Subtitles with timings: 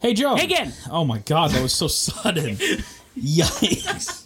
[0.00, 0.36] Hey, Joe.
[0.36, 0.72] Hey again.
[0.90, 2.56] Oh my God, that was so sudden.
[3.18, 4.24] Yikes.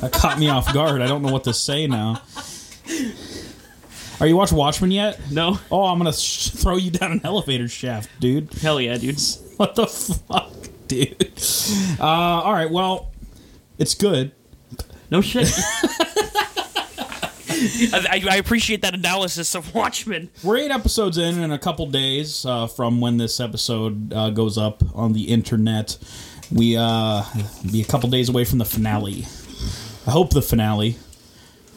[0.00, 1.02] That caught me off guard.
[1.02, 2.22] I don't know what to say now.
[4.20, 5.20] Are you watching Watchmen yet?
[5.30, 5.58] No.
[5.70, 8.52] Oh, I'm gonna sh- throw you down an elevator shaft, dude.
[8.54, 9.20] Hell yeah, dude.
[9.56, 10.52] What the fuck,
[10.86, 11.32] dude?
[11.98, 13.10] Uh, all right, well,
[13.78, 14.32] it's good.
[15.10, 15.48] No shit.
[17.92, 20.30] I, I appreciate that analysis of Watchmen.
[20.42, 24.58] We're eight episodes in, in a couple days uh, from when this episode uh, goes
[24.58, 25.98] up on the internet.
[26.52, 27.24] We uh,
[27.70, 29.26] be a couple days away from the finale.
[30.06, 30.96] I hope the finale.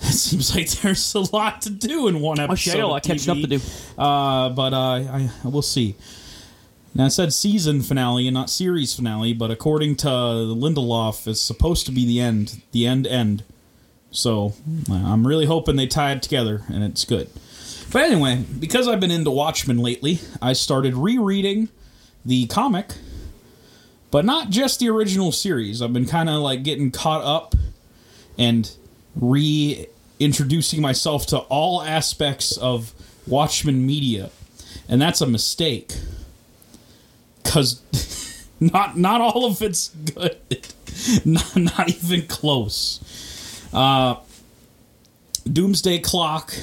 [0.01, 2.53] It seems like there's a lot to do in one episode.
[2.53, 3.59] Oh shit, I got a lot of of catching up to do.
[3.97, 5.97] Uh, but uh, I we'll see.
[6.95, 11.85] Now I said season finale and not series finale, but according to Lindelof, it's supposed
[11.87, 13.43] to be the end, the end, end.
[14.11, 14.53] So
[14.89, 17.29] uh, I'm really hoping they tie it together and it's good.
[17.91, 21.69] But anyway, because I've been into Watchmen lately, I started rereading
[22.23, 22.93] the comic,
[24.11, 25.81] but not just the original series.
[25.81, 27.55] I've been kind of like getting caught up
[28.37, 28.71] and
[29.15, 32.93] reintroducing myself to all aspects of
[33.25, 34.29] Watchmen media,
[34.87, 35.93] and that's a mistake
[37.43, 37.81] because
[38.59, 40.37] not not all of it's good,
[41.25, 42.99] not, not even close.
[43.73, 44.15] Uh,
[45.51, 46.53] Doomsday Clock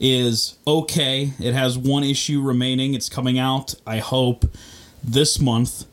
[0.00, 1.32] is okay.
[1.38, 2.94] It has one issue remaining.
[2.94, 4.44] It's coming out, I hope,
[5.04, 5.84] this month.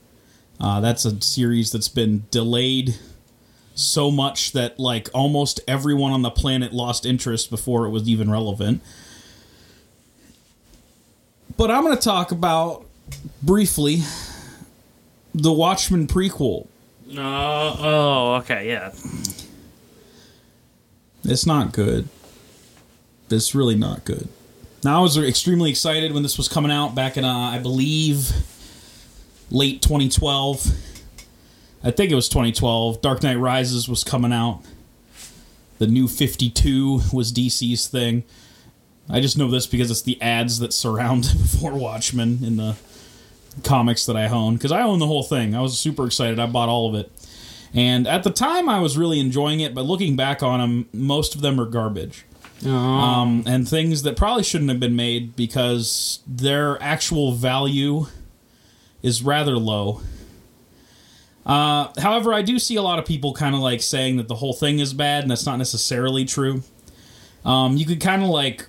[0.59, 2.95] Uh, that's a series that's been delayed
[3.75, 8.31] so much that like almost everyone on the planet lost interest before it was even
[8.31, 8.81] relevant.
[11.55, 12.85] But I'm going to talk about
[13.41, 14.01] briefly
[15.33, 16.67] the Watchmen prequel.
[17.15, 18.91] Uh, oh, okay, yeah.
[21.27, 22.07] It's not good.
[23.29, 24.29] It's really not good.
[24.83, 28.31] Now I was extremely excited when this was coming out back in uh, I believe
[29.51, 30.67] late 2012.
[31.83, 33.01] I think it was 2012.
[33.01, 34.61] Dark Knight Rises was coming out.
[35.79, 38.23] The new 52 was DC's thing.
[39.09, 42.75] I just know this because it's the ads that surround before Watchmen in the
[43.63, 45.55] comics that I own because I own the whole thing.
[45.55, 46.39] I was super excited.
[46.39, 47.11] I bought all of it.
[47.73, 51.35] And at the time, I was really enjoying it, but looking back on them, most
[51.35, 52.25] of them are garbage.
[52.65, 58.07] Um, and things that probably shouldn't have been made because their actual value
[59.03, 60.01] is rather low.
[61.45, 64.35] Uh, however, I do see a lot of people kind of like saying that the
[64.35, 66.63] whole thing is bad, and that's not necessarily true.
[67.45, 68.67] Um, you could kind of like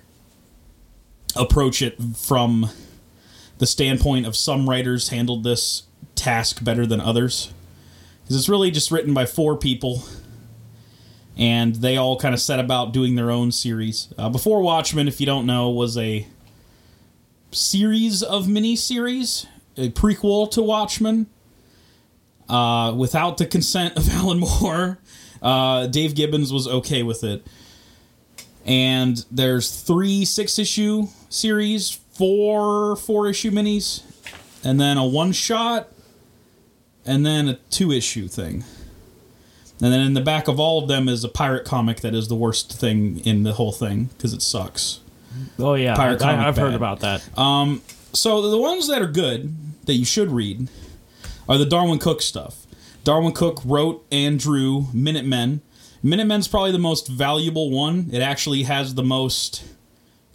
[1.35, 2.69] approach it from
[3.57, 5.83] the standpoint of some writers handled this
[6.15, 7.51] task better than others
[8.29, 10.03] because it's really just written by four people
[11.35, 14.13] and they all kind of set about doing their own series.
[14.19, 16.27] Uh, before watchmen if you don't know was a
[17.51, 19.47] series of mini-series
[19.77, 21.25] a prequel to watchmen
[22.47, 24.99] uh, without the consent of alan moore.
[25.41, 27.47] Uh, dave gibbons was okay with it.
[28.63, 34.03] And there's three six issue series four four issue minis
[34.63, 35.91] and then a one shot
[37.05, 38.63] and then a two issue thing.
[39.81, 42.27] And then in the back of all of them is a pirate comic that is
[42.27, 44.99] the worst thing in the whole thing because it sucks.
[45.57, 47.37] Oh yeah, Pirate comic I, have heard about that.
[47.37, 49.55] Um, so the ones that are good
[49.85, 50.67] that you should read
[51.47, 52.65] are the Darwyn Cooke stuff.
[53.03, 55.61] Darwyn Cooke wrote and drew Minutemen.
[56.03, 58.09] Minutemen's probably the most valuable one.
[58.11, 59.63] It actually has the most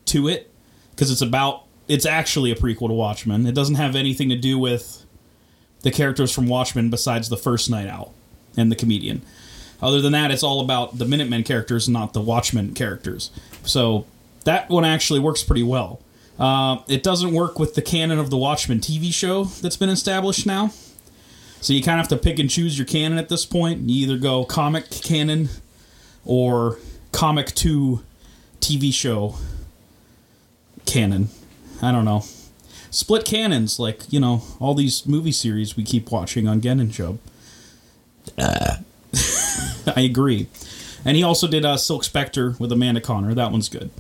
[0.06, 0.50] to it
[0.91, 3.46] because it's about it's actually a prequel to Watchmen.
[3.46, 5.03] It doesn't have anything to do with
[5.84, 8.12] the characters from Watchmen besides the first Nite Owl
[8.56, 9.22] and the comedian.
[9.80, 13.30] Other than that, it's all about the Minutemen characters, not the Watchmen characters.
[13.64, 14.06] So
[14.44, 16.00] that one actually works pretty well.
[16.38, 20.46] Uh, it doesn't work with the canon of the Watchmen TV show that's been established
[20.46, 20.72] now.
[21.60, 23.88] So you kind of have to pick and choose your canon at this point.
[23.88, 25.50] You either go comic canon
[26.24, 26.78] or
[27.12, 28.02] comic to
[28.60, 29.36] TV show
[30.86, 31.28] canon.
[31.82, 32.24] I don't know.
[32.94, 36.93] Split canons, like, you know, all these movie series we keep watching on Gen and
[36.93, 37.19] Jub.
[38.38, 40.46] I agree.
[41.05, 43.35] And he also did uh, Silk Spectre with Amanda Conner.
[43.35, 43.91] That one's good.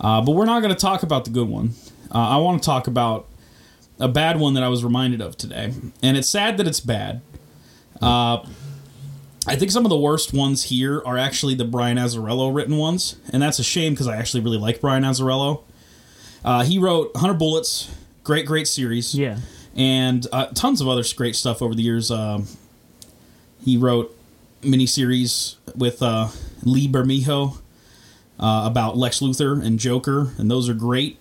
[0.00, 1.72] Uh, but we're not going to talk about the good one.
[2.14, 3.26] Uh, I want to talk about
[3.98, 5.74] a bad one that I was reminded of today.
[6.00, 7.20] And it's sad that it's bad.
[8.00, 8.46] Uh,
[9.48, 13.16] I think some of the worst ones here are actually the Brian Azzarello written ones.
[13.32, 15.64] And that's a shame because I actually really like Brian Azzarello.
[16.44, 17.90] Uh, he wrote 100 Bullets.
[18.28, 19.38] Great, great series Yeah.
[19.74, 22.10] and uh, tons of other great stuff over the years.
[22.10, 22.46] Um,
[23.64, 24.14] he wrote
[24.60, 26.28] miniseries with uh,
[26.62, 27.56] Lee Bermejo
[28.38, 31.16] uh, about Lex Luthor and Joker, and those are great.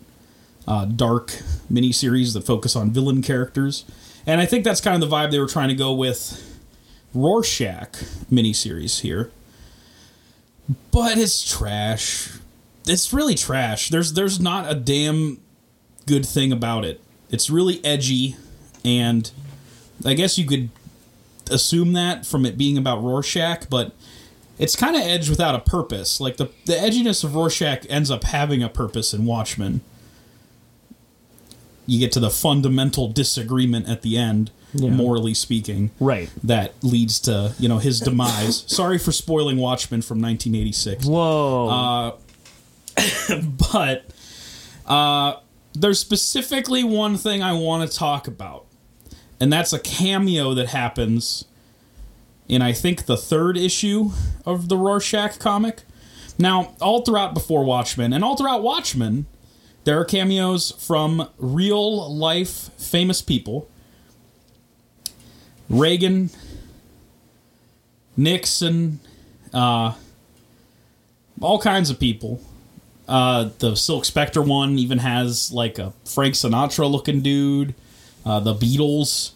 [0.68, 1.28] Uh, dark
[1.72, 3.86] miniseries that focus on villain characters.
[4.26, 6.60] And I think that's kind of the vibe they were trying to go with
[7.14, 7.94] Rorschach
[8.30, 9.32] miniseries here.
[10.92, 12.34] But it's trash.
[12.86, 13.88] It's really trash.
[13.92, 15.40] There's there's not a damn
[16.08, 17.00] good thing about it.
[17.30, 18.36] It's really edgy
[18.84, 19.30] and
[20.06, 20.70] I guess you could
[21.52, 23.94] assume that from it being about Rorschach, but
[24.60, 26.20] it's kind of edge without a purpose.
[26.20, 29.82] Like the the edginess of Rorschach ends up having a purpose in Watchmen.
[31.86, 34.90] You get to the fundamental disagreement at the end, Yeah.
[34.90, 36.30] morally speaking, Right.
[36.44, 38.64] that leads to you know his demise.
[38.68, 42.18] Sorry for spoiling Watchmen from 1986 Whoa.
[43.72, 44.06] but
[44.86, 45.36] uh,
[45.82, 48.66] there's specifically one thing I want to talk about,
[49.40, 51.46] and that's a cameo that happens
[52.48, 54.12] in I think the third issue
[54.46, 55.84] of the Rorschach comic.
[56.40, 59.26] Now, all throughout before Watchmen and all throughout Watchmen,
[59.84, 63.70] there are cameos from real life famous people.
[65.70, 66.30] Reagan,
[68.16, 69.00] Nixon,
[69.54, 69.94] uh,
[71.42, 72.42] all kinds of people.
[73.08, 77.74] Uh, the Silk Spectre one even has like a Frank Sinatra looking dude.
[78.26, 79.32] Uh, the Beatles.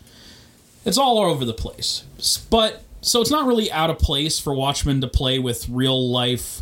[0.85, 2.03] It's all over the place.
[2.50, 6.62] But so it's not really out of place for Watchmen to play with real life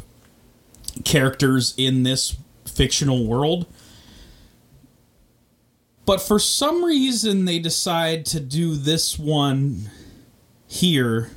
[1.03, 2.35] characters in this
[2.65, 3.65] fictional world.
[6.05, 9.91] But for some reason, they decide to do this one
[10.67, 11.31] here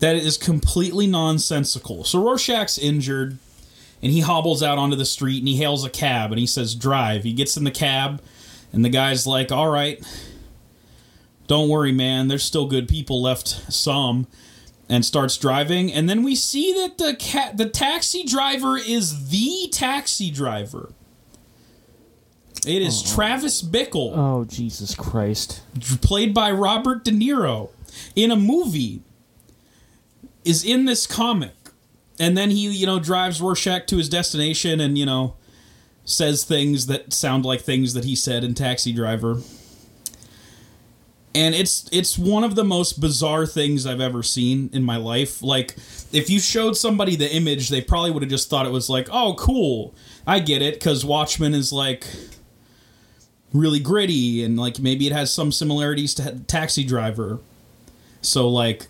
[0.00, 2.04] that is completely nonsensical.
[2.04, 3.38] So Rorschach's injured
[4.02, 6.74] and he hobbles out onto the street and he hails a cab and he says
[6.74, 7.24] drive.
[7.24, 8.22] He gets in the cab
[8.72, 10.02] and the guy's like all right.
[11.46, 12.28] Don't worry man.
[12.28, 14.26] There's still good people left some.
[14.88, 15.92] And starts driving.
[15.92, 20.92] And then we see that the the taxi driver is the taxi driver.
[22.66, 23.14] It is oh.
[23.14, 24.12] Travis Bickle.
[24.16, 25.62] Oh Jesus Christ.
[26.02, 27.70] played by Robert De Niro.
[28.16, 29.02] In a movie.
[30.44, 31.54] Is in this comic.
[32.20, 35.36] And then he, you know, drives Rorschach to his destination and, you know,
[36.04, 39.38] says things that sound like things that he said in Taxi Driver.
[41.34, 45.42] And it's it's one of the most bizarre things I've ever seen in my life.
[45.42, 45.76] Like
[46.12, 49.08] if you showed somebody the image, they probably would have just thought it was like,
[49.12, 49.94] "Oh, cool.
[50.26, 52.04] I get it cuz Watchmen is like
[53.52, 57.38] really gritty and like maybe it has some similarities to Taxi Driver.
[58.22, 58.88] So like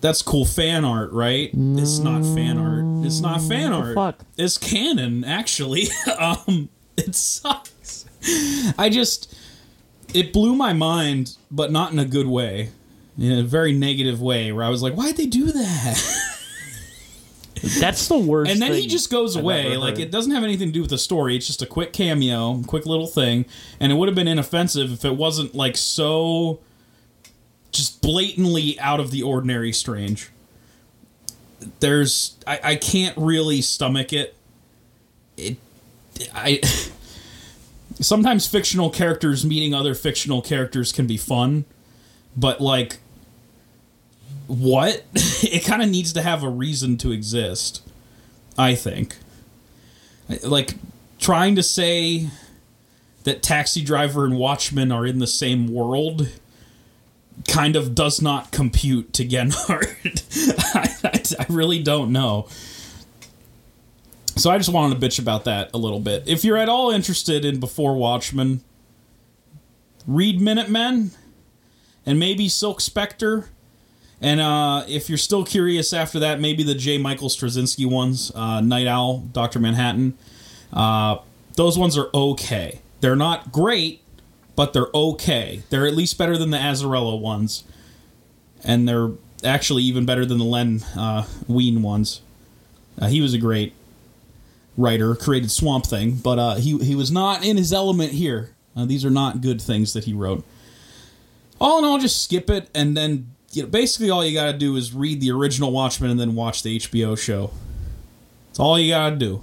[0.00, 1.50] that's cool fan art, right?
[1.52, 3.04] It's not fan art.
[3.06, 3.94] It's not fan art.
[3.94, 4.24] fuck?
[4.36, 5.88] It's canon actually.
[6.18, 8.04] um it sucks.
[8.76, 9.34] I just
[10.14, 12.70] it blew my mind, but not in a good way.
[13.18, 16.24] In a very negative way where I was like, why'd they do that?
[17.80, 18.52] That's the worst.
[18.52, 19.76] and then he just goes I've away.
[19.76, 21.36] Like it doesn't have anything to do with the story.
[21.36, 23.46] It's just a quick cameo, quick little thing,
[23.80, 26.60] and it would have been inoffensive if it wasn't like so
[27.78, 30.30] just blatantly out of the ordinary strange.
[31.80, 34.34] There's I, I can't really stomach it.
[35.36, 35.56] It
[36.34, 36.60] I
[38.00, 41.64] sometimes fictional characters meeting other fictional characters can be fun,
[42.36, 42.98] but like
[44.48, 45.04] what?
[45.14, 47.82] it kind of needs to have a reason to exist.
[48.58, 49.16] I think.
[50.42, 50.74] Like
[51.20, 52.28] trying to say
[53.22, 56.28] that Taxi Driver and Watchmen are in the same world
[57.46, 60.24] kind of does not compute to Genhart.
[60.74, 62.48] I, I, I really don't know.
[64.36, 66.24] So I just wanted to bitch about that a little bit.
[66.26, 68.62] If you're at all interested in Before Watchmen,
[70.06, 71.10] read Minutemen
[72.06, 73.50] and maybe Silk Spectre.
[74.20, 76.98] And uh, if you're still curious after that, maybe the J.
[76.98, 80.16] Michael Straczynski ones, uh, Nite Owl, Doctor Manhattan.
[80.72, 81.18] Uh,
[81.56, 82.80] those ones are okay.
[83.00, 84.02] They're not great,
[84.58, 85.62] but they're okay.
[85.70, 87.62] They're at least better than the Azzarello ones,
[88.64, 89.12] and they're
[89.44, 92.22] actually even better than the Len uh, Wein ones.
[93.00, 93.72] Uh, he was a great
[94.76, 98.56] writer, created Swamp Thing, but uh, he he was not in his element here.
[98.76, 100.44] Uh, these are not good things that he wrote.
[101.60, 104.58] All in all, just skip it, and then you know, basically all you got to
[104.58, 107.52] do is read the original Watchmen and then watch the HBO show.
[108.50, 109.40] It's all you got to do.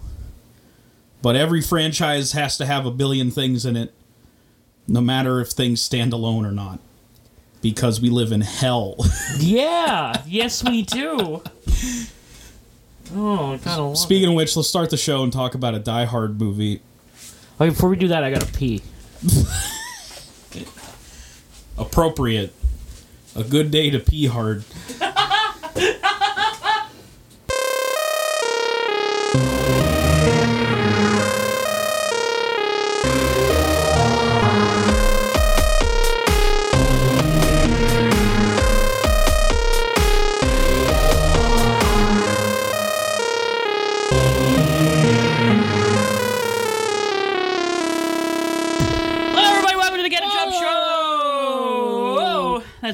[1.21, 3.94] But every franchise has to have a billion things in it,
[4.87, 6.79] no matter if things stand alone or not,
[7.61, 8.95] because we live in hell.
[9.39, 10.21] Yeah.
[10.27, 11.41] yes, we do.
[13.13, 13.97] Oh, kind of.
[13.97, 16.81] Speaking of which, let's start the show and talk about a Die Hard movie.
[17.59, 18.81] Okay, before we do that, I gotta pee.
[21.77, 22.53] Appropriate.
[23.35, 24.63] A good day to pee hard.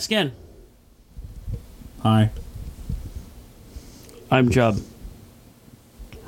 [0.06, 0.34] Again.
[2.04, 2.32] Hi.
[4.30, 4.82] I'm Jub.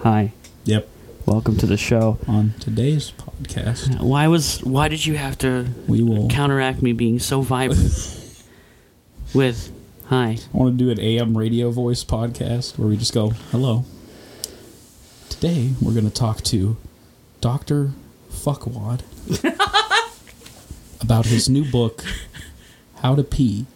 [0.01, 0.31] Hi.
[0.65, 0.87] Yep.
[1.25, 2.17] Welcome to the show.
[2.27, 6.27] On today's podcast, Why was why did you have to we will.
[6.27, 8.43] counteract me being so vibrant
[9.33, 9.71] with
[10.07, 10.37] hi?
[10.53, 13.85] I want to do an AM radio voice podcast where we just go, hello.
[15.29, 16.77] Today, we're going to talk to
[17.41, 17.91] Dr.
[18.31, 19.01] Fuckwad
[21.01, 22.03] about his new book,
[23.03, 23.67] How to Pee.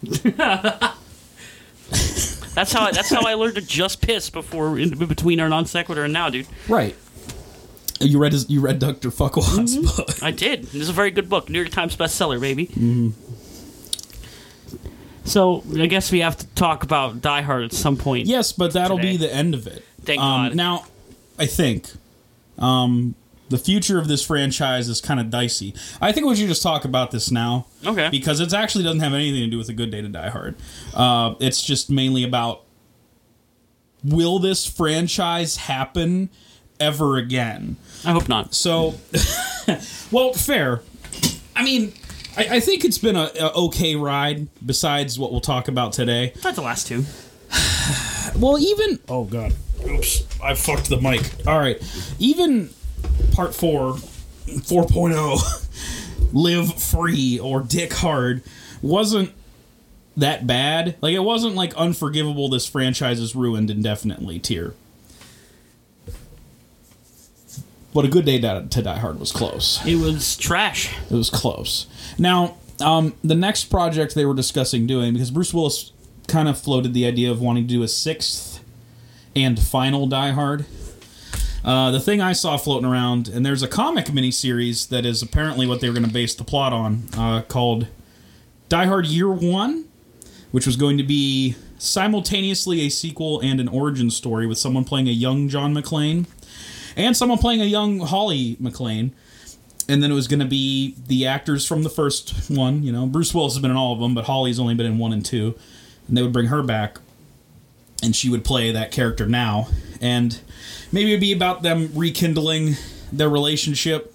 [2.58, 5.64] That's how I, that's how I learned to just piss before in between our non
[5.64, 6.48] sequitur and now, dude.
[6.68, 6.96] Right.
[8.00, 9.10] You read his, you read Dr.
[9.10, 10.22] Fuckwad's book.
[10.24, 10.64] I did.
[10.64, 11.48] This is a very good book.
[11.48, 12.66] New York Times bestseller, baby.
[12.66, 13.10] Mm-hmm.
[15.24, 18.26] So I guess we have to talk about Die Hard at some point.
[18.26, 19.12] Yes, but that'll Today.
[19.12, 19.84] be the end of it.
[20.02, 20.56] Thank um, God.
[20.56, 20.84] Now,
[21.38, 21.88] I think
[22.58, 23.14] um,
[23.48, 25.74] the future of this franchise is kind of dicey.
[26.00, 27.66] I think we should just talk about this now.
[27.86, 28.08] Okay.
[28.10, 30.56] Because it actually doesn't have anything to do with a good day to die hard.
[30.94, 32.64] Uh, it's just mainly about
[34.04, 36.30] will this franchise happen
[36.78, 37.76] ever again?
[38.04, 38.54] I hope not.
[38.54, 38.94] So,
[40.12, 40.82] well, fair.
[41.56, 41.92] I mean,
[42.36, 44.48] I, I think it's been a, a okay ride.
[44.64, 46.32] Besides what we'll talk about today.
[46.44, 47.04] Not the last two.
[48.36, 49.54] Well, even oh god,
[49.88, 51.22] oops, I fucked the mic.
[51.46, 51.82] All right,
[52.18, 52.68] even
[53.38, 53.92] part four,
[54.46, 58.42] 4.0, live free or dick hard,
[58.82, 59.32] wasn't
[60.16, 60.96] that bad.
[61.00, 62.48] Like it wasn't like unforgivable.
[62.48, 64.40] This franchise is ruined indefinitely.
[64.40, 64.74] Tier.
[67.94, 69.86] But a good day to, die hard was close.
[69.86, 70.92] It was trash.
[71.08, 71.86] It was close.
[72.18, 75.92] Now, um, the next project they were discussing doing, because Bruce Willis
[76.26, 78.64] kind of floated the idea of wanting to do a sixth
[79.36, 80.66] and final Die Hard.
[81.64, 85.66] Uh, the thing I saw floating around, and there's a comic miniseries that is apparently
[85.66, 87.88] what they were going to base the plot on, uh, called
[88.68, 89.86] Die Hard Year One,
[90.50, 95.08] which was going to be simultaneously a sequel and an origin story with someone playing
[95.08, 96.26] a young John McClane
[96.96, 99.12] and someone playing a young Holly McClane
[99.88, 102.82] and then it was going to be the actors from the first one.
[102.82, 104.98] You know, Bruce Willis has been in all of them, but Holly's only been in
[104.98, 105.58] one and two,
[106.06, 106.98] and they would bring her back,
[108.02, 109.68] and she would play that character now,
[110.00, 110.38] and
[110.92, 112.74] maybe it'd be about them rekindling
[113.12, 114.14] their relationship,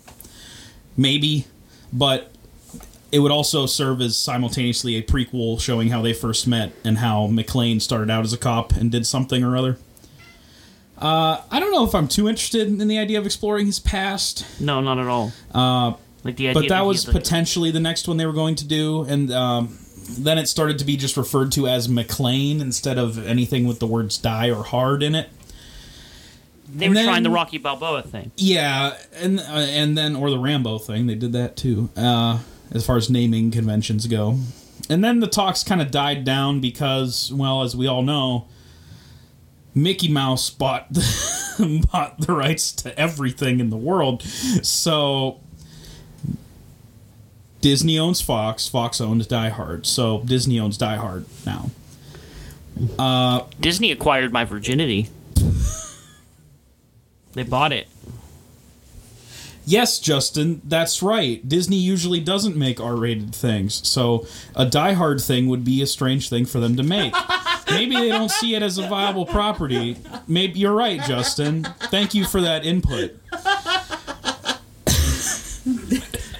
[0.97, 1.45] maybe,
[1.91, 2.31] but
[3.11, 7.27] it would also serve as simultaneously a prequel showing how they first met and how
[7.27, 9.77] McClane started out as a cop and did something or other.
[10.97, 14.45] Uh, I don't know if I'm too interested in the idea of exploring his past.
[14.59, 15.31] No, not at all.
[15.53, 18.65] Uh, Like the idea but that was potentially the next one they were going to
[18.65, 19.77] do, and um,
[20.17, 23.87] then it started to be just referred to as McClane instead of anything with the
[23.87, 25.29] words "die" or "hard" in it.
[26.73, 28.31] They and were trying the Rocky Balboa thing.
[28.35, 31.89] Yeah, and uh, and then or the Rambo thing, they did that too.
[31.95, 32.39] Uh,
[32.71, 34.39] as far as naming conventions go,
[34.89, 38.47] and then the talks kind of died down because, well, as we all know,
[39.75, 40.87] Mickey Mouse bought
[41.91, 45.39] bought the rights to everything in the world, so
[47.61, 48.67] Disney owns Fox.
[48.67, 51.69] Fox owns Die Hard, so Disney owns Die Hard now.
[53.59, 55.09] Disney acquired my virginity.
[57.33, 57.87] They bought it.
[59.65, 61.47] Yes, Justin, that's right.
[61.47, 66.27] Disney usually doesn't make R-rated things, so a Die Hard thing would be a strange
[66.29, 67.13] thing for them to make.
[67.69, 69.95] Maybe they don't see it as a viable property.
[70.27, 71.63] Maybe you're right, Justin.
[71.83, 73.17] Thank you for that input.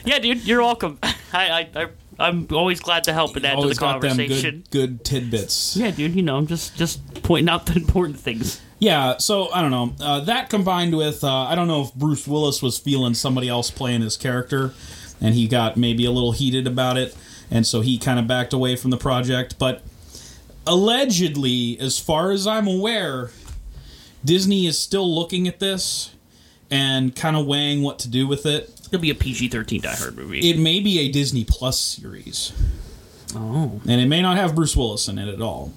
[0.06, 1.00] Yeah, dude, you're welcome.
[1.34, 1.88] I, I, I
[2.24, 4.64] I'm always glad to help and add to the Always got them conversation.
[4.72, 5.76] good, good tidbits.
[5.78, 8.62] Yeah, dude, you know, I'm just just pointing out the important things.
[8.80, 9.94] Yeah, so I don't know.
[10.00, 13.70] Uh, that combined with uh, I don't know if Bruce Willis was feeling somebody else
[13.72, 14.74] playing his character,
[15.22, 17.16] and he got maybe a little heated about it,
[17.52, 19.58] and so he kind of backed away from the project.
[19.60, 19.84] But
[20.66, 23.32] allegedly, as far as I'm aware,
[24.26, 26.14] Disney is still looking at this
[26.72, 28.70] and kind of weighing what to do with it.
[28.94, 30.48] It'll be a PG-13 Die Hard movie.
[30.52, 32.54] It may be a Disney Plus series,
[33.36, 35.74] oh, and it may not have Bruce Willis in it at all.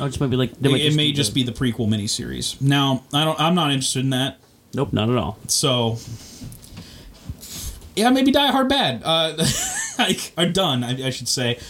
[0.00, 1.86] oh, just maybe like they It, might it may do just the- be the prequel
[1.88, 2.60] miniseries.
[2.60, 3.38] Now, I don't.
[3.40, 4.38] I'm not interested in that.
[4.74, 5.38] Nope, not at all.
[5.46, 5.98] So,
[7.94, 9.02] yeah, maybe Die Hard bad.
[9.04, 9.36] Uh,
[10.00, 11.60] like, or done, I, I should say,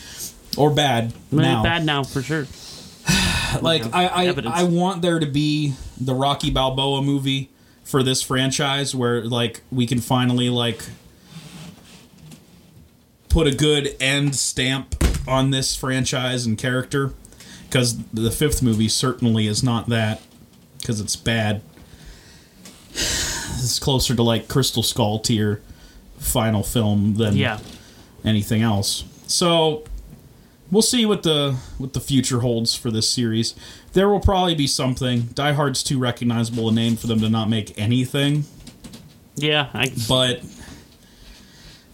[0.57, 1.63] or bad now.
[1.63, 2.47] bad now for sure.
[3.63, 4.55] Like, I, I, evidence.
[4.57, 7.49] I want there to be the Rocky Balboa movie
[7.89, 10.83] for this franchise, where like we can finally like
[13.31, 14.95] put a good end stamp
[15.27, 17.15] on this franchise and character,
[17.65, 20.21] because the fifth movie certainly is not that,
[20.79, 21.63] because it's bad.
[22.91, 25.63] It's closer to like Crystal Skull tier
[26.19, 27.59] final film than Yeah,
[28.23, 29.05] anything else.
[29.27, 29.85] So,
[30.71, 33.55] we'll see what the what the future holds for this series.
[33.93, 35.23] There will probably be something.
[35.35, 38.45] Die Hard's too recognizable a name for them to not make anything.
[39.37, 40.43] Yeah, I, But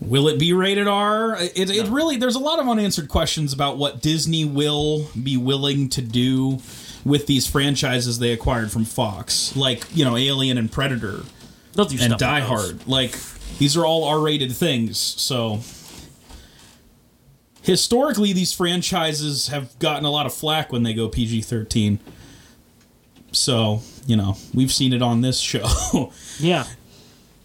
[0.01, 1.37] will it be rated R?
[1.39, 5.89] It, it really there's a lot of unanswered questions about what Disney will be willing
[5.91, 6.61] to do
[7.05, 11.21] with these franchises they acquired from Fox, like you know Alien and Predator
[11.77, 12.49] and Die like.
[12.49, 12.87] Hard.
[12.87, 13.19] Like
[13.59, 15.61] these are all R-rated things, so
[17.65, 21.99] historically these franchises have gotten a lot of flack when they go PG-13.
[23.33, 25.67] So, you know, we've seen it on this show.
[26.39, 26.65] Yeah,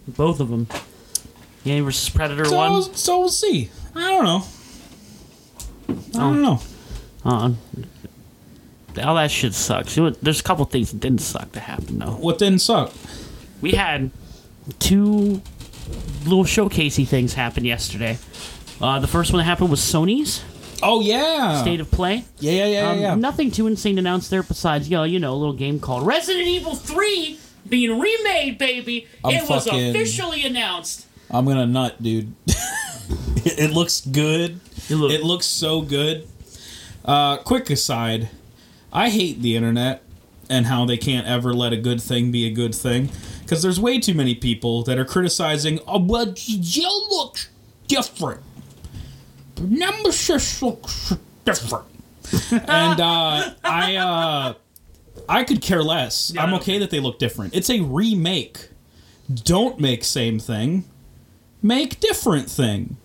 [0.07, 0.67] both of them.
[1.63, 2.81] Yeah, versus Predator so, one.
[2.95, 3.69] so we'll see.
[3.95, 4.43] I don't know.
[6.15, 6.59] I don't know.
[7.23, 7.51] Uh,
[9.03, 9.95] all that shit sucks.
[9.95, 12.11] There's a couple things that didn't suck to happen though.
[12.11, 12.91] What didn't suck?
[13.61, 14.09] We had
[14.79, 15.41] two
[16.23, 18.17] little showcasey things happen yesterday.
[18.81, 20.43] Uh, the first one that happened was Sony's
[20.81, 21.61] Oh yeah.
[21.61, 22.23] State of Play.
[22.39, 23.15] yeah, yeah, yeah, Um, yeah.
[23.15, 26.47] Nothing too insane to announced there besides, yo, you know, a little game called Resident
[26.47, 29.05] Evil 3 being remade, baby.
[29.23, 31.05] I'm it was fucking- officially announced.
[31.29, 32.33] I'm gonna nut, dude.
[32.47, 32.55] it,
[33.59, 34.59] it looks good.
[34.89, 36.27] It look- It looks so good.
[37.03, 38.29] Uh, quick aside,
[38.93, 40.01] I hate the internet
[40.49, 43.09] and how they can't ever let a good thing be a good thing.
[43.41, 47.49] Because there's way too many people that are criticizing, oh, well, Jill looks
[47.87, 48.41] different.
[49.59, 51.13] The nemesis looks
[51.43, 51.85] different.
[52.51, 54.53] and uh, I, uh,
[55.27, 56.31] I could care less.
[56.33, 57.55] Yeah, I'm okay that they look different.
[57.55, 58.69] It's a remake.
[59.33, 60.85] Don't make same thing.
[61.61, 62.95] Make different thing.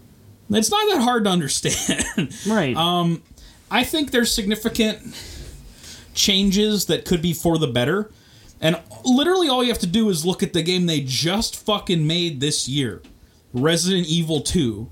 [0.51, 2.05] It's not that hard to understand.
[2.47, 2.77] Right.
[2.77, 3.23] Um,
[3.71, 5.17] I think there's significant
[6.15, 8.11] changes that could be for the better.
[8.61, 12.07] And literally all you have to do is look at the game they just fucking
[12.07, 13.03] made this year,
[13.53, 14.89] Resident Evil 2,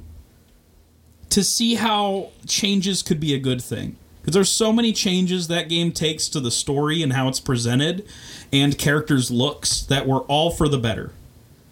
[1.32, 3.96] to see how changes could be a good thing.
[4.20, 8.06] Because there's so many changes that game takes to the story and how it's presented
[8.52, 11.10] and characters' looks that were all for the better.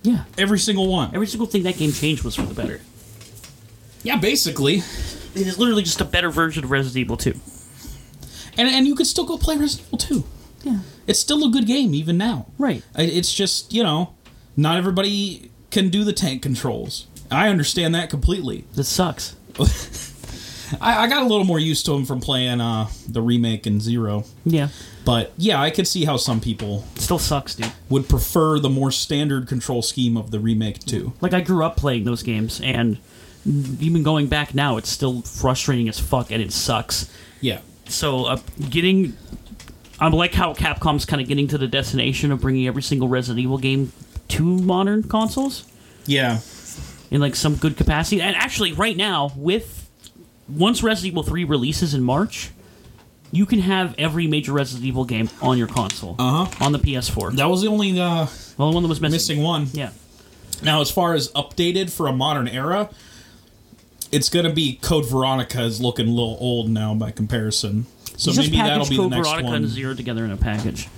[0.02, 0.24] yeah.
[0.36, 1.14] Every single one.
[1.14, 2.80] Every single thing that game changed was for the better.
[4.02, 4.78] Yeah, basically.
[4.78, 7.34] It is literally just a better version of Resident Evil 2.
[8.58, 10.24] And, and you could still go play Resident Evil 2.
[10.70, 10.78] Yeah.
[11.06, 12.46] It's still a good game even now.
[12.58, 12.82] Right.
[12.96, 14.14] It's just, you know,
[14.56, 17.06] not everybody can do the tank controls.
[17.30, 18.64] I understand that completely.
[18.74, 19.36] This sucks.
[20.80, 23.80] I, I got a little more used to them from playing uh, the remake in
[23.80, 24.24] Zero.
[24.44, 24.68] Yeah.
[25.04, 27.72] But yeah, I could see how some people It still sucks, dude.
[27.88, 31.12] would prefer the more standard control scheme of the remake too.
[31.20, 32.98] Like, I grew up playing those games, and
[33.80, 37.10] even going back now, it's still frustrating as fuck, and it sucks.
[37.40, 37.60] Yeah.
[37.88, 39.16] So, uh, getting.
[39.98, 43.40] I like how Capcom's kind of getting to the destination of bringing every single Resident
[43.42, 43.92] Evil game
[44.28, 45.64] to modern consoles
[46.06, 46.38] Yeah.
[47.10, 48.20] In like some good capacity.
[48.20, 49.88] And actually, right now, with
[50.48, 52.50] once Resident Evil 3 releases in March,
[53.32, 56.16] you can have every major Resident Evil game on your console.
[56.18, 56.64] Uh-huh.
[56.64, 57.36] On the PS4.
[57.36, 59.12] That was the only uh, the one that was missing.
[59.12, 59.68] missing one.
[59.72, 59.90] Yeah.
[60.62, 62.90] Now, as far as updated for a modern era,
[64.12, 67.86] it's going to be Code Veronica is looking a little old now by comparison.
[68.16, 69.54] So maybe that'll be the Code next Veronica one.
[69.56, 70.88] and Zero together in a package.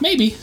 [0.00, 0.36] Maybe.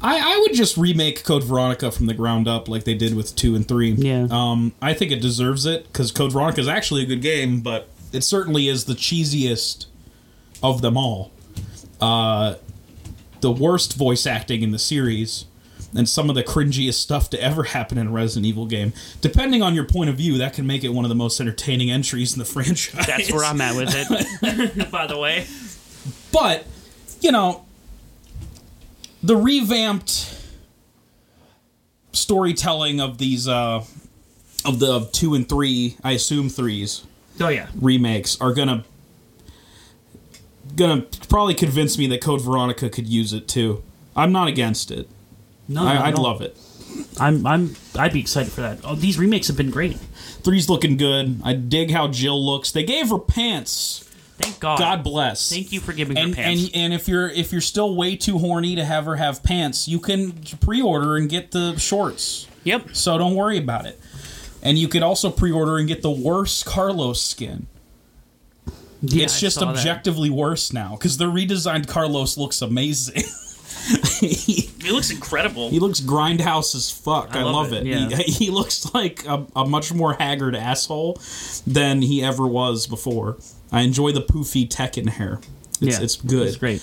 [0.00, 3.34] I, I would just remake Code Veronica from the ground up like they did with
[3.34, 3.90] 2 and 3.
[3.92, 4.28] Yeah.
[4.30, 7.88] Um, I think it deserves it because Code Veronica is actually a good game, but
[8.12, 9.86] it certainly is the cheesiest
[10.62, 11.32] of them all.
[12.00, 12.54] Uh,
[13.40, 15.46] the worst voice acting in the series
[15.96, 18.92] and some of the cringiest stuff to ever happen in a Resident Evil game.
[19.20, 21.90] Depending on your point of view, that can make it one of the most entertaining
[21.90, 23.06] entries in the franchise.
[23.06, 24.90] That's where I'm at with it.
[24.90, 25.46] By the way.
[26.32, 26.66] But,
[27.20, 27.64] you know,
[29.22, 30.34] the revamped
[32.12, 33.84] storytelling of these uh
[34.64, 37.04] of the of 2 and 3, I assume 3s
[37.40, 37.68] Oh yeah.
[37.80, 38.84] remakes are going to
[41.28, 43.82] probably convince me that Code Veronica could use it too.
[44.14, 45.08] I'm not against it.
[45.68, 46.56] No, I, I'd love it.
[47.20, 48.80] I'm I'm I'd be excited for that.
[48.84, 49.96] Oh, these remakes have been great.
[50.42, 51.40] Three's looking good.
[51.44, 52.72] I dig how Jill looks.
[52.72, 54.07] They gave her pants.
[54.38, 54.78] Thank God.
[54.78, 55.50] God bless.
[55.50, 56.64] Thank you for giving her and, pants.
[56.66, 59.88] and and if you're if you're still way too horny to have her have pants,
[59.88, 62.46] you can pre-order and get the shorts.
[62.64, 62.94] yep.
[62.94, 64.00] So don't worry about it.
[64.62, 67.66] And you could also pre-order and get the worst Carlos skin.
[69.00, 69.76] Yeah, it's I just saw that.
[69.76, 73.22] objectively worse now because the redesigned Carlos looks amazing.
[74.20, 75.70] he, It looks incredible.
[75.70, 77.34] he looks grindhouse as fuck.
[77.36, 77.86] I, I love, love it.
[77.86, 78.16] it, yeah.
[78.16, 81.20] He, he looks like a, a much more haggard asshole
[81.66, 83.36] than he ever was before.
[83.72, 85.40] I enjoy the poofy Tekken hair.
[85.80, 86.46] It's, yeah, it's good.
[86.48, 86.82] It's great.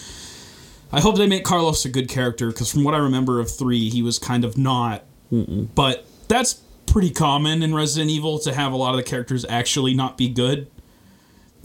[0.91, 3.89] I hope they make Carlos a good character because from what I remember of three,
[3.89, 5.04] he was kind of not.
[5.32, 9.93] But that's pretty common in Resident Evil to have a lot of the characters actually
[9.93, 10.67] not be good,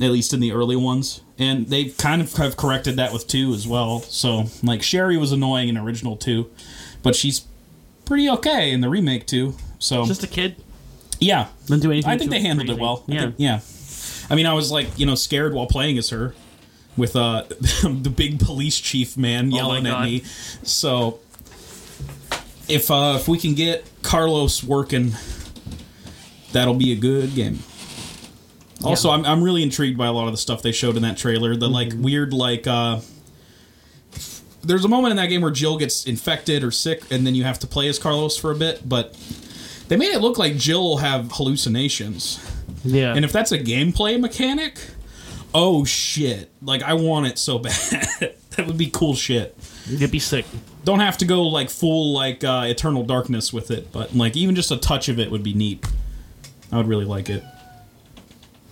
[0.01, 1.21] at least in the early ones.
[1.39, 4.01] And they kind of have corrected that with two as well.
[4.01, 6.51] So, like, Sherry was annoying in original two,
[7.03, 7.47] but she's
[8.07, 9.55] pretty okay in the remake too.
[9.79, 10.57] So, Just a kid.
[11.21, 12.11] yeah, Didn't do anything.
[12.11, 12.83] I think they handled it crazy.
[12.83, 13.05] well.
[13.09, 13.21] I Yeah.
[13.21, 13.61] think- yeah.
[14.31, 16.35] I mean, I was like, you know, scared while playing as her
[16.97, 17.43] with uh
[17.83, 20.21] the big police chief man Oh yelling at me.
[20.63, 21.21] So
[22.69, 25.13] if uh if we can get Carlos working,
[26.53, 27.59] that'll be a good game.
[28.85, 29.15] Also, Yeah.
[29.17, 31.57] I'm I'm really intrigued by a lot of the stuff they showed in that trailer.
[31.57, 32.03] The like Mm-hmm.
[32.03, 33.01] weird like uh
[34.63, 37.45] there's a moment in that game where Jill gets infected or sick, and then you
[37.45, 38.87] have to play as Carlos for a bit.
[38.87, 39.17] But
[39.89, 42.39] they made it look like Jill will have hallucinations,
[42.85, 43.15] Yeah.
[43.15, 44.79] and if that's a gameplay mechanic,
[45.55, 46.51] oh shit!
[46.63, 47.75] Like I want it so bad.
[48.21, 49.57] that would be cool shit.
[49.87, 50.47] You'd be sick.
[50.85, 54.55] Don't have to go like full like uh, Eternal Darkness with it, but like even
[54.55, 55.85] just a touch of it would be neat.
[56.73, 57.45] I would really like it.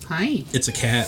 [0.07, 0.43] Hi.
[0.53, 1.07] It's a cat.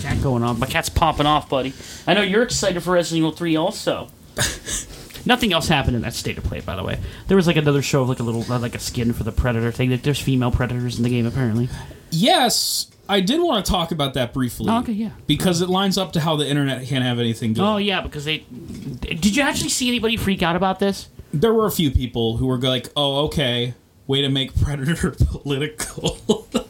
[0.00, 0.58] Cat going on.
[0.58, 1.72] My cat's popping off, buddy.
[2.06, 4.08] I know you're excited for Resident Evil 3 also.
[5.26, 6.98] Nothing else happened in that state of play, by the way.
[7.28, 9.32] There was like another show of like a little, uh, like a skin for the
[9.32, 9.90] predator thing.
[9.90, 11.68] Like, There's female predators in the game, apparently.
[12.10, 14.66] Yes, I did want to talk about that briefly.
[14.68, 15.10] Oh, okay, yeah.
[15.26, 17.62] Because it lines up to how the internet can't have anything good.
[17.62, 18.38] Oh, yeah, because they.
[19.00, 21.08] Did you actually see anybody freak out about this?
[21.32, 23.74] There were a few people who were like, "Oh, okay,
[24.06, 26.46] way to make Predator political."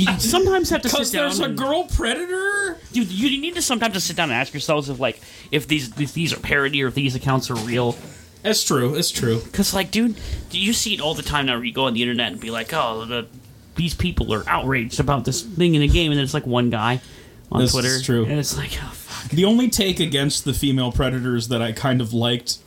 [0.00, 1.00] You sometimes have to sit down.
[1.00, 2.78] Because there's a and- girl Predator.
[2.92, 5.98] Dude, you need to sometimes just sit down and ask yourselves if like if these
[6.00, 7.96] if these are parody or if these accounts are real.
[8.42, 8.94] That's true.
[8.94, 9.40] It's true.
[9.40, 10.16] Because like, dude,
[10.50, 11.56] you see it all the time now.
[11.56, 13.26] Where you go on the internet and be like, oh, the,
[13.76, 16.70] these people are outraged about this thing in the game, and then it's like one
[16.70, 17.00] guy
[17.52, 18.24] on This Twitter, is true.
[18.24, 19.30] and it's like, oh, fuck.
[19.30, 22.58] The only take against the female predators that I kind of liked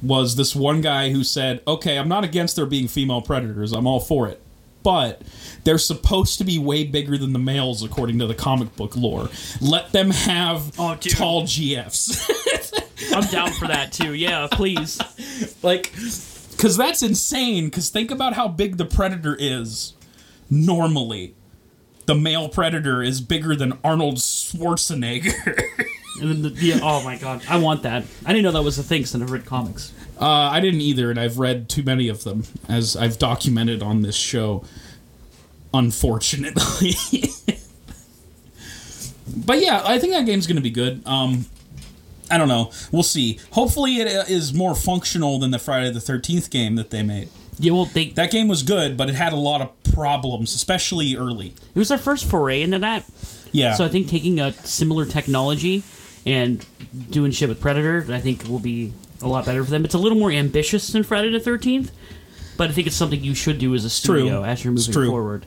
[0.00, 3.72] was this one guy who said, "Okay, I'm not against there being female predators.
[3.72, 4.40] I'm all for it."
[4.82, 5.22] But
[5.64, 9.28] they're supposed to be way bigger than the males according to the comic book lore.
[9.60, 13.12] Let them have Oh, tall GFs.
[13.14, 14.14] I'm down for that too.
[14.14, 15.00] Yeah, please.
[15.62, 15.92] like
[16.58, 19.94] cuz that's insane cuz think about how big the predator is
[20.50, 21.34] normally.
[22.06, 25.60] The male predator is bigger than Arnold Schwarzenegger.
[26.20, 28.04] And then the, yeah, oh my god, I want that.
[28.24, 29.92] I didn't know that was a thing since I've read comics.
[30.20, 34.02] Uh, I didn't either, and I've read too many of them, as I've documented on
[34.02, 34.64] this show.
[35.72, 36.94] Unfortunately,
[39.36, 41.06] but yeah, I think that game's going to be good.
[41.06, 41.44] Um,
[42.30, 42.72] I don't know.
[42.90, 43.38] We'll see.
[43.52, 47.28] Hopefully, it uh, more functional than the Friday the Thirteenth game that they made.
[47.58, 51.16] Yeah, well, they That game was good, but it had a lot of problems, especially
[51.16, 51.48] early.
[51.48, 53.04] it was their first foray into that.
[53.52, 53.74] Yeah.
[53.74, 55.82] So I think taking a similar technology
[56.26, 56.64] and
[57.10, 59.84] doing shit with Predator, I think will be a lot better for them.
[59.84, 61.90] It's a little more ambitious than Friday the Thirteenth,
[62.56, 65.08] but I think it's something you should do as a studio as you're moving true.
[65.10, 65.46] forward.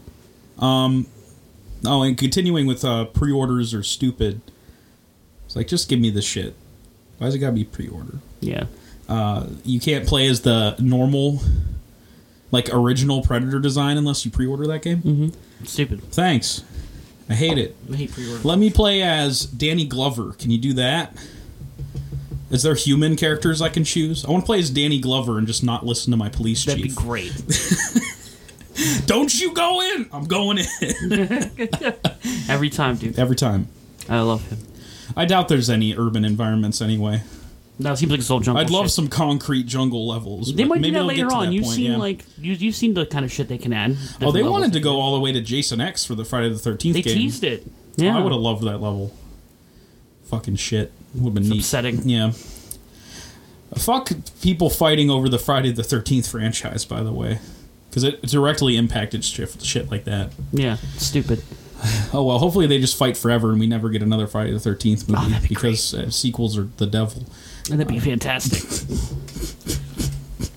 [1.85, 4.41] oh, and continuing with uh, pre-orders are stupid.
[5.45, 6.55] It's like just give me the shit.
[7.17, 8.19] Why's it got to be pre-order?
[8.39, 8.65] Yeah.
[9.09, 11.41] uh, you can't play as the normal,
[12.51, 15.31] like original Predator design unless you pre-order that game.
[15.63, 16.01] Stupid.
[16.11, 16.63] Thanks,
[17.31, 17.75] I hate it.
[17.91, 18.43] I hate pre-order.
[18.47, 20.33] Let me play as Danny Glover.
[20.33, 21.15] Can you do that?
[22.49, 24.25] Is there human characters I can choose?
[24.25, 26.81] I want to play as Danny Glover and just not listen to my police That'd
[26.83, 26.97] be chief.
[26.97, 27.31] great.
[29.05, 30.09] Don't you go in?
[30.11, 30.65] I'm going in
[32.49, 33.17] Every time, dude.
[33.19, 33.67] every time.
[34.09, 34.59] I love him.
[35.15, 37.21] I doubt there's any urban environments anyway.
[37.85, 38.63] It seems like it's all jungle.
[38.63, 38.91] I'd love shit.
[38.91, 40.53] some concrete jungle levels.
[40.53, 41.47] They might do maybe that later on.
[41.47, 41.97] that You've point, seen yeah.
[41.97, 43.97] like you, you've seen the kind of shit they can add.
[44.21, 46.59] Oh, they wanted to go all the way to Jason X for the Friday the
[46.59, 47.15] Thirteenth They game.
[47.15, 47.65] teased it.
[47.95, 49.13] Yeah, I would have loved that level.
[50.25, 50.91] Fucking shit.
[51.15, 51.59] Would have been neat.
[51.59, 52.07] upsetting.
[52.07, 52.31] Yeah.
[53.75, 57.39] Fuck people fighting over the Friday the 13th franchise, by the way.
[57.89, 60.31] Because it directly impacted shit, shit like that.
[60.51, 61.43] Yeah, stupid.
[62.13, 65.09] Oh, well, hopefully they just fight forever and we never get another Friday the 13th
[65.09, 65.33] movie.
[65.35, 67.25] Oh, be because uh, sequels are the devil.
[67.69, 68.61] And that'd be fantastic.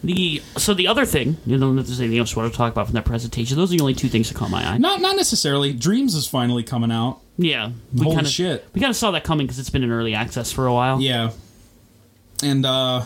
[0.03, 2.73] the so the other thing, you know, if there's anything else you want to talk
[2.73, 4.79] about from that presentation, those are the only two things that caught my eye.
[4.79, 5.73] Not not necessarily.
[5.73, 7.21] Dreams is finally coming out.
[7.37, 8.67] Yeah, we Holy kinda, shit.
[8.75, 11.01] We kind of saw that coming because it's been in early access for a while.
[11.01, 11.31] Yeah.
[12.43, 13.05] And, uh,.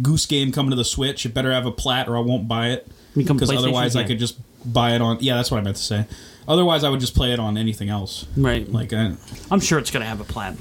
[0.00, 1.26] Goose Game coming to the Switch.
[1.26, 2.88] It better have a plat or I won't buy it.
[3.14, 5.18] Because otherwise I could just buy it on.
[5.20, 6.06] Yeah, that's what I meant to say.
[6.48, 8.26] Otherwise, I would just play it on anything else.
[8.36, 8.70] right.
[8.70, 9.12] Like, I,
[9.50, 10.56] I'm sure it's gonna have a plat.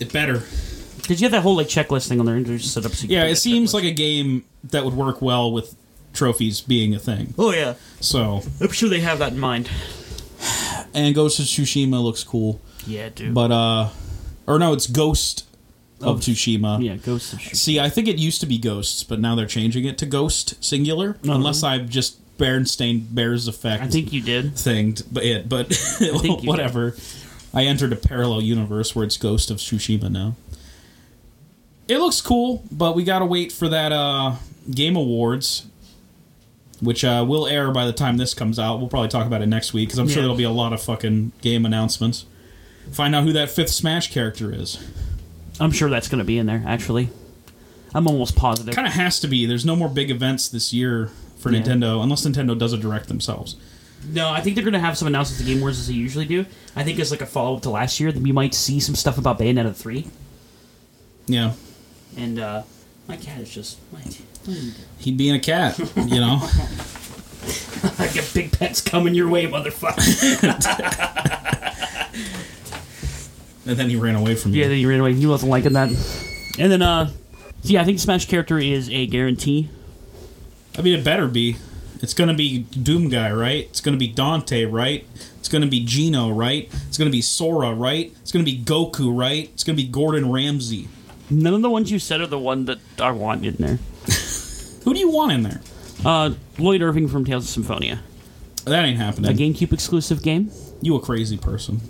[0.00, 0.42] it better.
[1.06, 2.34] Did you have that whole like checklist thing on there?
[2.36, 2.92] and Just set up.
[2.92, 3.74] So you Yeah, it seems checklist?
[3.74, 5.74] like a game that would work well with
[6.12, 7.34] trophies being a thing.
[7.38, 9.68] Oh yeah, So, I'm sure they have that in mind.
[10.94, 13.34] and Ghost of Tsushima looks cool, Yeah, dude.
[13.34, 13.88] but uh,
[14.46, 15.44] or no, it's Ghost
[16.00, 16.82] of, Of- Tsushima.
[16.82, 17.56] Yeah, Ghost of Tsushima.
[17.56, 20.62] See, I think it used to be Ghosts, but now they're changing it to Ghost
[20.64, 21.16] singular.
[21.26, 24.54] Oh, unless I've just Berenstain Bears effect I think you did.
[24.54, 26.94] thinged, but it, but think you whatever.
[27.54, 30.34] I entered a parallel universe where it's Ghost of Tsushima now.
[31.88, 34.36] It looks cool, but we gotta wait for that uh,
[34.70, 35.66] Game Awards,
[36.80, 38.78] which uh, will air by the time this comes out.
[38.78, 40.22] We'll probably talk about it next week because I'm sure Yeah.
[40.22, 42.26] there'll be a lot of fucking game announcements.
[42.92, 44.78] Find out who that fifth Smash character is.
[45.60, 46.62] I'm sure that's to be in there.
[46.66, 47.08] Actually,
[47.94, 48.74] I'm almost positive.
[48.74, 49.46] Kind of has to be.
[49.46, 51.60] There's no more big events this year for Yeah.
[51.62, 53.56] Nintendo unless Nintendo does a direct themselves.
[54.12, 56.26] No, I think they're going to have some announcements at Game Awards as they usually
[56.26, 56.44] do.
[56.76, 58.94] I think as like a follow up to last year, that we might see some
[58.94, 60.06] stuff about Bayonetta three.
[61.26, 61.54] Yeah,
[62.16, 62.62] And uh,
[63.08, 64.06] my cat is just like,
[64.98, 66.38] he'd being a cat, you know.
[67.98, 70.46] I get big pets coming your way, motherfucker.
[73.66, 74.62] and then he ran away from you.
[74.62, 75.14] yeah, then he ran away.
[75.14, 75.88] He wasn't liking that.
[76.58, 77.14] And then, uh, so
[77.72, 79.70] yeah, I think Smash character is a guarantee.
[80.78, 81.56] I mean, it better be.
[82.02, 83.64] It's gonna be Doom Guy, right?
[83.64, 85.06] It's gonna be Dante, right?
[85.38, 86.68] It's gonna be Geno, right?
[86.88, 88.12] It's gonna be Sora, right?
[88.20, 89.48] It's gonna be Goku, right?
[89.54, 90.88] It's gonna be Gordon Ramsay.
[91.30, 93.78] None of the ones you said are the one that I want in there.
[94.84, 95.60] Who do you want in there?
[96.04, 98.00] Uh, Lloyd Irving from Tales of Symphonia,
[98.64, 99.30] That ain't happening.
[99.30, 99.34] a.
[99.34, 101.80] GameCube exclusive game, You a crazy person.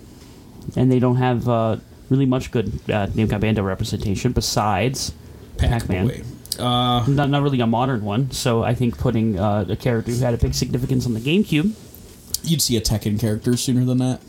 [0.76, 1.76] and they don't have uh,
[2.08, 5.12] really much good uh, Namco Bandai representation besides
[5.58, 6.04] Pac-Man.
[6.04, 6.22] away.
[6.58, 8.30] Uh, not, not really a modern one.
[8.30, 11.72] So I think putting uh, a character who had a big significance on the GameCube,
[12.44, 14.20] you'd see a Tekken character sooner than that.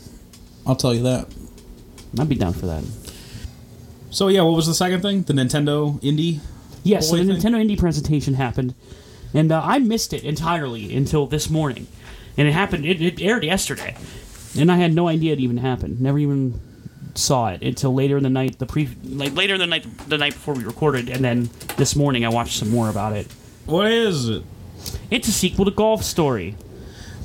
[0.66, 1.28] I'll tell you that.
[2.18, 2.84] I'd be down for that.
[4.10, 5.22] So yeah, what was the second thing?
[5.22, 6.40] The Nintendo Indie.
[6.82, 7.36] Yeah, so the thing?
[7.36, 8.74] Nintendo Indie presentation happened,
[9.34, 11.86] and uh, I missed it entirely until this morning,
[12.36, 12.86] and it happened.
[12.86, 13.96] It, it aired yesterday,
[14.58, 16.00] and I had no idea it even happened.
[16.00, 16.60] Never even
[17.14, 18.58] saw it until later in the night.
[18.58, 21.94] The pre like later in the night, the night before we recorded, and then this
[21.94, 23.26] morning I watched some more about it.
[23.66, 24.42] What is it?
[25.10, 26.56] It's a sequel to Golf Story.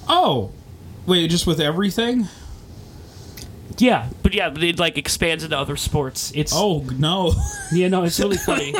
[0.09, 0.51] Oh,
[1.05, 2.27] wait, just with everything?
[3.77, 6.31] Yeah, but yeah, it like expands into other sports.
[6.35, 7.33] It's Oh no.
[7.71, 8.73] Yeah, no, it's really funny.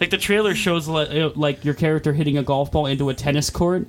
[0.00, 3.48] like the trailer shows like, like your character hitting a golf ball into a tennis
[3.50, 3.86] court,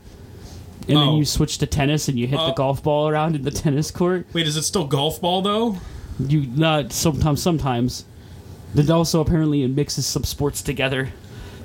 [0.87, 1.17] and then Oh.
[1.17, 2.53] you switch to tennis and you hit the Uh.
[2.53, 4.27] golf ball around in the tennis court.
[4.33, 5.77] wait, is it still golf ball though?
[6.19, 8.05] You uh, sometimes sometimes.
[8.75, 11.09] Then also apparently it mixes some sports together.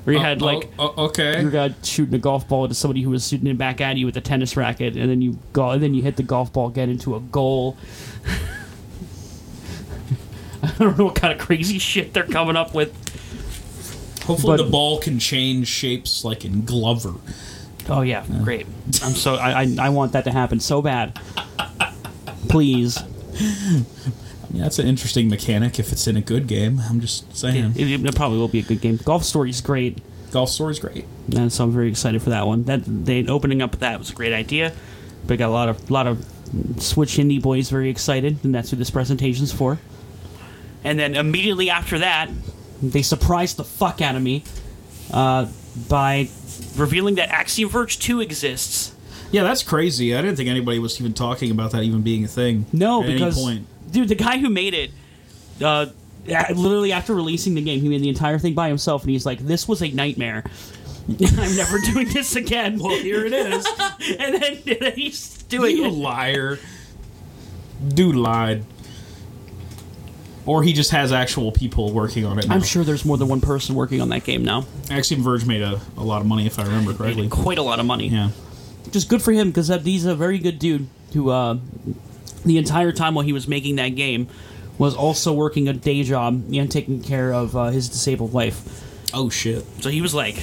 [0.09, 1.43] Where you uh, had Oh, like oh, oh, okay.
[1.43, 4.07] your guy shooting a golf ball into somebody who was shooting it back at you
[4.07, 6.69] with a tennis racket, and then you go and then you hit the golf ball
[6.69, 7.77] again into a goal.
[10.63, 12.91] I don't know what kind of crazy shit they're coming up with.
[14.25, 17.13] Hopefully but- the ball can change shapes like in Glover.
[17.91, 18.67] Oh yeah, great.
[19.03, 21.21] I'm so I, I I want that to happen so bad.
[22.49, 22.99] Please.
[24.51, 26.81] Yeah, that's an interesting mechanic if it's in a good game.
[26.89, 27.75] I'm just saying.
[27.77, 28.97] It, it probably will be a good game.
[29.05, 29.99] Golf Story's great,
[30.31, 31.05] Golf Story's great.
[31.35, 32.65] and so I'm very excited for that one.
[32.65, 34.73] That they opening up that was a great idea.
[35.27, 36.25] But got a lot of lot of
[36.79, 39.79] Switch indie boys very excited, and that's who this presentation's for.
[40.85, 42.31] And then immediately after that,
[42.83, 44.45] they surprised the fuck out of me
[45.13, 45.49] uh,
[45.89, 46.29] by
[46.77, 48.95] revealing that Axiom Verge 2 exists.
[49.31, 50.15] Yeah, that's crazy.
[50.15, 52.67] I didn't think anybody was even talking about that even being a thing.
[52.73, 53.37] No, because.
[53.91, 54.91] Dude, the guy who made it,
[55.63, 55.87] uh,
[56.55, 59.39] literally after releasing the game, he made the entire thing by himself, and he's like,
[59.41, 60.45] "This was a nightmare.
[61.09, 63.67] I'm never doing this again." Well, here it is.
[64.19, 65.93] and, then, and then he's doing you it.
[65.93, 66.59] liar.
[67.87, 68.65] Dude lied.
[70.47, 72.55] Or he just has actual people working on it now.
[72.55, 74.65] I'm sure there's more than one person working on that game now.
[74.91, 77.29] Axiom Verge made a, a lot of money, if I remember correctly.
[77.29, 78.09] Quite a lot of money.
[78.09, 78.31] Yeah.
[78.91, 81.59] Just good for him because he's a very good dude who, uh,
[82.49, 84.29] the entire time while he was making that game,
[84.77, 88.85] was also working a day job and taking care of uh, his disabled wife.
[89.15, 89.65] Oh, shit.
[89.81, 90.37] So he was like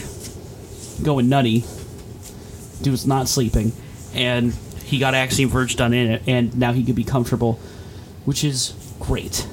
[1.04, 1.64] going nutty.
[2.82, 3.72] Dude was not sleeping,
[4.14, 7.54] and he got Axiom Verge done in it, and now he could be comfortable,
[8.26, 9.48] which is great.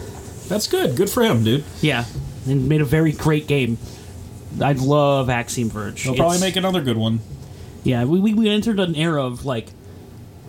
[0.49, 0.97] That's good.
[0.97, 1.65] Good for him, dude.
[1.81, 2.05] Yeah,
[2.47, 3.79] and made a very great game.
[4.61, 6.03] I love Axiom Verge.
[6.03, 7.21] He'll probably It's- make another good one.
[7.85, 9.69] Yeah, we, we, we entered an era of like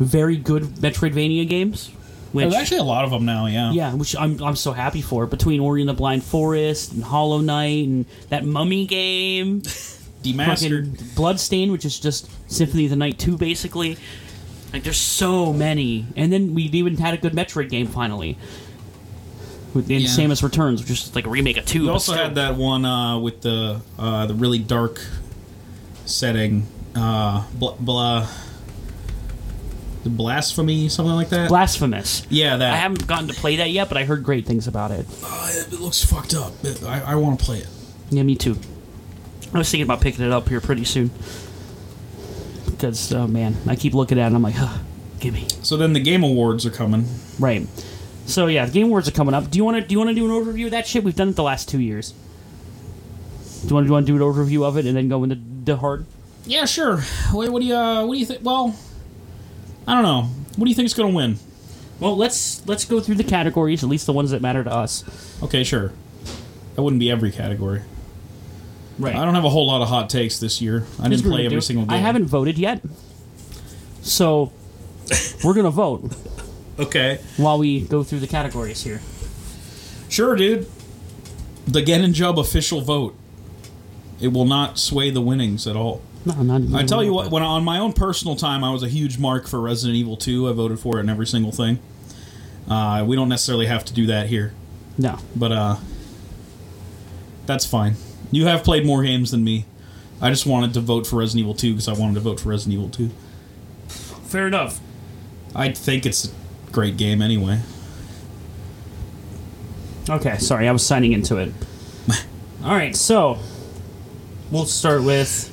[0.03, 1.89] very good Metroidvania games.
[2.31, 3.71] Which, There's actually a lot of them now, yeah.
[3.73, 5.27] yeah, which I'm, I'm so happy for.
[5.27, 9.61] Between Ori and the Blind Forest and Hollow Knight and that Mummy game,
[10.23, 11.15] Demastered.
[11.15, 13.97] Bloodstain, which is just Symphony of the Night 2, basically.
[14.71, 16.07] Like, there's so many.
[16.15, 18.35] And then we even had a good Metroid game finally.
[19.75, 19.99] With Yeah.
[19.99, 21.83] Samus Returns, which is like a remake of 2.
[21.83, 22.23] We also still.
[22.23, 25.05] had that one uh, with the uh, the really dark
[26.05, 26.65] setting.
[26.95, 28.27] Uh, blah, blah.
[30.03, 31.49] The blasphemy, something like that.
[31.49, 32.25] Blasphemous.
[32.29, 32.73] yeah, that.
[32.73, 35.05] I haven't gotten to play that yet, but I heard great things about it.
[35.23, 36.53] Uh, it looks fucked up.
[36.85, 37.67] I, I want to play it.
[38.09, 38.57] Yeah, me too.
[39.53, 41.11] I was thinking about picking it up here pretty soon.
[42.65, 44.79] Because, oh man, I keep looking at it and I'm like, huh,
[45.19, 45.47] gimme.
[45.61, 47.07] So then the game awards are coming.
[47.39, 47.67] Right.
[48.25, 49.51] So yeah, the Game Awards are coming up.
[49.51, 51.03] Do you want to do you want to do an overview of that shit?
[51.03, 52.11] We've done it the last two years.
[53.63, 55.09] Do you want to do, you want to do an overview of it and then
[55.09, 56.05] go into the hard?
[56.45, 57.01] Yeah, sure.
[57.31, 58.39] What, what do you uh, What do you think?
[58.43, 58.75] Well,
[59.87, 60.23] I don't know.
[60.55, 61.37] What do you think is going to win?
[61.99, 65.03] Well, let's let's go through the categories, at least the ones that matter to us.
[65.43, 65.91] Okay, sure.
[66.75, 67.81] That wouldn't be every category.
[68.99, 69.15] Right.
[69.15, 70.85] I don't have a whole lot of hot takes this year.
[71.01, 71.93] I didn't play every single game.
[71.93, 72.81] I haven't voted yet,
[74.01, 74.51] so
[75.43, 76.15] we're gonna vote
[76.79, 77.19] Okay.
[77.37, 79.01] while we go through the categories here.
[80.09, 80.67] Sure, dude.
[81.67, 83.15] The Gen and Jub official vote.
[84.19, 86.01] It will not sway the winnings at all.
[86.25, 86.79] No, not.
[86.81, 89.47] I tell you what, when on my own personal time, I was a huge mark
[89.47, 90.49] for Resident Evil 2.
[90.49, 91.79] I voted for it in every single thing.
[92.69, 94.53] Uh, we don't necessarily have to do that here,
[94.97, 95.17] No.
[95.35, 95.75] but uh,
[97.45, 97.95] that's fine.
[98.31, 99.65] You have played more games than me.
[100.21, 102.49] I just wanted to vote for Resident Evil 2 because I wanted to vote for
[102.49, 103.09] Resident Evil 2.
[103.89, 104.79] Fair enough.
[105.53, 107.59] I think it's a great game anyway.
[110.09, 111.51] Okay, sorry, I was signing into it.
[112.63, 113.39] All right, so
[114.51, 115.49] we'll start with.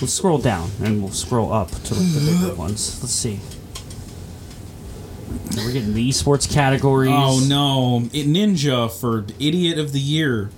[0.00, 2.56] We'll scroll down and we'll scroll up to the bigger mm-hmm.
[2.56, 3.00] ones.
[3.02, 3.40] Let's see.
[5.56, 7.12] We're getting the esports categories.
[7.12, 10.50] Oh no, it Ninja for Idiot of the Year.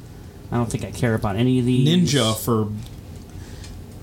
[0.51, 1.87] I don't think I care about any of these.
[1.87, 2.72] Ninja for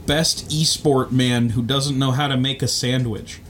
[0.05, 3.41] best esport man who doesn't know how to make a sandwich.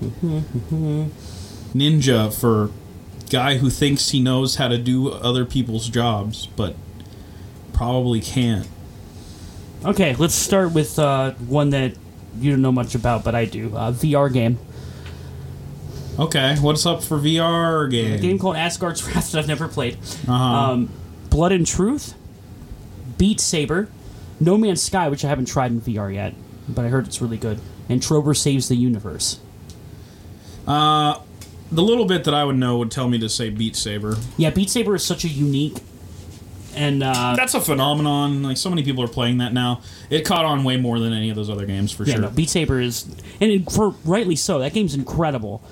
[0.00, 1.08] Mm-hmm.
[1.76, 2.70] Ninja for
[3.30, 6.76] guy who thinks he knows how to do other people's jobs but
[7.72, 8.68] probably can't.
[9.84, 11.94] Okay, let's start with uh, one that
[12.40, 13.74] you don't know much about, but I do.
[13.76, 14.58] Uh, VR game.
[16.18, 18.20] Okay, what's up for VR A game?
[18.20, 19.96] game called Asgard's Wrath that I've never played.
[20.26, 20.32] Uh-huh.
[20.34, 20.90] Um,
[21.30, 22.14] Blood and Truth,
[23.18, 23.88] Beat Saber,
[24.40, 26.34] No Man's Sky, which I haven't tried in VR yet,
[26.68, 29.38] but I heard it's really good, and Trover Saves the Universe.
[30.66, 31.20] uh,
[31.70, 34.16] the little bit that I would know would tell me to say Beat Saber.
[34.38, 35.76] Yeah, Beat Saber is such a unique
[36.74, 38.42] and uh, That's a phenomenon.
[38.42, 39.80] Like so many people are playing that now.
[40.10, 42.22] It caught on way more than any of those other games for yeah, sure.
[42.22, 43.04] no, Beat Saber is,
[43.40, 44.58] and it, for rightly so.
[44.58, 45.62] That game's incredible.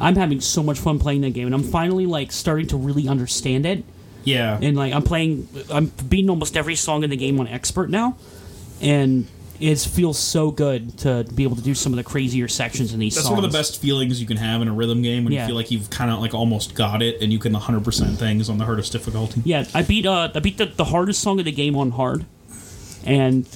[0.00, 3.08] I'm having so much fun playing that game, and I'm finally like starting to really
[3.08, 3.84] understand it.
[4.24, 4.58] yeah.
[4.60, 8.16] and like I'm playing, I'm beating almost every song in the game on expert now,
[8.80, 9.26] and
[9.60, 13.00] it feels so good to be able to do some of the crazier sections in
[13.00, 13.24] these songs.
[13.24, 13.36] That's songs.
[13.36, 15.42] one of the best feelings you can have in a rhythm game when Yeah.
[15.42, 18.48] you feel like you've kind of like almost got it and you can 100% things
[18.48, 19.42] on the hardest difficulty.
[19.44, 22.24] Yeah, I beat uh, I beat the, the hardest song of the game on hard,
[23.04, 23.46] and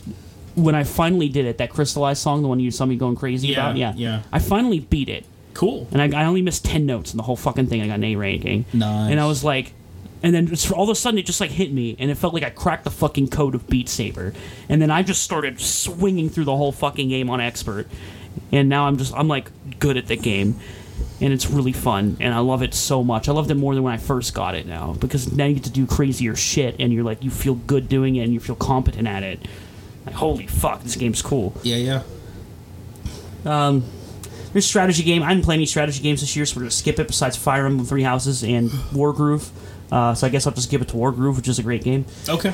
[0.54, 3.48] when I finally did it, that crystallized song, the one you saw me going crazy
[3.48, 4.22] Yeah, about, yeah, yeah.
[4.32, 5.88] I finally beat it, Cool.
[5.92, 7.80] and I, I only missed ten notes in the whole fucking thing.
[7.80, 9.10] I got an A ranking, Nice.
[9.10, 9.72] and I was like.
[10.22, 12.32] And then just, all of a sudden, it just like hit me, and it felt
[12.32, 14.32] like I cracked the fucking code of Beat Saber.
[14.68, 17.88] And then I just started swinging through the whole fucking game on expert,
[18.52, 20.60] and now I'm just I'm like good at the game,
[21.20, 23.28] and it's really fun, and I love it so much.
[23.28, 25.64] I loved it more than when I first got it now because now you get
[25.64, 28.56] to do crazier shit, and you're like you feel good doing it, and you feel
[28.56, 29.40] competent at it.
[30.06, 31.52] Like holy fuck, this game's cool.
[31.62, 32.02] Yeah, yeah.
[33.44, 33.84] Um,
[34.52, 35.22] there's strategy game.
[35.22, 37.08] I didn't play any strategy games this year, so we're gonna skip it.
[37.08, 39.50] Besides Fire Emblem Three Houses and Wargroove,
[39.92, 42.04] uh, so I guess I'll just give it to Wargroove, which is a great game.
[42.28, 42.52] Okay.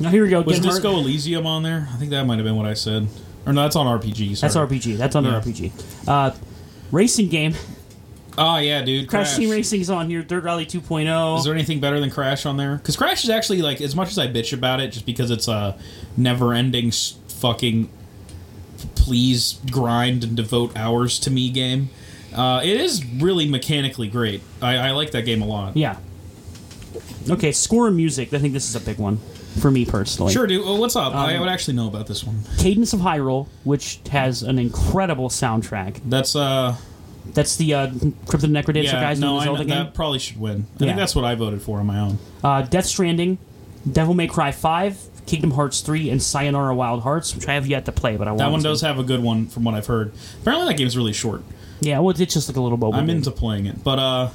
[0.00, 0.42] Now here we go.
[0.42, 1.88] Was Get Disco hard- Elysium on there?
[1.92, 3.08] I think that might have been what I said.
[3.46, 4.36] Or no, that's on RPG.
[4.36, 4.52] Sorry.
[4.52, 4.96] That's RPG.
[4.96, 5.40] That's under Yeah.
[5.40, 5.72] RPG.
[6.06, 6.30] Uh,
[6.92, 7.54] racing game.
[8.40, 9.08] Oh, yeah, dude.
[9.08, 9.36] Crash, Crash.
[9.38, 10.22] Team Racing's on here.
[10.22, 11.38] Dirt Rally 2.0.
[11.38, 12.76] Is there anything better than Crash on there?
[12.76, 15.48] Because Crash is actually like, as much as I bitch about it, just because it's
[15.48, 15.76] a
[16.16, 17.88] never-ending fucking
[18.94, 21.90] please grind and devote hours to me game.
[22.32, 24.40] Uh, it is really mechanically great.
[24.62, 25.76] I, I like that game a lot.
[25.76, 25.96] yeah.
[27.30, 28.32] Okay, score and music.
[28.32, 29.18] I think this is a big one
[29.60, 30.32] for me personally.
[30.32, 30.64] Sure, dude.
[30.64, 31.14] Well, what's up?
[31.14, 32.42] I Um, would actually know about this one.
[32.58, 36.00] Cadence of Hyrule, which has an incredible soundtrack.
[36.04, 36.76] That's uh,
[37.34, 37.86] That's the uh,
[38.26, 39.00] Crypt of the Necrodancer yeah.
[39.00, 39.84] guys No, doing the I Zelda know, game.
[39.84, 40.66] that probably should win.
[40.80, 40.86] I Yeah.
[40.90, 42.18] think that's what I voted for on my own.
[42.42, 43.36] Uh, Death Stranding,
[43.90, 47.84] Devil May Cry 5, Kingdom Hearts 3, and Sayonara Wild Hearts, which I have yet
[47.84, 48.68] to play, but I want That one to.
[48.68, 50.12] does have a good one from what I've heard.
[50.40, 51.42] Apparently, that game's really short.
[51.80, 53.16] Yeah, well, it's just like a little mobile I'm game.
[53.18, 54.28] into playing it, but uh,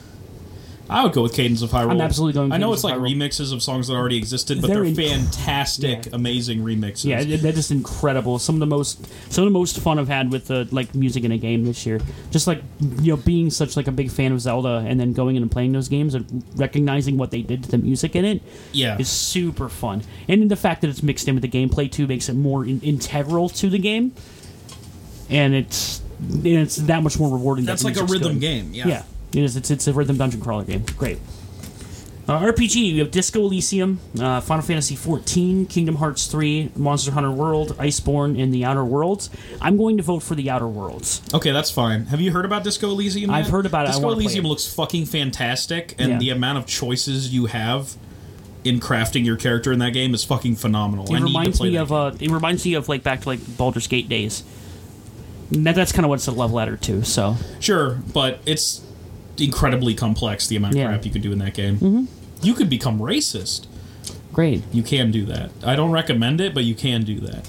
[0.94, 1.90] I would go with Cadence of Hyrule.
[1.92, 3.16] I'm absolutely going I know Cadence it's like of Hyrule.
[3.18, 6.12] remixes of songs that already existed, but they're, They're inc- fantastic, Yeah.
[6.14, 7.06] amazing remixes.
[7.06, 8.38] Yeah, they're just incredible.
[8.40, 11.24] Some of the most, some of the most fun I've had with the like music
[11.24, 12.00] in a game this year.
[12.32, 12.62] Just like
[13.02, 15.52] you know, being such like a big fan of Zelda, and then going in and
[15.52, 18.42] playing those games and recognizing what they did to the music in it
[18.72, 18.98] yeah.
[19.00, 20.04] is super fun.
[20.28, 22.82] And the fact that it's mixed in with the gameplay too makes it more in-
[22.82, 24.14] integral to the game.
[25.30, 27.66] and it's and it's that much more rewarding.
[27.66, 28.42] That's that like a rhythm good.
[28.42, 28.74] game.
[28.74, 28.88] Yeah.
[28.88, 29.56] Yeah, it is.
[29.56, 30.84] It's it's a rhythm dungeon crawler game.
[30.98, 31.20] Great.
[32.26, 37.32] Uh, RPG, we have Disco Elysium, uh, Final Fantasy XIV, Kingdom Hearts 3, Monster Hunter
[37.32, 39.30] World, Iceborne, and the Outer Worlds.
[39.60, 41.22] I'm going to vote for the Outer Worlds.
[41.34, 42.06] Okay, that's fine.
[42.06, 43.30] Have you heard about Disco Elysium?
[43.30, 43.90] I've heard about it.
[43.90, 44.48] I Disco wanna play Elysium it.
[44.48, 46.18] looks fucking fantastic, and Yeah.
[46.20, 47.98] the amount of choices you have
[48.64, 51.06] in crafting your character in that game is fucking phenomenal.
[51.12, 53.20] I It need reminds to play me of uh, it reminds me of like back
[53.24, 54.44] to like Baldur's Gate days.
[55.52, 57.04] That, that's kind of what's a love letter to.
[57.04, 58.80] So Sure, but it's
[59.38, 60.88] incredibly complex the amount of Yeah.
[60.88, 61.76] crap you can do in that game.
[61.78, 62.06] Mm-hmm.
[62.42, 63.68] You could become racist.
[64.34, 64.64] great.
[64.72, 65.52] You can do that.
[65.64, 67.48] I don't recommend it, but you can do that.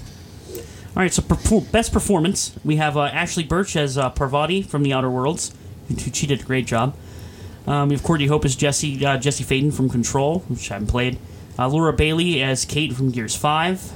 [0.96, 4.82] All right, so perfor- best performance we have uh, Ashly Burch as uh, Parvati from
[4.82, 5.52] the Outer Worlds,
[5.88, 6.94] who she did a great job.
[7.66, 10.88] Um, we have Courtney Hope as Jesse uh, Jesse Faden from Control, which I haven't
[10.88, 11.18] played.
[11.58, 13.90] Uh, Laura Bailey as Kate from Gears Five.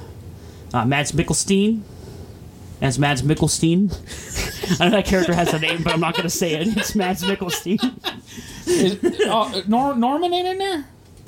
[0.73, 1.81] Uh, Mads Mikkelstein
[2.81, 3.91] as Mads Mikkelstein.
[4.79, 6.77] I know that character has a name, but I'm not going to say it.
[6.77, 7.79] It's Mads Mikkelstein.
[9.27, 10.85] uh, Nor- Norman ain't in there?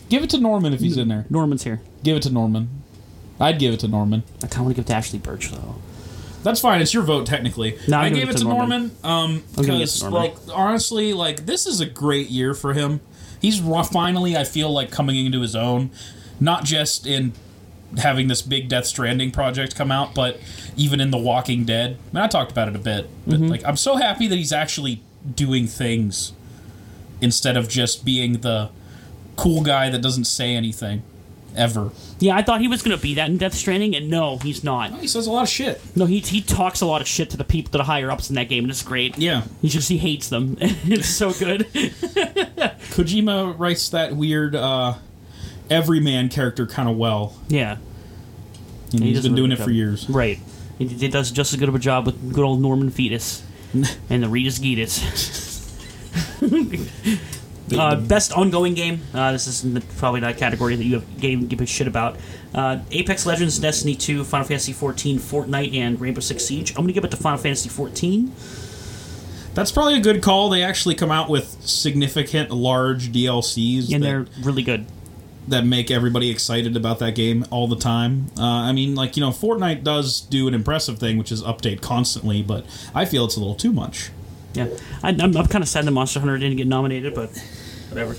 [0.10, 1.26] Give it to Norman if he's in there.
[1.30, 1.82] Norman's here.
[2.04, 2.70] Give it to Norman.
[3.40, 4.24] I'd give it to Norman.
[4.38, 5.76] I kind of want to give it to Ashly Burch though.
[6.44, 6.82] That's fine.
[6.82, 7.78] It's your vote, technically.
[7.88, 8.92] No, I'm I giving gave it to Norman.
[9.04, 10.32] Um, I'm giving it because, to Norman.
[10.32, 13.00] like, honestly, like this is a great year for him.
[13.40, 15.92] He's ro- finally, I feel like, coming into his own,
[16.40, 17.34] not just in
[17.98, 20.40] having this big Death Stranding project come out, but
[20.78, 21.98] even in The Walking Dead.
[22.12, 23.48] I mean, I talked about it a bit, but Mm-hmm.
[23.48, 25.02] like, I'm so happy that he's actually
[25.36, 26.32] doing things
[27.20, 28.70] instead of just being the
[29.36, 31.04] cool guy that doesn't say anything
[31.56, 31.92] ever.
[32.20, 34.64] Yeah, I thought he was going to be that in Death Stranding, and no, he's
[34.64, 34.94] not.
[35.00, 35.82] He says a lot of shit.
[35.98, 38.30] No, he he talks a lot of shit to the people, to the higher ups
[38.30, 39.18] in that game, and it's great.
[39.18, 39.44] Yeah.
[39.62, 40.56] He just he hates them.
[40.62, 41.68] it's so good.
[42.92, 44.94] Kojima writes that weird uh,
[45.72, 47.34] everyman character kind of well.
[47.48, 47.78] yeah,
[48.94, 49.66] And He he's does been doing it job.
[49.66, 50.10] for years.
[50.10, 50.38] right.
[50.78, 53.44] He, he does just as good of a job with good old Norman Fetus
[53.74, 55.70] and the Ritas Gitas.
[57.78, 59.02] uh, best ongoing game.
[59.14, 61.88] Uh, this is the, probably not a category that you have game give a shit
[61.88, 62.18] about.
[62.54, 66.72] Uh, Apex Legends, Destiny 2, Final Fantasy 14, Fortnite, and Rainbow Six Siege.
[66.72, 68.32] I'm gonna give it to Final Fantasy 14.
[69.54, 70.50] That's probably a good call.
[70.50, 74.86] They actually come out with significant, large DLCs And that, they're really good.
[75.52, 78.28] That make everybody excited about that game all the time.
[78.38, 81.82] Uh, I mean, like, you know, Fortnite does do an impressive thing, which is update
[81.82, 84.10] constantly, but I feel it's a little too much.
[84.54, 84.68] Yeah,
[85.02, 87.30] I, I'm, I'm kind of sad that Monster Hunter didn't get nominated, but
[87.90, 88.16] whatever.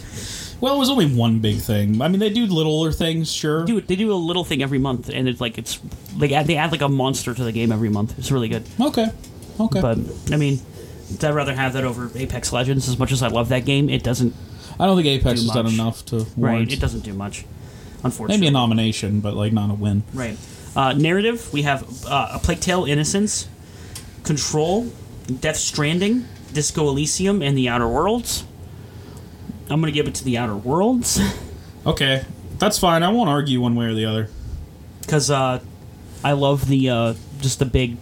[0.61, 2.01] Well, it was only one big thing.
[2.01, 3.64] I mean, they do littler things, sure.
[3.64, 5.80] do they do a little thing every month, and it's like it's
[6.16, 8.16] like they add like a monster to the game every month.
[8.16, 8.64] It's really good.
[8.80, 9.09] Okay.
[9.59, 9.80] Okay.
[9.80, 9.99] But
[10.30, 10.61] I mean,
[11.20, 12.89] I'd rather have that over Apex Legends.
[12.89, 14.35] As much as I love that game, it doesn't.
[14.79, 17.45] I don't think Apex do has done enough to Right, it doesn't do much.
[18.05, 20.03] Unfortunately, maybe a nomination, but like not a win.
[20.14, 20.37] right.
[20.75, 23.47] Uh, narrative: We have uh, a Plague Tale: Innocence,
[24.25, 24.91] Control,
[25.41, 28.45] Death Stranding, Disco Elysium, and The Outer Worlds.
[29.70, 31.20] I'm gonna give it to The Outer Worlds.
[31.85, 32.25] Okay,
[32.59, 33.03] that's fine.
[33.03, 34.29] I won't argue one way or the other.
[35.01, 35.59] because uh,
[36.23, 37.97] I love the uh, just the big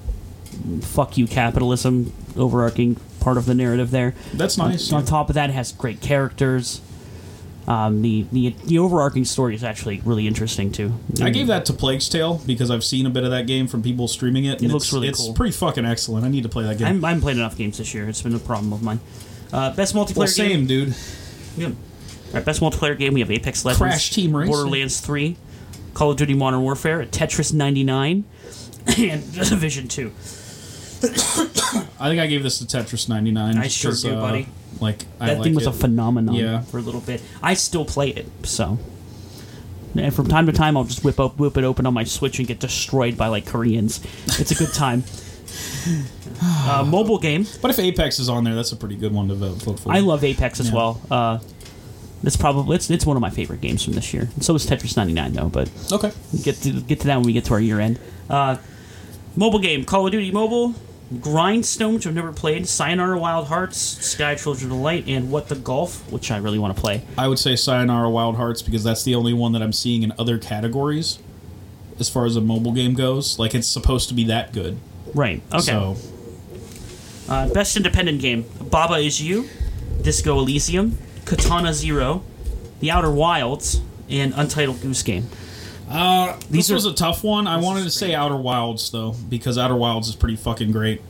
[0.82, 4.14] fuck you capitalism overarching part of the narrative there.
[4.34, 4.92] That's nice.
[4.92, 6.80] On top of that, it has great characters.
[7.68, 10.92] Um, the, the the overarching story is actually really interesting too.
[11.22, 13.82] I gave that to Plague's Tale because I've seen a bit of that game from
[13.82, 14.60] people streaming it.
[14.62, 15.34] It looks it's, really it's cool.
[15.34, 16.26] pretty fucking excellent.
[16.26, 16.88] I need to play that game.
[16.88, 18.08] I'm, I haven't played enough games this year.
[18.08, 18.98] It's been a problem of mine.
[19.52, 20.66] Uh, best multiplayer well, game.
[20.66, 20.96] same, dude.
[21.56, 21.66] Yeah.
[21.68, 21.74] All
[22.34, 23.14] right, best multiplayer game.
[23.14, 24.52] We have Apex Legends, Crash Team Racing.
[24.52, 25.36] Borderlands 3,
[25.94, 28.24] Call of Duty Modern Warfare, Tetris 99,
[28.98, 30.12] and Division 2.
[32.00, 33.58] I think I gave this to Tetris 99.
[33.58, 34.48] I sure do, uh, buddy.
[34.80, 35.70] Like I That like thing was it.
[35.70, 36.62] a phenomenon Yeah.
[36.62, 37.20] for a little bit.
[37.42, 38.78] I still play it, so.
[39.96, 42.38] And from time to time, I'll just whip up, whip it open on my Switch
[42.38, 44.00] and get destroyed by like Koreans.
[44.38, 45.02] It's a good time.
[46.42, 47.46] uh, mobile game.
[47.60, 49.92] But if Apex is on there, that's a pretty good one to vote, vote for.
[49.92, 50.74] I love Apex as Yeah.
[50.76, 51.00] well.
[51.10, 51.38] Uh,
[52.22, 54.28] it's probably it's, it's one of my favorite games from this year.
[54.34, 56.12] And so is Tetris 99 though, but Okay.
[56.42, 57.98] get to get to that when we get to our year end.
[58.28, 58.56] Uh,
[59.36, 60.74] mobile game: Call of Duty Mobile,
[61.18, 65.56] Grindstone, which I've never played, Sayonara Wild Hearts, Sky Children of Light, and What the
[65.56, 67.02] Golf, which I really want to play.
[67.18, 70.12] I would say Sayonara Wild Hearts because that's the only one that I'm seeing in
[70.18, 71.18] other categories
[71.98, 73.38] as far as a mobile game goes.
[73.40, 74.78] Like it's supposed to be that good.
[75.14, 75.42] Right.
[75.52, 75.60] Okay.
[75.62, 75.96] So
[77.28, 79.48] Uh, best independent game: Baba Is You,
[80.02, 82.22] Disco Elysium, Katana Zero,
[82.80, 85.28] The Outer Wilds, and Untitled Goose Game.
[85.90, 87.46] Uh, These this are- was a tough one.
[87.46, 88.14] I wanted to say.
[88.14, 91.02] Outer Wilds though because Outer Wilds is pretty fucking great.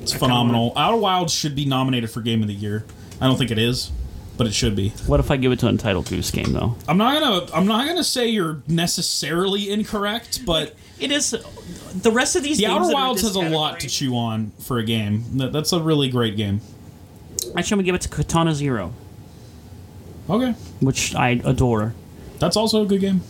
[0.00, 0.72] It's phenomenal.
[0.76, 2.84] Outer Wilds should be nominated for Game of the Year.
[3.20, 3.90] I don't think it is.
[4.36, 4.90] but it should be.
[5.06, 6.76] What if I give it to Untitled Goose Game though?
[6.86, 11.30] I'm not gonna I'm not gonna say you're necessarily incorrect, but It is.
[12.02, 13.88] The rest of these the games Outer that are Wilds has a lot to category-
[13.90, 15.24] chew on for a game.
[15.38, 16.60] That, that's a really great game.
[17.56, 18.92] Actually, I'm gonna give it to Katana Zero,
[20.28, 21.94] Okay, which I adore.
[22.38, 23.22] that's also a good game.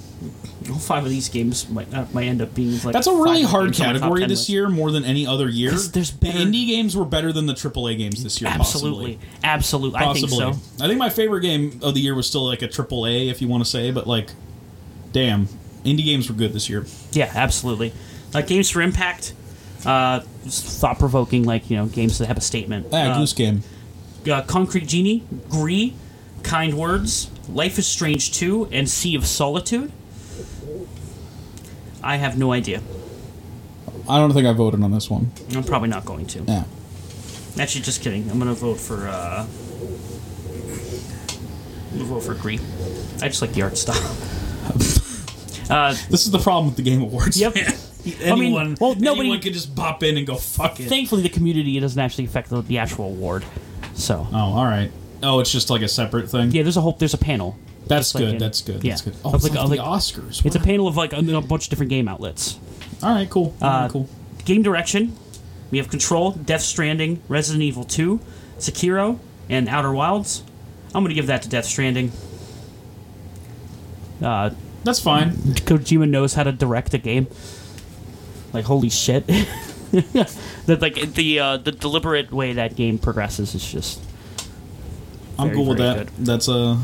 [0.70, 2.92] All five of these games might, uh, might end up being like.
[2.92, 4.48] That's a really hard games on my top category this list.
[4.48, 5.70] year, more than any other year.
[5.70, 8.50] There's- there's the better- indie games were better than the AAA games this year.
[8.50, 10.00] Absolutely, absolutely.
[10.00, 10.54] I think so.
[10.80, 13.46] I think my favorite game of the year was still like a AAA, if you
[13.48, 14.30] want to say, but like,
[15.12, 15.48] damn,
[15.84, 16.84] indie games were good this year.
[17.12, 17.92] Yeah, absolutely.
[18.34, 19.34] Uh, games for impact,
[19.84, 22.86] uh, thought provoking, like you know, games that have a statement.
[22.92, 23.62] Ah, uh, Goose Game.
[24.30, 25.92] uh, Concrete Genie, Gris,
[26.42, 29.92] Kind Words, Life is Strange 2, and Sea of Solitude.
[32.06, 32.80] I have no idea.
[34.08, 35.32] I don't think I voted on this one.
[35.54, 36.42] I'm probably not going to.
[36.44, 36.64] Yeah.
[37.58, 38.30] Actually, just kidding.
[38.30, 39.08] I'm going to vote for.
[39.08, 39.46] Uh,
[41.96, 42.60] I'm gonna vote for Gris.
[43.22, 43.96] I just like the art style.
[45.70, 47.40] uh, This is the problem with the Game Awards.
[47.40, 47.54] Yep.
[47.54, 47.72] man.
[48.32, 50.88] I mean, well, nobody- anyone could just pop in and go fuck it.
[50.88, 53.44] thankfully, the community doesn't actually affect the, the actual award.
[53.94, 54.92] So oh, all right.
[55.22, 56.50] Oh, it's just like a separate thing.
[56.50, 57.56] yeah, there's a whole there's a panel.
[57.86, 58.40] That's Just like good.
[58.40, 58.84] that's good.
[58.84, 58.90] yeah.
[58.92, 59.14] That's good.
[59.24, 60.44] Oh, it's like- like, the Oscars.
[60.44, 62.58] It's a panel of like a, a bunch of different game outlets.
[63.02, 63.54] All right, cool.
[63.60, 64.08] All right, Uh, cool.
[64.44, 65.16] Game direction.
[65.70, 68.20] We have Control, Death Stranding, Resident Evil 2,
[68.58, 69.18] Sekiro,
[69.48, 70.42] and Outer Wilds.
[70.94, 72.12] I'm gonna give that to Death Stranding.
[74.22, 74.50] Uh,
[74.84, 75.32] That's fine.
[75.32, 77.26] Kojima knows how to direct a game.
[78.52, 79.26] Like holy shit.
[79.92, 84.00] that like the uh, the deliberate way that game progresses is just
[85.38, 85.96] I'm Very, cool with that.
[85.98, 86.26] good.
[86.26, 86.78] That's a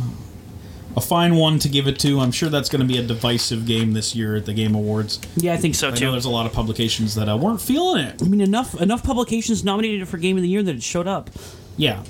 [0.97, 2.21] a fine one to give it to.
[2.21, 5.21] I'm sure that's going to be a divisive game this year at the Game Awards.
[5.37, 6.11] yeah, I think so I know too.
[6.13, 8.23] there's a lot of publications that uh, weren't feeling it.
[8.23, 11.07] I mean, enough enough publications nominated it for Game of the Year that it showed
[11.07, 11.31] up.
[11.77, 12.03] Yeah.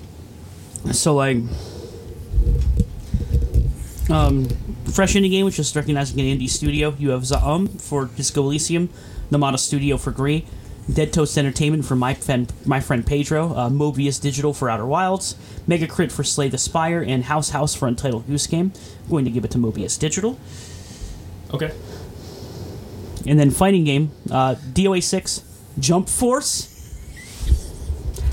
[0.93, 1.37] So like,
[4.11, 4.49] um,
[4.93, 6.95] fresh indie game, which is recognizing an indie studio.
[6.99, 8.89] You have Zaum for Disco Elysium,
[9.31, 10.43] Nomada Studio for Gris,
[10.93, 15.37] Dead Toast Entertainment for my friend my friend Pedro, uh, Mobius Digital for Outer Wilds,
[15.67, 18.73] Mega Crit for Slay the Spire, and House House for Untitled Goose Game.
[19.05, 20.39] I'm going to give it to Mobius Digital.
[21.55, 21.73] Okay.
[23.27, 25.45] And then fighting game, uh, DOA six,
[25.79, 26.69] Jump Force.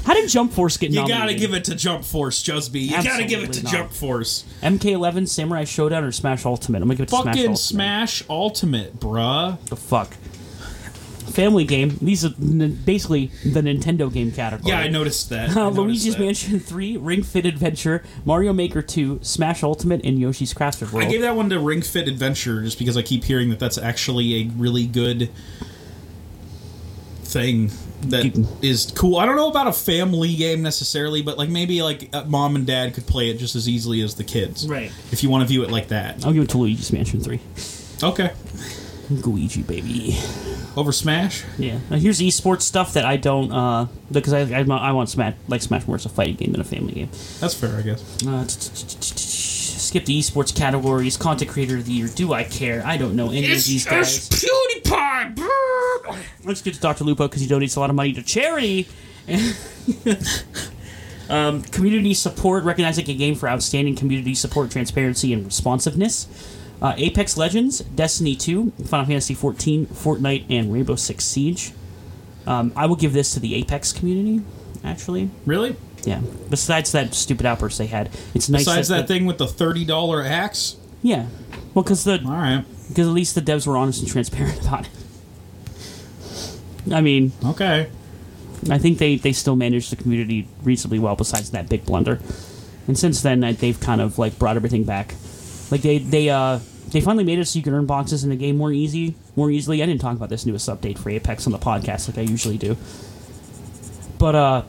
[0.06, 1.20] How did Jump Force get You nominated?
[1.20, 2.82] You got to give it to Jump Force, Jusby.
[2.82, 3.72] You got to give it to not.
[3.72, 4.44] Jump Force.
[4.64, 6.82] MK11, Samurai Shodown, or Smash Ultimate?
[6.82, 7.58] I'm gonna give it to Smash Fucking Ultimate.
[7.60, 9.64] Smash Ultimate, bruh.
[9.68, 10.16] The fuck.
[11.30, 11.98] Family game.
[12.02, 14.70] These are n- basically the Nintendo game category.
[14.72, 15.50] Yeah, I noticed that.
[15.58, 16.22] I Uh, noticed Luigi's that.
[16.22, 21.06] Mansion 3, Ring Fit Adventure, Mario Maker 2, Smash Ultimate, and Yoshi's Crafted World.
[21.06, 23.78] I gave that one to Ring Fit Adventure just because I keep hearing that that's
[23.78, 25.30] actually a really good
[27.24, 27.70] thing
[28.02, 29.18] that is cool.
[29.18, 32.66] I don't know about a family game necessarily, but like maybe like uh, mom and
[32.66, 34.68] dad could play it just as easily as the kids.
[34.68, 34.92] Right.
[35.12, 36.26] If you want to view it like that.
[36.26, 37.40] I'll give it to Luigi's Mansion 3.
[38.02, 38.32] Okay.
[39.12, 40.18] Luigi, baby.
[40.78, 41.44] Over Smash?
[41.58, 41.80] Yeah.
[41.90, 45.62] Now here's esports stuff that I don't, uh, because I, I, I want Smash, like
[45.62, 47.10] Smash more as a fighting game than a family game.
[47.40, 48.26] That's fair, I guess.
[48.26, 51.18] Uh, skip the esports categories.
[51.18, 52.08] Content creator of the year.
[52.08, 52.84] Do I care?
[52.86, 54.30] I don't know any of these guys.
[54.30, 55.46] PewDiePie!
[56.44, 57.04] Let's get to Dr.
[57.04, 58.88] Lupo because he donates a lot of money to charity.
[61.30, 66.28] um, community support, recognizing a game for outstanding community support, transparency, and responsiveness.
[66.82, 71.74] Uh, Apex Legends, Destiny 2, Final Fantasy 14, Fortnite, and Rainbow Six Siege.
[72.48, 74.44] Um, I will give this to the Apex community,
[74.84, 75.30] actually.
[75.46, 75.76] Really?
[76.06, 76.22] Yeah.
[76.50, 78.62] Besides that stupid outburst they had, it's nice.
[78.66, 80.78] Besides that the- thing with the $30 axe?
[81.02, 81.28] Yeah.
[81.74, 82.64] Well, because the All right.
[82.88, 84.92] because at least the devs were honest and transparent about it.
[86.94, 87.90] I mean, Okay.
[88.70, 91.16] I think they, they still managed the community reasonably well.
[91.16, 92.20] Besides that big blunder,
[92.88, 95.16] and since then they've kind of like brought everything back.
[95.72, 96.60] Like they they uh
[96.90, 99.52] they finally made it so you can earn boxes in the game more easy more
[99.52, 99.82] easily.
[99.84, 102.58] I didn't talk about this newest update for Apex on the podcast like I usually
[102.58, 102.78] do,
[104.18, 104.64] but uh.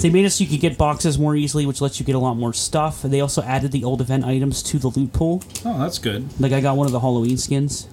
[0.00, 2.18] They made it so you could get boxes more easily, which lets you get a
[2.18, 3.02] lot more stuff.
[3.02, 5.42] They also added the old event items to the loot pool.
[5.64, 6.40] Oh, that's good.
[6.40, 7.86] Like I got one of the Halloween skins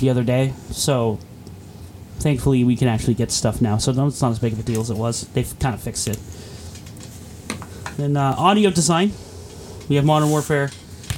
[0.00, 1.18] the other day, so
[2.18, 3.78] thankfully we can actually get stuff now.
[3.78, 5.26] So it's not as big of a deal as it was.
[5.28, 6.18] They've kind of fixed it.
[7.96, 9.12] Then uh, audio design,
[9.90, 10.70] we have Modern Warfare,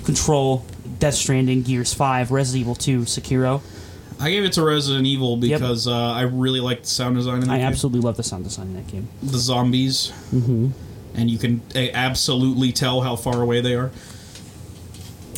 [0.04, 0.64] Control,
[0.98, 3.60] Death Stranding, Gears Five, Resident Evil Two, Sekiro.
[4.18, 7.48] I gave it to Resident Evil because uh, I really like the sound design in
[7.48, 7.66] that I game.
[7.66, 9.08] absolutely love the sound design in that game.
[9.22, 10.68] the zombies, mm-hmm.
[11.14, 13.90] and you can uh, absolutely tell how far away they are.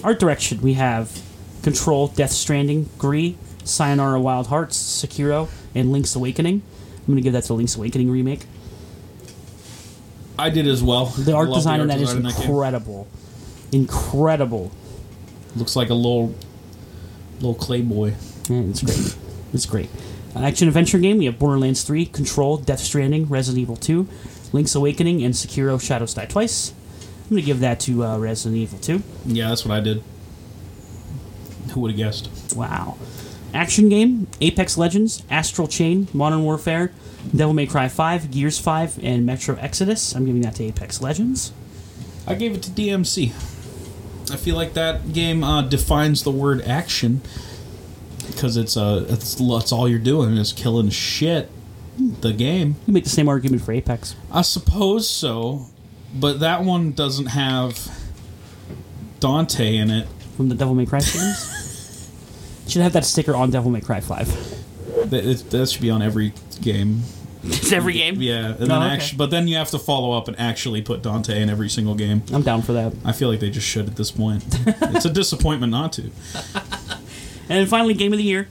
[0.04, 1.20] Art direction, we have
[1.62, 6.62] Control, Death Stranding, Gris, Sayonara Wild Hearts, Sekiro, and Link's Awakening.
[6.98, 8.46] I'm going to give that to Link's Awakening remake.
[10.38, 11.06] I did as well.
[11.06, 12.26] The I art love design in that is game.
[12.26, 13.08] incredible.
[13.74, 14.70] Incredible.
[15.56, 16.32] Looks like a little
[17.40, 18.14] little clay boy.
[18.48, 19.16] Yeah, it's great.
[19.52, 19.90] it's great.
[20.36, 21.18] Uh, action adventure game.
[21.18, 24.06] We have Borderlands 3, Control, Death Stranding, Resident Evil 2,
[24.52, 26.72] Link's Awakening, and Sekiro: Shadows Die Twice.
[27.24, 29.02] I'm gonna give that to uh, Resident Evil 2.
[29.26, 30.04] Yeah, that's what I did.
[31.72, 32.54] Who would have guessed?
[32.54, 32.96] Wow.
[33.52, 36.92] Action game, Apex Legends, Astral Chain, Modern Warfare,
[37.34, 40.14] Devil May Cry 5, Gears 5, and Metro Exodus.
[40.14, 41.52] I'm giving that to Apex Legends.
[42.24, 43.53] I gave it to DMC.
[44.30, 47.20] I feel like that game uh, defines the word action
[48.26, 51.50] because it's uh it's, it's all you're doing is killing shit.
[51.96, 54.16] The game, You make the same argument for Apex.
[54.32, 55.66] I suppose so,
[56.12, 57.88] but that one doesn't have
[59.20, 60.08] Dante in it.
[60.36, 62.10] From the Devil May Cry series.
[62.68, 65.10] Should have that sticker on Devil May Cry 5.
[65.10, 67.02] That, it, that should be on every game.
[67.46, 68.20] It's every game.
[68.22, 68.94] Yeah, and Oh, then okay.
[68.96, 71.94] actu- but then you have to follow up and actually put Dante in every single
[71.94, 72.22] game.
[72.32, 72.92] I'm down for that.
[73.04, 74.44] I feel like they just should at this point.
[74.66, 76.02] it's a disappointment not to.
[76.04, 78.48] And then finally, game of the year.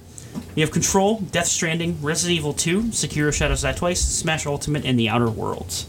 [0.56, 4.98] We have Control, Death Stranding, Resident Evil 2, Sekiro Shadows Die Twice, Smash Ultimate, and
[5.00, 5.88] The Outer Worlds.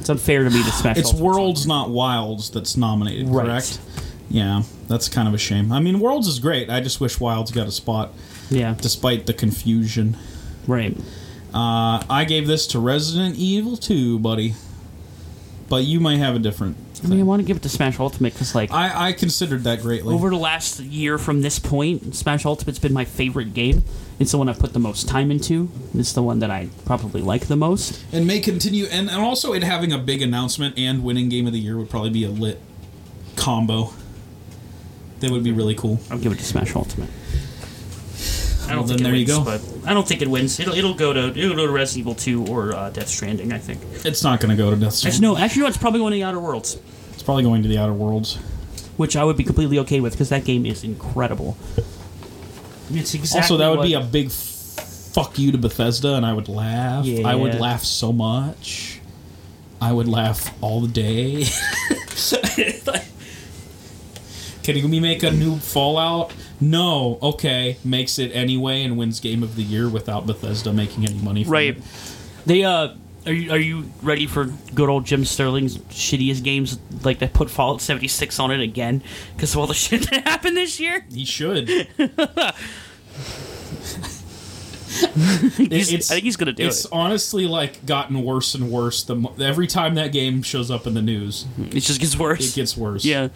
[0.00, 1.24] It's unfair to me to Smash It's Ultimate.
[1.24, 3.46] Worlds, not Wilds, that's nominated, Right.
[3.46, 3.78] correct?
[4.30, 5.72] Yeah, that's kind of a shame.
[5.72, 6.68] I mean, Worlds is great.
[6.70, 8.12] I just wish Wilds got a spot,
[8.50, 10.16] Yeah, despite the confusion.
[10.66, 10.96] right.
[11.54, 14.54] Uh, I gave this to Resident Evil 2, buddy.
[15.68, 16.76] But you might have a different.
[17.02, 19.64] I mean, I want to give it to Smash Ultimate because, like, I, I considered
[19.64, 20.14] that greatly.
[20.14, 23.82] over the last year from this point, Smash Ultimate's been my favorite game.
[24.18, 25.70] It's the one I've put the most time into.
[25.94, 28.04] It's the one that I probably like the most.
[28.12, 28.86] and may continue.
[28.86, 31.90] And, and also, it having a big announcement and winning Game of the Year would
[31.90, 32.60] probably be a lit
[33.36, 33.92] combo.
[35.20, 35.98] That would be really cool.
[36.10, 37.08] I'll give it to Smash Ultimate.
[38.66, 39.44] I don't Well, think then it there you wins, go.
[39.82, 40.58] but I don't think it wins.
[40.60, 43.52] It'll it'll go to it'll go to Resident Evil 2 or uh, Death Stranding.
[43.52, 43.80] I think.
[44.04, 45.38] It's not going to go to Death Actually, Stranding.
[45.38, 45.44] no.
[45.44, 45.68] Actually, no.
[45.68, 46.78] It's probably going to the Outer Worlds,
[47.12, 48.36] It's probably going to the Outer Worlds.
[48.96, 51.56] which I would be completely okay with because that game is incredible.
[52.90, 56.48] It's exactly also, that would be a big fuck you to Bethesda, and I would
[56.48, 57.06] laugh.
[57.24, 59.00] I would laugh so much.
[59.80, 61.44] I would laugh all the day.
[64.64, 66.32] Can we make a new Fallout?
[66.60, 67.18] No.
[67.22, 67.76] Okay.
[67.84, 71.52] Makes it anyway and wins Game of the Year without Bethesda making any money from
[71.52, 71.76] right.
[71.76, 71.82] it.
[72.46, 72.94] They uh.
[73.26, 76.78] Are you, are you ready for good old Jim Sterling's shittiest games?
[77.04, 79.02] Like they put Fallout 76 on it again
[79.34, 81.06] because of all the shit that happened this year.
[81.10, 81.66] He should.
[81.68, 81.88] He's-
[85.58, 86.84] It's- I think he's gonna do it's it.
[86.84, 89.02] It's honestly like gotten worse and worse.
[89.02, 92.50] The mo- every time that game shows up in the news, It just gets worse.
[92.50, 93.04] it gets worse.
[93.06, 93.28] yeah.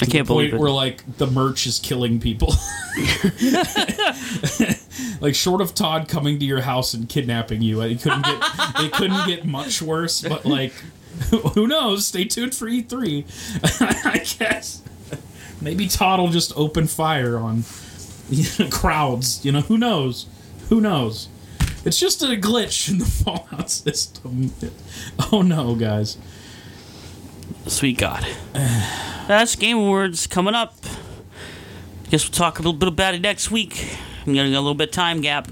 [0.00, 0.60] I can't believe point it.
[0.60, 2.48] where like the merch is killing people.
[5.20, 8.38] like short of Todd coming to your house and kidnapping you, it couldn't get
[8.80, 10.20] it couldn't get much worse.
[10.20, 10.72] But like,
[11.54, 12.06] who knows?
[12.06, 13.24] Stay tuned for E3.
[14.04, 14.82] I guess
[15.60, 17.64] maybe Todd will just open fire on
[18.30, 19.44] you know, crowds.
[19.44, 20.26] You know, who knows?
[20.68, 21.28] Who knows?
[21.84, 24.52] It's just a glitch in the Fallout system.
[25.32, 26.16] Oh no, guys.
[27.66, 28.26] Sweet God.
[28.52, 30.74] That's Game Awards coming up.
[30.84, 33.96] I Guess we'll talk a little bit about it next week.
[34.26, 35.48] I'm getting a little bit time gap.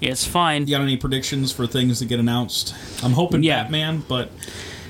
[0.00, 0.66] Yeah, it's fine.
[0.66, 2.74] You got any predictions for things that get announced?
[3.02, 3.62] I'm hoping Yeah.
[3.62, 4.30] Batman, but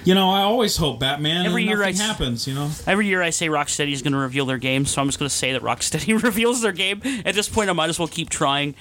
[0.04, 1.46] you know, I always hope Batman.
[1.46, 2.46] Every and year I happens.
[2.46, 5.08] You know, Every year I say Rocksteady is going to reveal their game, so I'm
[5.08, 7.00] just going to say that Rocksteady reveals their game.
[7.24, 8.74] At this point, I might as well keep trying.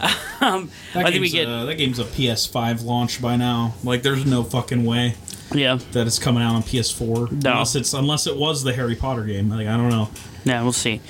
[0.42, 3.74] Um, that, I think we get a, that game's a PS5 launch by now.
[3.84, 5.16] Like, there's no fucking way
[5.52, 7.50] yeah, that it's coming out on PS4 No.
[7.52, 9.50] unless it's unless it was the Harry Potter game.
[9.50, 10.08] Like, I don't know.
[10.44, 11.00] yeah, we'll see.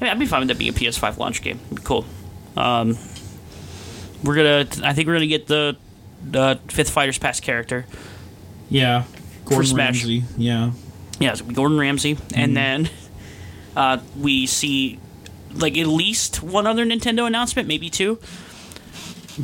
[0.00, 1.60] I mean, I'd be fine with that being a PS5 launch game.
[1.84, 2.04] Cool.
[2.56, 2.96] Um,
[4.24, 4.66] we're gonna.
[4.86, 5.76] I think we're gonna get the
[6.28, 7.86] the Fifth Fighters Pass character.
[8.68, 9.04] Yeah,
[9.44, 9.96] Gordon Smash.
[10.04, 10.24] Ramsay.
[10.36, 10.72] Yeah,
[11.18, 12.88] Yeah, it's gonna be Gordon Ramsay, and then
[13.76, 14.98] uh, we see
[15.54, 18.18] like at least one other Nintendo announcement, maybe two.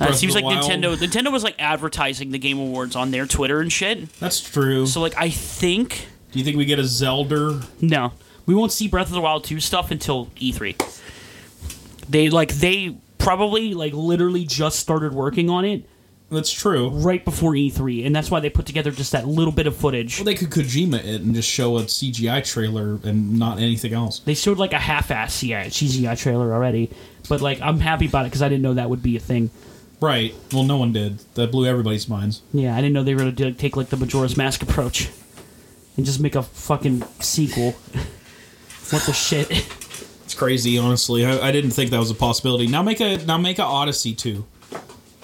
[0.01, 0.65] Uh, it seems like Wild.
[0.65, 4.13] Nintendo Nintendo was like advertising the Game Awards on their Twitter and shit.
[4.19, 4.87] That's true.
[4.87, 7.63] So like I think Do you think we get a Zelda?
[7.81, 8.13] no,
[8.47, 10.75] we won't see Breath of the Wild two stuff until E3.
[12.09, 15.85] They like they probably like literally just started working on it
[16.31, 16.91] That's true.
[16.91, 20.19] right before E3, and that's why they put together just that little bit of footage.
[20.19, 24.21] Well, they could Kojima it and just show a CGI trailer and not anything else.
[24.21, 26.91] They showed like a half-ass CGI trailer already,
[27.29, 29.51] but like I'm happy about it because I didn't know that would be a thing.
[30.01, 30.35] Right.
[30.53, 31.21] Well, no one did.
[31.35, 32.43] That blew everybody's minds.
[32.53, 35.09] Yeah, I didn't know they were gonna do, take like the Majora's Mask approach
[35.97, 37.73] and just make a fucking sequel.
[38.91, 39.51] what the shit?
[40.25, 41.25] It's crazy, honestly.
[41.25, 42.67] I, I didn't think that was a possibility.
[42.67, 44.45] Now make a now make a Odyssey too.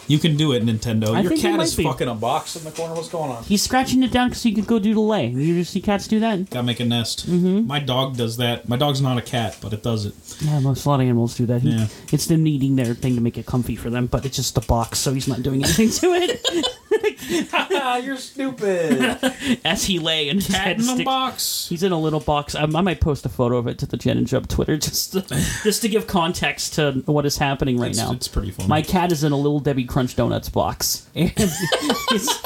[0.08, 1.14] You can do it, Nintendo.
[1.14, 1.84] I Your think cat might is be.
[1.84, 2.94] fucking a box in the corner.
[2.94, 3.44] What's going on?
[3.44, 5.28] He's scratching it down because he could go do the lay.
[5.28, 6.50] You ever see cats do that?
[6.50, 7.28] Gotta make a nest.
[7.30, 7.66] Mm-hmm.
[7.66, 8.68] My dog does that.
[8.68, 10.14] My dog's not a cat, but it does it.
[10.40, 11.62] Yeah, most a lot of animals do that.
[11.62, 11.86] He, Yeah.
[12.12, 14.60] It's them needing their thing to make it comfy for them, but it's just a
[14.62, 16.68] box, so he's not doing anything to it.
[18.04, 19.18] You're stupid.
[19.64, 21.04] As he lay and his cat head in a sticks.
[21.04, 21.66] box.
[21.68, 22.54] He's in a little box.
[22.54, 25.12] I, I might post a photo of it to the Gen and Jub Twitter just
[25.12, 25.20] to,
[25.62, 28.12] just to give context to what is happening right It's, now.
[28.12, 28.68] it's pretty funny.
[28.68, 32.40] My cat is in a little Debbie Crunch Donuts box, and it's,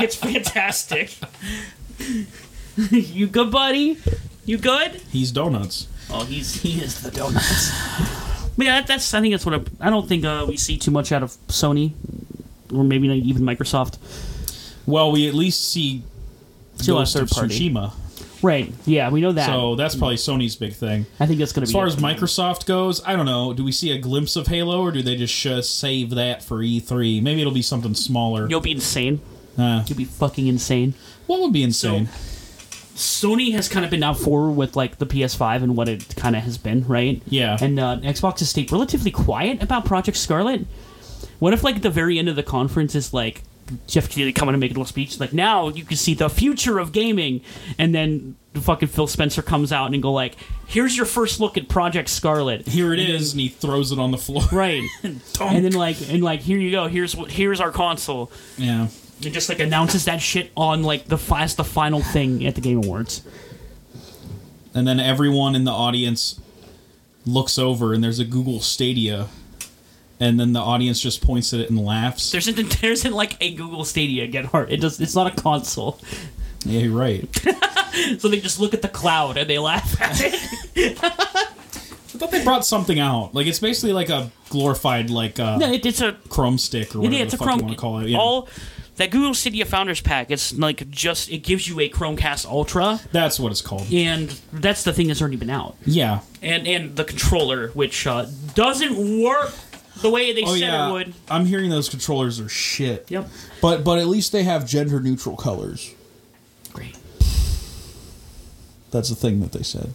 [0.00, 1.14] it's fantastic.
[2.90, 3.98] you good, buddy?
[4.44, 5.00] You good?
[5.10, 5.88] He's donuts.
[6.10, 7.70] Oh, he's he is the donuts.
[8.54, 10.76] But yeah, that, that's I think that's what I, I don't think uh, we see
[10.76, 11.92] too much out of Sony,
[12.74, 13.98] or maybe not even Microsoft.
[14.86, 16.02] Well, we at least see
[16.76, 17.70] Still Ghost of party.
[17.70, 17.92] Tsushima.
[18.42, 18.72] Right?
[18.86, 19.46] Yeah, we know that.
[19.46, 21.06] So that's probably Sony's big thing.
[21.20, 21.70] I think that's going to be.
[21.70, 21.94] As far as.
[21.96, 23.52] Microsoft goes, I don't know.
[23.52, 26.56] Do we see a glimpse of Halo, or do they just sh- save that for
[26.58, 27.22] E3?
[27.22, 28.48] Maybe it'll be something smaller.
[28.48, 29.20] You'll be insane.
[29.56, 30.94] Uh, You'll be fucking insane.
[31.26, 32.08] what would be insane?
[32.94, 36.34] Sony has kind of been out forward with like the PS5 and what it kind
[36.36, 37.22] of has been, right?
[37.26, 37.56] Yeah.
[37.60, 40.66] And uh, Xbox has stayed relatively quiet about Project Scarlett.
[41.42, 43.42] What if like at the very end of the conference is like
[43.88, 46.78] Geoff Keighley coming to make a little speech, like now you can see the future
[46.78, 47.40] of gaming,
[47.78, 50.36] and then fucking Phil Spencer comes out and go like,
[50.68, 54.12] "Here's your first look at Project Scarlett." Here it is, and he throws it on
[54.12, 54.44] the floor.
[54.52, 55.20] Right, and
[55.64, 56.86] then like and like here you go.
[56.86, 58.30] Here's what here's our console.
[58.56, 58.86] Yeah.
[59.24, 62.60] and just like announces that shit on like the as the final thing at the
[62.60, 63.20] Game Awards.
[64.74, 66.40] And then everyone in the audience
[67.26, 69.26] looks over, and there's a Google Stadia,
[70.22, 72.30] and then the audience just points at it and laughs.
[72.30, 74.72] There isn't there isn't like a Google Stadia get hard.
[74.72, 75.00] It does.
[75.00, 75.98] It's not a console.
[76.64, 77.28] Yeah, you're right.
[78.20, 80.18] So they just look at the cloud and they laugh at
[80.74, 80.98] it.
[81.04, 81.08] I
[82.18, 83.34] thought they brought something out.
[83.34, 87.00] Like it's basically like a glorified like uh, no, it, it's a Chrome stick or
[87.00, 87.58] whatever yeah, it's a Chrome.
[87.58, 88.08] you want to call it.
[88.08, 88.18] Yeah.
[88.18, 88.48] All
[88.96, 90.30] that Google Stadia Founders Pack.
[90.30, 93.92] It's like just it gives you a Chromecast Ultra, That's what it's called.
[93.92, 95.76] and that's the thing that's already been out.
[95.84, 96.20] Yeah.
[96.40, 99.52] And and the controller, which uh, doesn't work
[100.02, 100.88] the way they Oh said yeah.
[100.88, 101.14] it would.
[101.28, 103.10] I'm hearing those controllers are shit.
[103.10, 103.28] Yep.
[103.60, 105.94] But but at least they have gender neutral colors.
[106.72, 106.96] Great.
[108.90, 109.92] That's the thing that they said.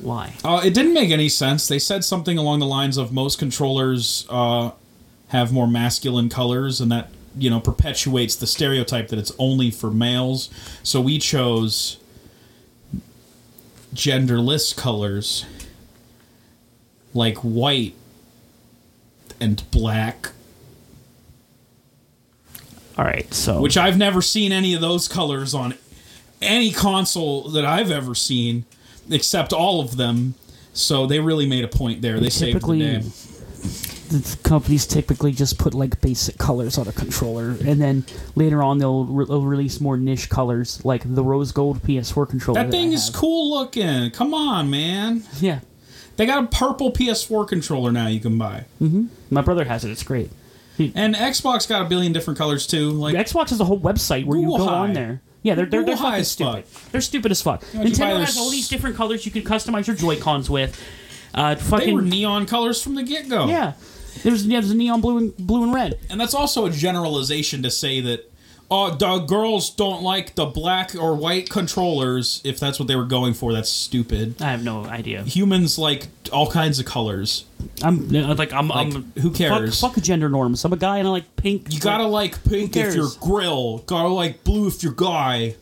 [0.00, 0.34] Why?
[0.44, 1.66] Uh, it didn't make any sense.
[1.66, 4.72] They said something along the lines of most controllers uh,
[5.28, 9.90] have more masculine colors, and that you know perpetuates the stereotype that it's only for
[9.90, 10.50] males.
[10.82, 11.96] So we chose
[13.94, 15.46] genderless colors
[17.14, 17.94] like white
[19.40, 20.30] and black,
[22.96, 23.32] All right.
[23.34, 25.74] So which I've never seen any of those colors on
[26.40, 28.64] any console that I've ever seen,
[29.10, 30.34] except all of them.
[30.72, 32.18] So they really made a point there.
[32.20, 32.98] They saved the typically day.
[34.10, 38.04] the companies typically just put like basic colors on a controller and then
[38.34, 42.62] later on they'll, re- they'll release more niche colors like the rose gold ps4 controller
[42.62, 44.10] That thing I is cool looking.
[44.10, 45.22] Come on, man.
[45.40, 45.60] yeah
[46.16, 48.64] They got a purple PS4 controller now you can buy.
[49.30, 50.30] my brother has it it's great
[50.78, 52.90] And Xbox got a billion different colors too.
[52.90, 54.78] Like xbox has a whole website where Google you go High.
[54.78, 56.90] on there yeah they're, they're, they're fucking stupid fuck.
[56.92, 59.86] they're stupid as fuck you buy nintendo has all these different colors you can customize
[59.86, 60.80] your joy cons with
[61.34, 63.46] uh they fucking were neon colors from the get go.
[63.46, 63.74] yeah
[64.22, 68.00] there's, there's neon blue and blue and red And that's also a generalization to say
[68.00, 68.32] that
[68.70, 73.04] oh the girls don't like the black or white controllers if that's what they were
[73.04, 73.52] going for.
[73.52, 74.40] That's stupid.
[74.40, 77.44] i have no idea Humans like all kinds of colors.
[77.82, 79.80] i'm uh, like i'm, Like, I'm who cares?
[79.80, 82.76] fuck, fuck gender norms i'm a guy and i like pink You gotta like pink
[82.76, 83.78] if you're grill.
[83.86, 85.56] Gotta like blue if you're guy.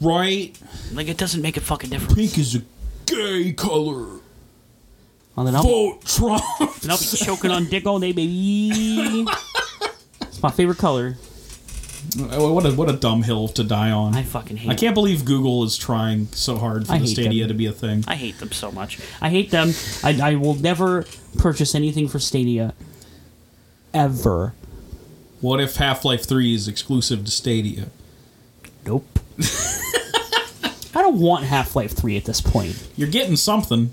[0.00, 0.58] Right?
[0.94, 2.62] like it doesn't make a fucking difference Pink is a
[3.06, 4.18] gay color.
[5.36, 6.42] Well, then I'll, Vote Trump.
[6.80, 9.24] then I'll be choking on dick all day, baby.
[10.22, 11.16] it's my favorite color.
[12.16, 14.14] What a what a dumb hill to die on.
[14.14, 14.70] I fucking hate.
[14.70, 17.48] I can't believe Google is trying so hard for I the hate Stadia them.
[17.48, 18.04] to be a thing.
[18.08, 18.98] I hate them so much.
[19.20, 19.72] I hate them.
[20.02, 21.04] I, I will never
[21.38, 22.74] purchase anything for Stadia.
[23.94, 24.54] Ever.
[25.40, 27.86] What if Half Life Three is exclusive to Stadia?
[28.86, 29.18] Nope.
[30.94, 32.86] I don't want Half Life Three at this point.
[32.96, 33.92] You're getting something.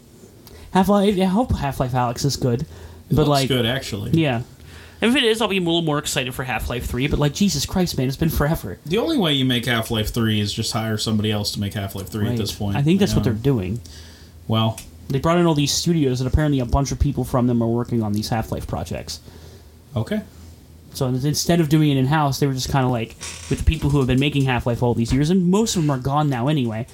[0.74, 1.18] Half Life.
[1.20, 2.68] I hope Half Life Alyx is good, It
[3.10, 4.12] but looks like, good actually.
[4.12, 4.42] yeah.
[5.02, 7.08] If it is, I'll be a little more excited for Half Life Three.
[7.08, 8.80] But like, Jesus Christ, man, it's been forever.
[8.86, 11.74] The only way you make Half Life Three is just hire somebody else to make
[11.74, 12.76] Half Life Three at this point.
[12.76, 13.80] I think that's what they're doing.
[14.48, 14.80] Well,
[15.10, 17.68] They brought in all these studios, and apparently a bunch of people from them are
[17.68, 19.20] working on these Half Life projects.
[19.96, 20.22] okay.
[20.92, 23.10] So instead of doing it in house, they were just kind of like
[23.50, 25.84] with the people who have been making Half Life all these years, and most of
[25.84, 26.88] them are gone now anyway.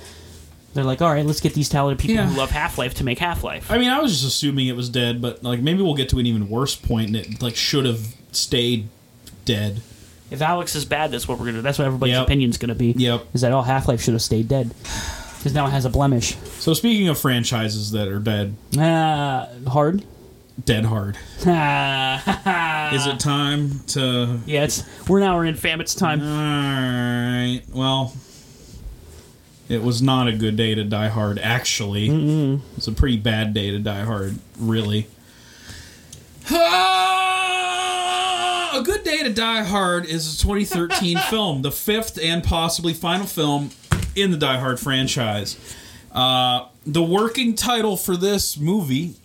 [0.75, 2.27] They're like, all right, let's get these talented people Yeah.
[2.27, 3.71] who love Half Life to make Half Life.
[3.71, 6.19] I mean, I was just assuming it was dead, but like maybe we'll get to
[6.19, 8.89] an even worse point, and it like should have stayed
[9.45, 9.81] dead.
[10.29, 11.61] If Alyx is bad, that's what we're gonna.
[11.61, 12.23] That's what everybody's Yep.
[12.25, 12.91] opinion's gonna be.
[12.97, 13.25] Yep.
[13.33, 14.71] Is that all Half Life should have stayed dead?
[15.37, 16.35] Because now it has a blemish.
[16.59, 20.03] So speaking of franchises that are dead, Ah, hard.
[20.65, 21.17] dead hard.
[21.45, 24.39] Ah, Is it time to?
[24.45, 26.21] Yeah, it's we're now we're in Famit's time.
[26.21, 27.61] All right.
[27.71, 28.13] Well,
[29.67, 31.39] it was not a good day to die hard.
[31.39, 32.07] Actually,
[32.77, 34.37] it's a pretty bad day to die hard.
[34.59, 35.07] Really.
[36.51, 42.93] Ah, a good day to die hard is a 2013 film, the fifth and possibly
[42.93, 43.71] final film
[44.15, 45.57] in the Die Hard franchise.
[46.11, 49.15] Uh, the working title for this movie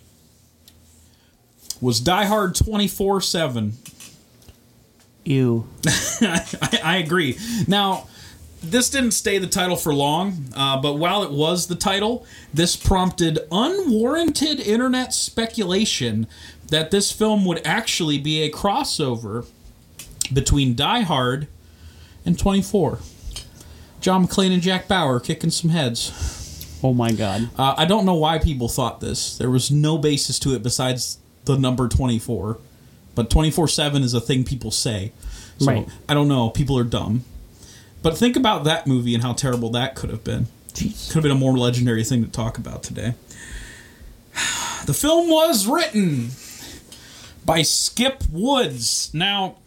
[1.79, 3.73] was Die Hard 24 7.
[5.23, 5.67] Ew.
[6.21, 7.37] I, I agree.
[7.67, 8.07] Now,
[8.61, 12.75] this didn't stay the title for long, uh, but while it was the title, this
[12.75, 16.27] prompted unwarranted internet speculation
[16.69, 19.45] that this film would actually be a crossover
[20.31, 21.47] between Die Hard
[22.25, 22.99] and 24.
[23.99, 26.79] John McClane and Jack Bauer kicking some heads.
[26.83, 27.49] Oh my god.
[27.57, 29.37] Uh, I don't know why people thought this.
[29.37, 32.57] There was no basis to it besides the number 24.
[33.13, 35.11] But 24 7 is a thing people say.
[35.59, 35.87] So Right.
[36.09, 36.49] I don't know.
[36.49, 37.23] People are dumb.
[38.03, 40.47] But think about that movie and how terrible that could have been.
[40.73, 41.07] Jeez.
[41.07, 43.13] Could have been a more legendary thing to talk about today.
[44.83, 46.31] The film was written
[47.45, 49.11] by Skip Woods.
[49.13, 49.57] Now,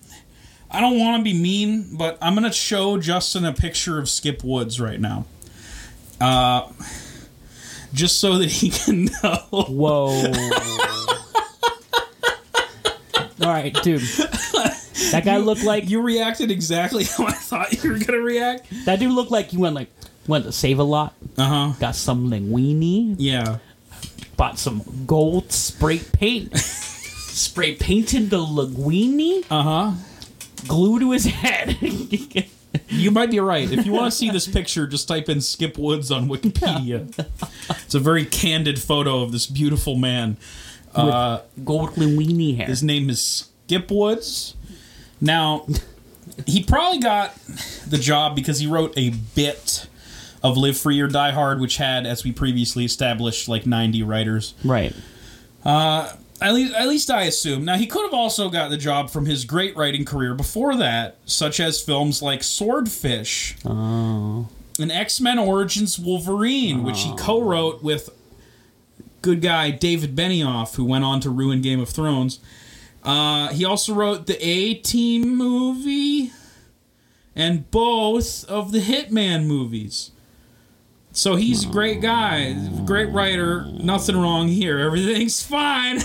[0.68, 4.08] I don't want to be mean, but I'm going to show Justin a picture of
[4.08, 5.26] Skip Woods right now.
[6.20, 6.68] Uh,
[7.92, 9.36] just so that he can know.
[9.52, 10.06] Whoa.
[13.40, 14.02] All right, dude.
[15.12, 18.66] That guy looked like You reacted exactly how I thought you were going to react.
[18.86, 19.90] that dude looked like he went like
[20.26, 21.72] went to save a lot, Uh huh.
[21.80, 23.58] got some linguine, Yeah.
[24.36, 29.92] bought some gold spray paint, spray painted the linguine, Uh huh.
[30.66, 31.76] glue to his head.
[32.88, 33.70] You might be right.
[33.70, 37.06] If you want to see this picture, just type in Skip Woods on Wikipedia.
[37.84, 40.36] It's a very candid photo of this beautiful man.
[40.94, 42.66] Uh, gold linguine hair.
[42.66, 44.53] his name is Skip Woods.
[45.24, 45.66] Now,
[46.46, 47.34] he probably got
[47.88, 49.86] the job because he wrote a bit
[50.42, 54.52] of Live Free or Die Hard, which had, as we previously established, like 90 writers.
[54.62, 54.94] Right.
[55.64, 56.12] Uh,
[56.42, 57.64] at least, at least I assume.
[57.64, 61.16] Now, he could have also got the job from his great writing career before that,
[61.24, 64.48] such as films like Swordfish Oh.
[64.78, 67.16] and X Men Origins Wolverine, which he oh.
[67.16, 68.10] co wrote with
[69.22, 72.40] good guy David Benioff, who went on to ruin Game of Thrones.
[73.04, 76.32] Uh, he also wrote the A Team movie
[77.36, 80.10] and both of the Hitman movies.
[81.12, 83.66] So he's a great guy, great writer.
[83.66, 84.80] Nothing wrong here.
[84.80, 85.98] Everything's fine.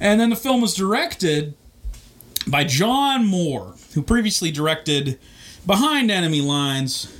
[0.00, 1.54] and then the film was directed
[2.46, 5.18] by John Moore, who previously directed
[5.66, 7.12] Behind Enemy Lines,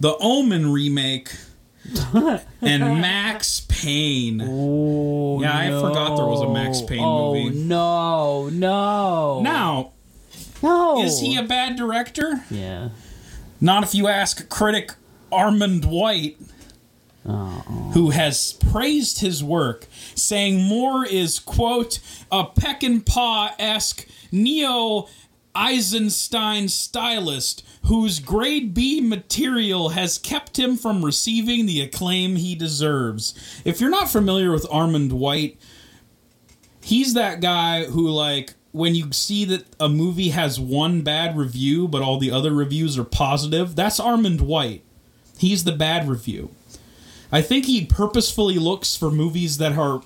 [0.00, 1.30] the Omen remake,
[2.60, 4.42] and Max Payne.
[4.44, 7.58] Oh, Yeah, I forgot there was a Max Payne oh, movie.
[7.58, 9.40] no, no.
[9.40, 9.92] Now,
[10.62, 11.02] no.
[11.02, 12.44] is he a bad director?
[12.50, 12.90] Yeah.
[13.60, 14.92] Not if you ask critic
[15.32, 16.38] Armond White,
[17.24, 21.98] who has praised his work, saying Moore is, quote,
[22.30, 25.08] a Peckinpah esque neo
[25.56, 33.34] Eisenstein stylist whose grade B material has kept him from receiving the acclaim he deserves.
[33.64, 35.58] If you're not familiar with Armond White,
[36.86, 41.88] he's that guy who like when you see that a movie has one bad review
[41.88, 44.82] but all the other reviews are positive that's armond white
[45.38, 46.50] he's the bad review
[47.32, 50.02] i think he purposefully looks for movies that are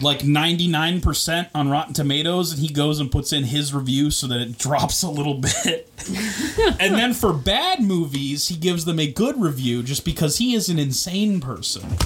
[0.00, 4.40] like 99% on rotten tomatoes and he goes and puts in his review so that
[4.40, 5.90] it drops a little bit
[6.80, 10.68] and then for bad movies he gives them a good review just because he is
[10.68, 11.96] an insane person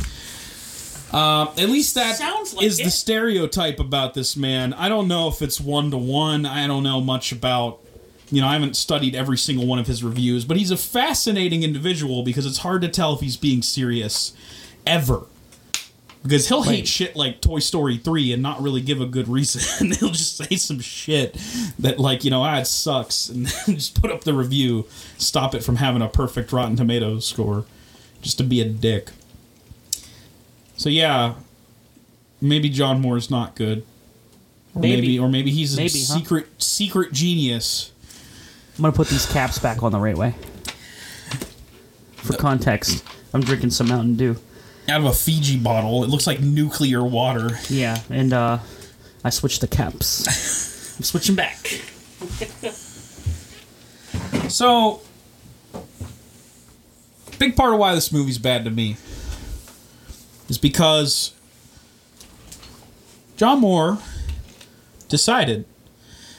[1.13, 2.91] uh, at least that is like the it.
[2.91, 4.73] stereotype about this man.
[4.73, 6.47] I don't know if it's one to one.
[6.47, 7.81] I don't know much about,
[8.31, 11.65] you know, I haven't studied every single one of his reviews, but he's a fascinating
[11.65, 14.33] individual because it's hard to tell if he's being serious
[14.87, 15.27] ever.
[16.23, 19.91] Because he'll hate shit like Toy Story 3 and not really give a good reason.
[19.99, 21.37] He'll just say some shit
[21.81, 24.87] that, like, you know, ah, it sucks, and just put up the review,
[25.19, 27.65] stop it from having a perfect Rotten Tomatoes score,
[28.21, 29.11] just to be a dick.
[30.77, 31.35] So yeah,
[32.41, 33.85] maybe John Moore's not good.
[34.75, 35.19] Or maybe, Maybe.
[35.19, 36.19] or maybe he's a Maybe, huh?
[36.19, 37.91] secret secret genius.
[38.79, 40.35] I'm gonna put these caps back on the right way.
[42.17, 43.05] For context,
[43.35, 44.37] I'm drinking some Mountain Dew.
[44.89, 46.03] Out of a Fiji bottle.
[46.05, 47.59] It looks like nuclear water.
[47.69, 48.59] Yeah, and uh,
[49.25, 50.27] I switched the caps.
[50.99, 51.81] I'm switching back.
[54.49, 55.01] So,
[57.39, 58.97] big part of why this movie's bad to me
[60.51, 61.33] is because
[63.39, 63.99] John Moore
[65.09, 65.65] decided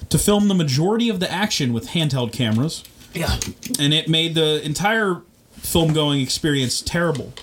[0.09, 2.83] to film the majority of the action with handheld cameras,
[3.15, 3.39] Yeah.
[3.79, 5.21] and it made the entire
[5.53, 7.33] film going experience terrible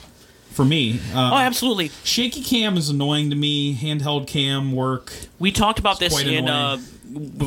[0.51, 1.01] for me.
[1.15, 1.91] Oh, Uh, absolutely.
[2.05, 3.75] shaky cam is annoying to me.
[3.75, 5.13] Handheld cam work.
[5.39, 6.79] We talked about this in uh,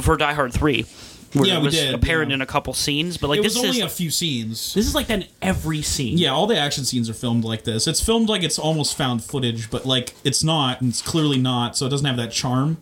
[0.01, 0.85] for Die Hard Three.
[1.33, 2.35] Where Yeah, it we was did, apparent yeah.
[2.35, 4.75] in a couple scenes, but like It this was only is a few scenes.
[4.75, 6.15] this is like that in every scene.
[6.19, 7.87] Yeah, all the action scenes are filmed like this.
[7.87, 11.75] It's filmed like it's almost found footage, but like it's not, and it's clearly not,
[11.75, 12.77] so it doesn't have that charm.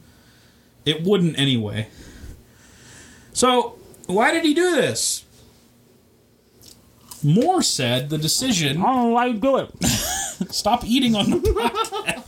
[0.85, 1.87] It wouldn't anyway.
[3.33, 5.23] So, why did he do this?
[7.23, 8.77] Moore said the decision.
[8.81, 9.83] Oh I don't know why you do it.
[10.53, 12.23] Stop eating on the podcast.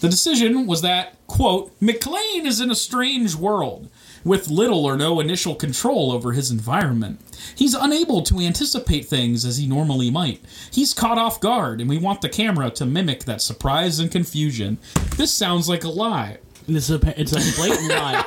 [0.00, 3.88] the decision was that, quote, McClane is in a strange world
[4.24, 7.20] with little or no initial control over his environment.
[7.54, 10.40] He's unable to anticipate things as he normally might.
[10.70, 14.78] He's caught off guard, and we want the camera to mimic that surprise and confusion.
[15.16, 16.38] This sounds like a lie.
[16.66, 18.24] This is a, it's a blatant lie.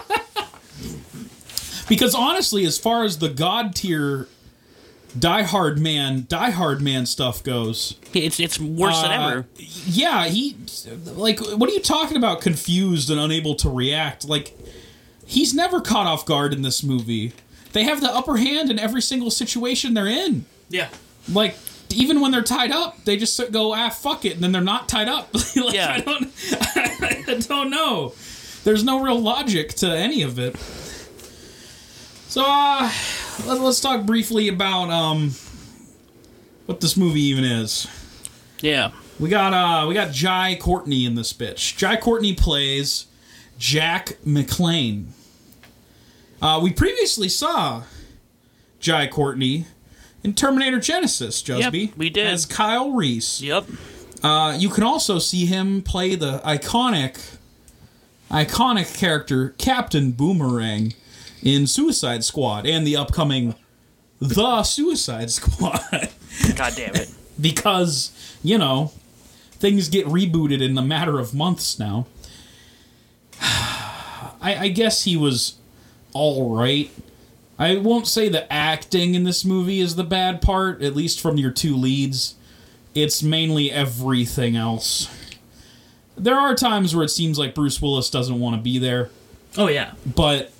[1.89, 4.27] Because honestly, as far as the god tier
[5.17, 9.45] Die Hard Man, Die Hard Man stuff goes, It's it's worse than Uh, ever.
[9.85, 10.55] Yeah, he
[11.15, 14.27] like what are you talking about confused and unable to react?
[14.27, 14.57] Like
[15.25, 17.33] he's never caught off guard in this movie.
[17.73, 20.45] They have the upper hand in every single situation they're in.
[20.69, 20.89] Yeah.
[21.31, 21.57] Like
[21.89, 24.87] even when they're tied up, they just go ah fuck it and then they're not
[24.87, 25.33] tied up.
[25.55, 25.91] like, Yeah.
[25.93, 26.31] I don't
[27.31, 28.13] I don't know.
[28.63, 30.55] There's no real logic to any of it.
[32.31, 32.89] So uh
[33.45, 35.31] let, let's talk briefly about um
[36.65, 37.87] what this movie even is.
[38.61, 38.91] Yeah.
[39.19, 41.75] We got uh we got Jai Courtney in this bitch.
[41.75, 43.07] Jai Courtney plays
[43.57, 45.07] Jack McClane.
[46.41, 47.83] Uh, we previously saw
[48.79, 49.65] Jai Courtney
[50.23, 51.87] in Terminator Genisys, Jusby.
[51.87, 52.27] Yep, we did.
[52.27, 53.41] As Kyle Reese.
[53.41, 53.65] Yep.
[54.23, 57.35] Uh, you can also see him play the iconic
[58.31, 60.93] iconic character Captain Boomerang
[61.43, 63.55] in Suicide Squad and the upcoming
[64.19, 65.79] The Suicide Squad.
[66.55, 67.09] God damn it.
[67.39, 68.11] because
[68.43, 68.91] you know
[69.53, 72.05] things get rebooted in a matter of months now.
[73.41, 75.55] I, I guess he was
[76.13, 76.89] all right.
[77.59, 81.37] I won't say the acting in this movie is the bad part, at least from
[81.37, 82.35] your two leads.
[82.95, 85.09] It's mainly everything else.
[86.17, 89.09] There are times where it seems like Bruce Willis doesn't want to be there,
[89.57, 89.93] Oh yeah.
[90.05, 90.51] but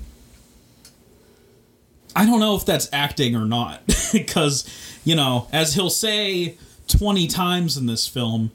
[2.15, 3.81] I don't know if that's acting or not
[4.13, 4.67] because
[5.03, 6.57] you know, as he'll say
[6.87, 8.51] 20 times in this film,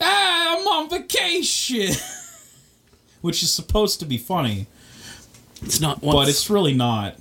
[0.00, 1.94] ah, I'm on vacation,
[3.22, 4.66] which is supposed to be funny,
[5.62, 6.14] It's not once.
[6.14, 7.16] but it's really not.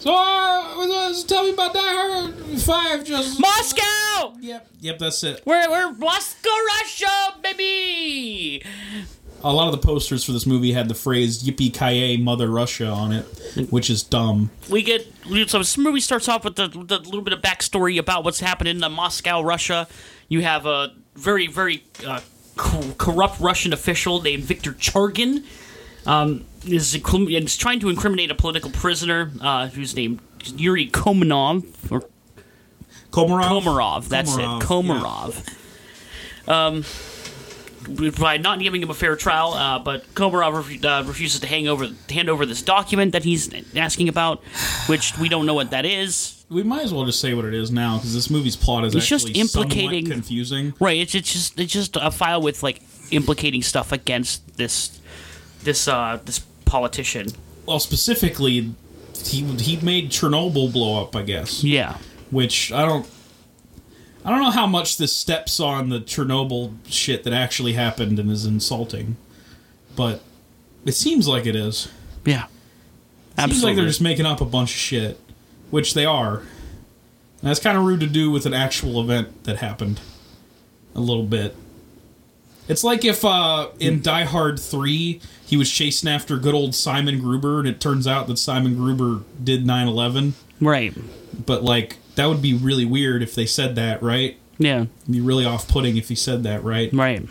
[0.00, 4.34] So, uh, tell me about Die Hard 5, just Moscow.
[4.38, 5.42] Yep, yep, that's it.
[5.46, 6.50] We're we're Moscow,
[6.82, 8.62] Russia, baby.
[9.46, 12.88] A lot of the posters for this movie had the phrase "Yippee ki Mother Russia"
[12.88, 13.24] on it,
[13.70, 14.50] which is dumb.
[14.70, 15.06] We get
[15.46, 18.82] so this movie starts off with the, the little bit of backstory about what's happening
[18.82, 19.86] in Moscow, Russia.
[20.28, 22.20] You have a very very uh,
[22.56, 25.44] co- corrupt Russian official named Viktor Chargin.
[26.06, 30.20] Um, is, is trying to incriminate a political prisoner uh, who's named
[30.56, 32.02] Yuri Komarov or
[33.10, 33.62] Komarov.
[33.62, 34.08] Komarov.
[34.08, 35.46] That's Komarov, it,
[36.46, 36.48] Komarov.
[36.48, 36.84] Um,
[38.18, 41.88] by not giving him a fair trial, uh, but Komarov uh, refuses to hang over,
[42.10, 44.42] hand over this document that he's asking about,
[44.86, 46.44] which we don't know what that is.
[46.50, 48.94] We might as well just say what it is now because this movie's plot is
[48.94, 50.74] It's just implicating- confusing.
[50.78, 50.98] Right?
[50.98, 52.80] It's, it's just it's just a file with like
[53.10, 55.00] implicating stuff against this
[55.62, 57.28] this uh this politician.
[57.66, 58.74] Well, specifically,
[59.24, 61.64] he he made Chernobyl blow up, I guess.
[61.64, 61.96] Yeah.
[62.30, 63.06] Which I don't.
[64.24, 68.30] I don't know how much this steps on the Chernobyl shit that actually happened and
[68.30, 69.16] is insulting,
[69.96, 70.22] but
[70.86, 71.88] it seems like it is.
[72.24, 72.46] Yeah.
[73.36, 75.20] It seems like they're just making up a bunch of shit,
[75.70, 76.38] which they are.
[76.38, 80.00] And that's kind of rude to do with an actual event that happened.
[80.94, 81.54] A little bit.
[82.68, 87.20] It's like if uh, in Die Hard 3 he was chasing after good old Simon
[87.20, 90.34] Gruber and it turns out that Simon Gruber did 9 11.
[90.60, 90.94] right.
[91.46, 94.36] But, like, that would be really weird if they said that, right?
[94.58, 94.82] Yeah.
[95.02, 96.92] It'd be really off putting if he said that, right?
[96.92, 97.22] Right.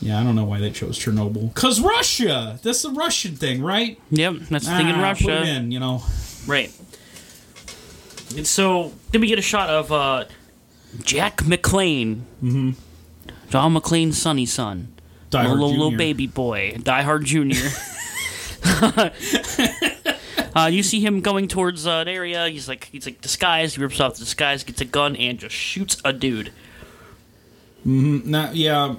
[0.00, 1.52] Yeah, I don't know why they chose Chernobyl.
[1.54, 2.58] Because Russia!
[2.62, 3.98] That's the Russian thing, right?
[4.10, 4.34] Yep.
[4.50, 5.42] That's the thing in Ah, Put it Russia.
[5.46, 6.02] in, you know.
[6.46, 6.70] Right.
[8.36, 10.24] And so then we get a shot of uh,
[11.02, 12.70] Jack McClane, mm-hmm.
[13.48, 14.92] John McClane's sonny son,
[15.30, 15.96] Die little, Hard little Jr..
[15.96, 17.62] baby boy, Die Hard Junior.
[20.54, 22.48] uh, you see him going towards uh, an area.
[22.48, 23.76] He's like he's like disguised.
[23.76, 26.52] He rips off the disguise, gets a gun, and just shoots a dude.
[27.84, 28.96] Not yeah.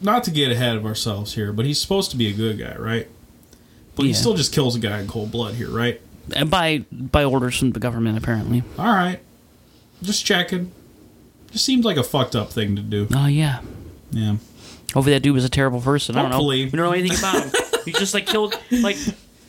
[0.00, 2.76] Not to get ahead of ourselves here, but he's supposed to be a good guy,
[2.76, 3.08] right?
[3.96, 6.00] But he still just kills a guy in cold blood here, right?
[6.36, 8.62] And by by orders from the government, apparently.
[8.78, 9.18] All right.
[10.02, 10.70] Just checking.
[11.50, 13.08] Just seems like a fucked up thing to do.
[13.12, 13.60] Oh yeah.
[14.12, 14.36] Yeah.
[14.94, 16.16] Hopefully that dude was a terrible person.
[16.16, 16.44] I don't know.
[16.44, 17.52] We don't know anything about him.
[17.84, 18.96] he just like killed like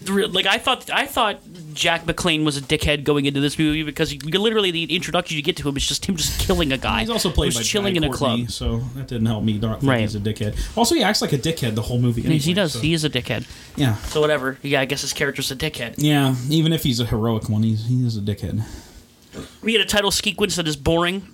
[0.07, 1.39] like I thought I thought
[1.73, 5.43] Jack McClane was a dickhead going into this movie because you, literally the introduction you
[5.43, 7.01] get to him is just him just killing a guy.
[7.01, 8.51] He's also played by chilling Guy in a Courtney, club.
[8.51, 10.01] so that didn't help me not think Right.
[10.01, 10.55] he's a dickhead.
[10.77, 12.21] Also, he acts like a dickhead the whole movie.
[12.23, 12.73] Anyway, he does.
[12.73, 13.45] so- He is a dickhead.
[13.75, 14.57] yeah, So whatever.
[14.63, 15.95] Yeah, I guess his character's a dickhead.
[15.97, 16.35] yeah.
[16.49, 18.63] Even if he's a heroic one, he's he is a dickhead.
[19.61, 21.27] We get a title sequence that is boring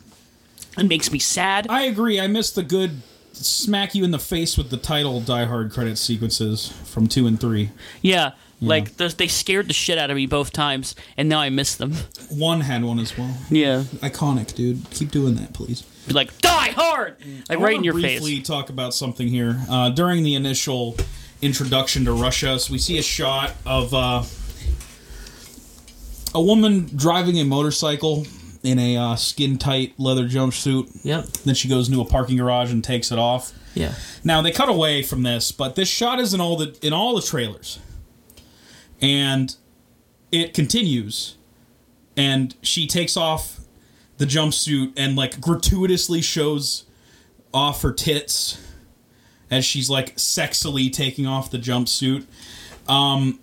[0.76, 1.68] and makes me sad.
[1.70, 2.20] I agree.
[2.20, 3.01] I missed the good
[3.32, 7.39] smack you in the face with the title Die Hard credit sequences from two and
[7.39, 7.70] three.
[8.01, 8.32] Yeah.
[8.68, 11.76] Like those- they scared the shit out of me both times, and now I miss
[11.76, 11.93] them.
[12.30, 13.36] One had one as well.
[13.49, 14.89] Yeah, Iconic, dude.
[14.91, 15.82] Keep doing that, please.
[16.07, 17.16] Be like die hard,
[17.49, 18.47] like I right in your briefly face.
[18.47, 19.59] talk about something here.
[19.70, 20.95] Uh, during the initial
[21.41, 24.24] introduction to Russia, so we see a shot of uh,
[26.34, 28.26] a woman driving a motorcycle
[28.63, 30.89] in a uh, skin tight leather jumpsuit.
[31.03, 31.26] Yep.
[31.45, 33.53] Then she goes into a parking garage and takes it off.
[33.74, 33.93] Yeah.
[34.24, 37.16] Now they cut away from this, but this shot is in all the in all
[37.16, 37.80] the trailers,
[39.06, 39.56] and
[40.32, 41.36] it continues,
[42.18, 43.60] and she takes off
[44.18, 46.86] the jumpsuit and like gratuitously shows
[47.53, 48.58] off her tits
[49.51, 52.26] as she's like sexily taking off the jumpsuit.
[52.88, 53.39] Um,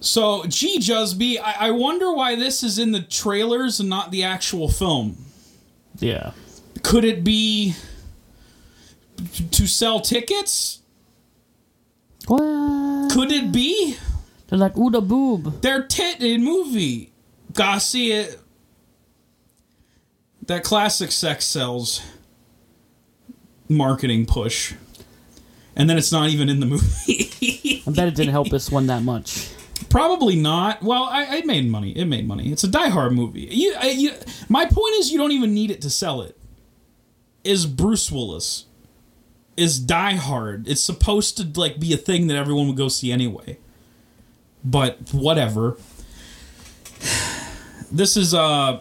[0.00, 4.24] so gee Jusby, I, I wonder why this is in the trailers and not the
[4.24, 5.16] actual film
[6.00, 6.32] Yeah.
[6.82, 7.74] could it be
[9.52, 10.80] to sell tickets?
[12.26, 13.12] What?
[13.12, 13.96] Could it be
[14.52, 15.62] They're like ooh the boob.
[15.62, 17.10] their tit in movie?
[17.54, 18.38] Gotta see it.
[20.46, 22.02] That classic sex sells
[23.66, 24.74] marketing push,
[25.74, 27.82] and then it's not even in the movie.
[27.86, 29.48] I bet it didn't help this one that much.
[29.88, 30.82] Probably not.
[30.82, 31.96] Well, I, it made money.
[31.96, 32.52] It made money.
[32.52, 33.48] It's a Die Hard movie.
[33.50, 34.12] You, I, you,
[34.50, 36.36] my point is, you don't even need it to sell it.
[37.42, 38.66] Is Bruce Willis?
[39.56, 40.68] Is Die Hard?
[40.68, 43.56] It's supposed to like be a thing that everyone would go see anyway.
[44.64, 45.76] But whatever.
[47.90, 48.80] This is uh,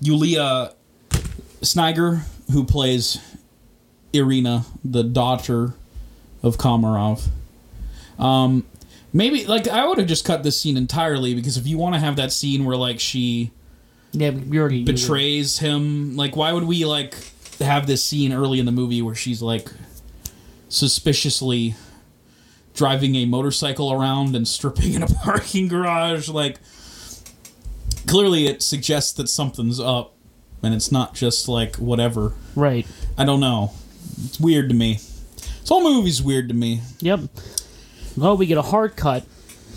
[0.00, 0.72] Yulia
[1.62, 3.18] Snigir who plays
[4.12, 5.74] Irina, the daughter
[6.42, 7.28] of Komarov.
[8.18, 8.64] Um,
[9.12, 12.00] maybe like I would have just cut this scene entirely because if you want to
[12.00, 13.50] have that scene where like she
[14.12, 17.14] Yeah, we already betrays him, like why would we like
[17.58, 19.70] have this scene early in the movie where she's like
[20.68, 21.74] suspiciously
[22.76, 26.58] driving a motorcycle around and stripping in a parking garage like
[28.06, 30.14] clearly it suggests that something's up
[30.62, 32.86] and it's not just like whatever Right.
[33.18, 33.72] i don't know
[34.24, 34.94] it's weird to me
[35.60, 37.20] this whole movie's weird to me Yep.
[38.16, 39.26] Well, we get a hard cut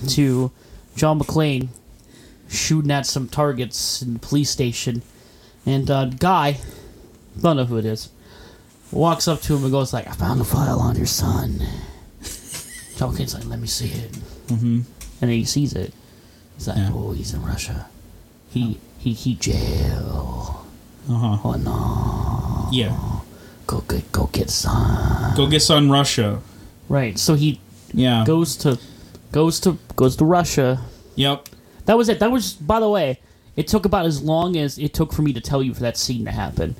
[0.09, 0.51] to
[0.95, 1.67] John McClane
[2.47, 5.01] shooting at some targets in the police station,
[5.65, 6.57] and uh, guy,
[7.41, 8.09] don't know who it is,
[8.93, 11.61] walks up to him and goes like, "I found a file on your son."
[13.07, 14.11] McClane's like, "Let me see it,"
[14.47, 14.65] mm-hmm.
[14.75, 14.85] and
[15.21, 15.93] then he sees it.
[16.55, 16.91] He's like, Yeah.
[16.93, 17.87] "Oh, he's in Russia.
[18.49, 20.65] He he he jail.
[21.09, 22.95] uh-huh Oh no, yeah
[23.67, 26.41] go get go get son." go get son russia
[26.89, 27.17] Right.
[27.19, 27.59] So he
[27.93, 28.79] yeah goes to
[29.31, 30.81] goes to goes to Russia.
[31.15, 31.47] yep
[31.85, 32.19] That was it.
[32.19, 33.19] That was by the way,
[33.55, 35.97] it took about as long as it took for me to tell you for that
[35.97, 36.75] scene to happen.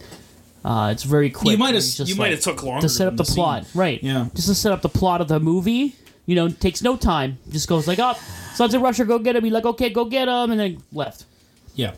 [0.65, 1.51] Uh, it's very quick.
[1.53, 3.65] you might have you like- might have took longer to set up than the, plot,
[3.75, 4.01] right?
[4.03, 4.27] Yeah.
[4.35, 5.95] just to set up the plot of the movie.
[6.29, 7.39] You know, takes no time.
[7.49, 9.03] Just goes like, "Up, oh, son's in Russia.
[9.03, 11.25] Go get him." Be like, "Okay, go get him," and then left.
[11.73, 11.93] yeah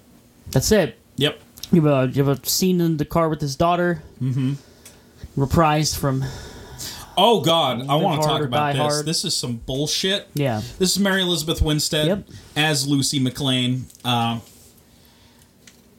[0.51, 0.97] That's it.
[1.17, 1.37] yep
[1.69, 4.53] You have a, you have a scene in the car with his daughter, mm-hmm.
[5.37, 6.23] reprised from
[7.17, 9.05] oh god i want to talk about this Hard.
[9.05, 10.61] this is some bullshit yeah.
[10.79, 12.19] This is Mary Elizabeth Winstead Yep.
[12.55, 13.81] as Lucy McClane.
[14.05, 14.39] Uh,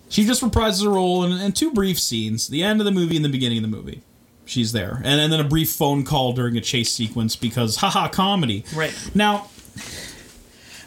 [0.09, 3.17] she just reprises her role in, in two brief scenes: the end of the movie
[3.17, 4.01] and the beginning of the movie.
[4.45, 8.09] She's there, and, and then a brief phone call during a chase sequence because haha
[8.09, 8.65] comedy.
[8.75, 8.93] Right.
[9.15, 9.49] now,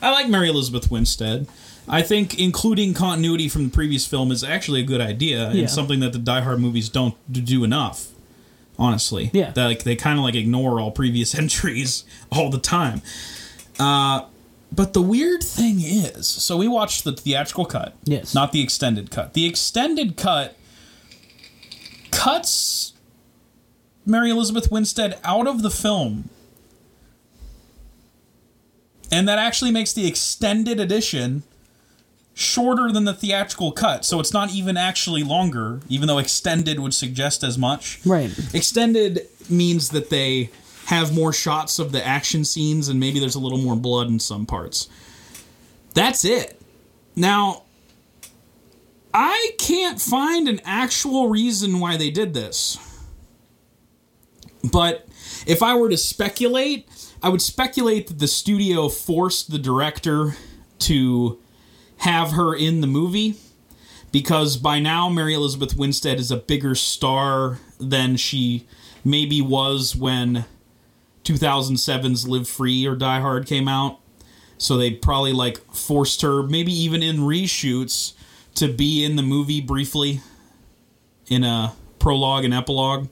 [0.02, 1.48] I like Mary Elizabeth Winstead.
[1.88, 5.62] I think including continuity from the previous film is actually a good idea Yeah.
[5.62, 8.08] and something that the Die Hard movies don't do enough.
[8.78, 9.52] Honestly, Yeah.
[9.52, 13.02] that like they kind of like ignore all previous entries all the time.
[13.80, 14.26] Uh,
[14.72, 17.94] But the weird thing is, so we watched the theatrical cut.
[18.04, 18.34] Yes.
[18.36, 19.34] Not the extended cut.
[19.34, 20.58] The extended cut
[22.12, 22.94] cuts
[24.06, 26.30] Mary Elizabeth Winstead out of the film.
[29.12, 31.44] And that actually makes the extended edition
[32.34, 34.04] shorter than the theatrical cut.
[34.04, 38.00] So it's not even actually longer, even though extended would suggest as much.
[38.06, 38.32] Right.
[38.54, 40.50] Extended means that they
[40.88, 44.20] have more shots of the action scenes and maybe there's a little more blood in
[44.20, 44.90] some parts.
[45.94, 46.62] That's it.
[47.16, 47.64] Now,
[49.14, 52.78] I can't find an actual reason why they did this.
[54.72, 55.08] But
[55.46, 56.88] if I were to speculate,
[57.22, 60.36] I would speculate that the studio forced the director
[60.80, 61.40] to
[61.98, 63.36] have her in the movie
[64.12, 68.66] because by now Mary Elizabeth Winstead is a bigger star than she
[69.04, 70.46] maybe was when
[71.24, 74.00] 2007's Live Free or Die Hard came out.
[74.58, 78.14] So they probably like forced her, maybe even in reshoots,
[78.56, 80.22] to be in the movie briefly
[81.28, 83.10] in a prologue and epilogue.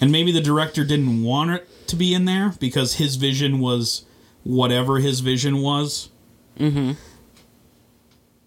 [0.00, 4.04] And maybe the director didn't want it to be in there because his vision was
[4.42, 6.10] whatever his vision was.
[6.58, 6.92] Mm-hmm.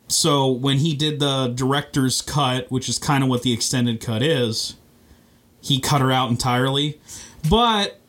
[0.07, 4.21] So when he did the director's cut, which is kind of what the extended cut
[4.23, 4.75] is,
[5.61, 6.99] he cut her out entirely.
[7.49, 7.99] But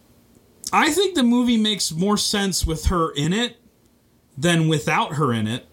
[0.72, 3.56] I think the movie makes more sense with her in it
[4.36, 5.66] than without her in it.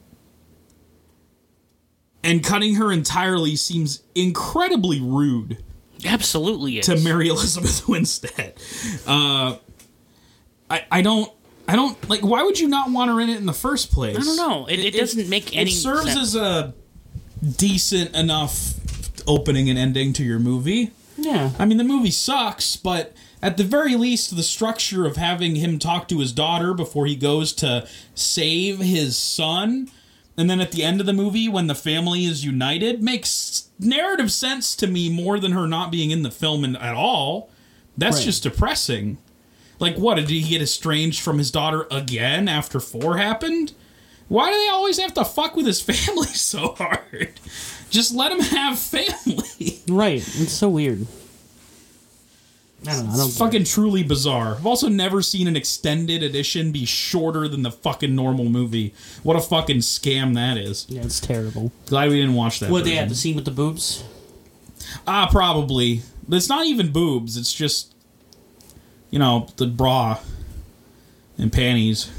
[2.23, 5.63] And cutting her entirely seems incredibly rude
[6.05, 6.85] Absolutely is.
[6.87, 8.53] to Mary Elizabeth Winstead.
[9.07, 9.57] Uh,
[10.69, 11.31] I I don't
[11.67, 12.21] I don't like.
[12.21, 14.17] Why would you not want her in it in the first place?
[14.17, 14.65] I don't know.
[14.67, 16.19] It, it, doesn't make any It serves sense.
[16.19, 16.73] as a
[17.57, 18.73] decent enough
[19.27, 20.91] opening and ending to your movie.
[21.17, 21.51] yeah.
[21.59, 25.77] I mean, the movie sucks, but at the very least, the structure of having him
[25.79, 29.89] talk to his daughter before he goes to save his son,
[30.37, 34.31] and then at the end of the movie, when the family is united, makes narrative
[34.31, 37.49] sense to me more than her not being in the film in, at all.
[37.97, 38.25] That's Right.
[38.25, 39.17] just depressing.
[39.79, 40.15] Like, what?
[40.15, 43.73] Did he get estranged from his daughter again after four happened?
[44.27, 47.33] Why do they always have to fuck with his family so hard?
[47.89, 49.81] Just let him have family.
[49.87, 50.17] Right.
[50.17, 51.05] It's so weird.
[52.87, 53.13] I don't know.
[53.13, 54.55] I don't It's fucking truly bizarre.
[54.55, 58.93] I've also never seen an extended edition be shorter than the fucking normal movie.
[59.23, 60.85] What a fucking scam that is.
[60.89, 61.71] Yeah, it's terrible.
[61.87, 62.69] Glad we didn't watch that.
[62.69, 62.99] What they version.
[62.99, 64.03] have the scene with the boobs?
[65.07, 66.01] Ah, probably.
[66.27, 67.37] But it's not even boobs.
[67.37, 67.93] It's just,
[69.09, 70.19] you know, the bra
[71.37, 72.09] and panties,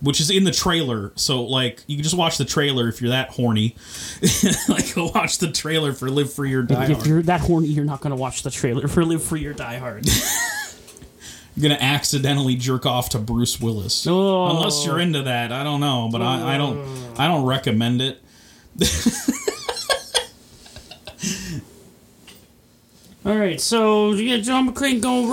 [0.00, 1.12] which is in the trailer.
[1.16, 3.76] So, like, you can just watch the trailer if you're that horny.
[4.68, 7.06] like, go watch the trailer for Live Free or Die If Hard.
[7.06, 9.76] you're that horny, you're not going to watch the trailer for Live Free or Die
[9.78, 10.06] Hard.
[11.56, 14.06] You're gonna accidentally jerk off to Bruce Willis.
[14.06, 14.46] Oh.
[14.46, 15.02] Unless you're oh.
[15.02, 17.18] into that, I don't know, but I, I don't.
[17.18, 18.22] I don't recommend it.
[23.24, 25.28] All right, so yeah, John McClane go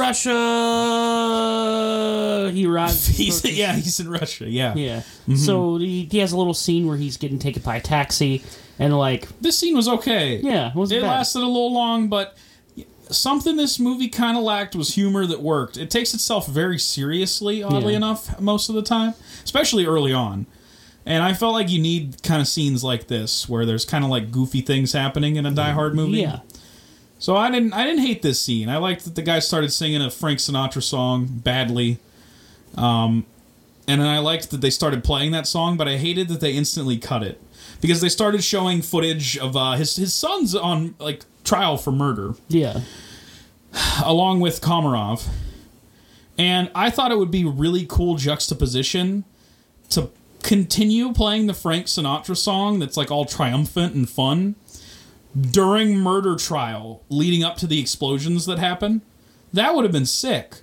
[1.18, 2.52] Russia.
[2.54, 3.08] He arrives.
[3.18, 4.50] He's yeah, he's in Russia.
[4.50, 4.76] Yeah.
[4.76, 4.98] yeah.
[5.00, 5.36] Mm-hmm.
[5.36, 8.44] So he, he has a little scene where he's getting taken by a taxi,
[8.80, 10.38] and like, This scene was okay.
[10.38, 12.36] yeah, it wasn't It lasted a little long, but
[13.10, 15.78] something this movie kind of lacked was humor that worked.
[15.78, 17.98] It takes itself very seriously, oddly Yeah.
[17.98, 19.14] enough, most of the time,
[19.46, 20.46] especially early on.
[21.06, 24.10] And I felt like you need kind of scenes like this where there's kind of
[24.10, 26.18] like goofy things happening in a Die Hard movie.
[26.20, 26.40] Yeah,
[27.20, 28.70] So I didn't I didn't hate this scene.
[28.70, 32.00] I liked that the guy started singing a Frank Sinatra song badly.
[32.76, 33.26] Um
[33.88, 36.52] and then I liked that they started playing that song, but I hated that they
[36.52, 37.42] instantly cut it.
[37.80, 42.34] Because they started showing footage of uh, his his son's on like trial for murder
[42.50, 42.82] yeah,
[44.04, 45.28] along with Komarov.
[46.38, 49.26] And I thought it would be really cool juxtaposition
[49.90, 50.10] to
[50.44, 54.56] continue playing the Frank Sinatra song that's like all triumphant and fun
[55.40, 59.02] during murder trial leading up to the explosions that happen.
[59.54, 60.58] That would have been sick.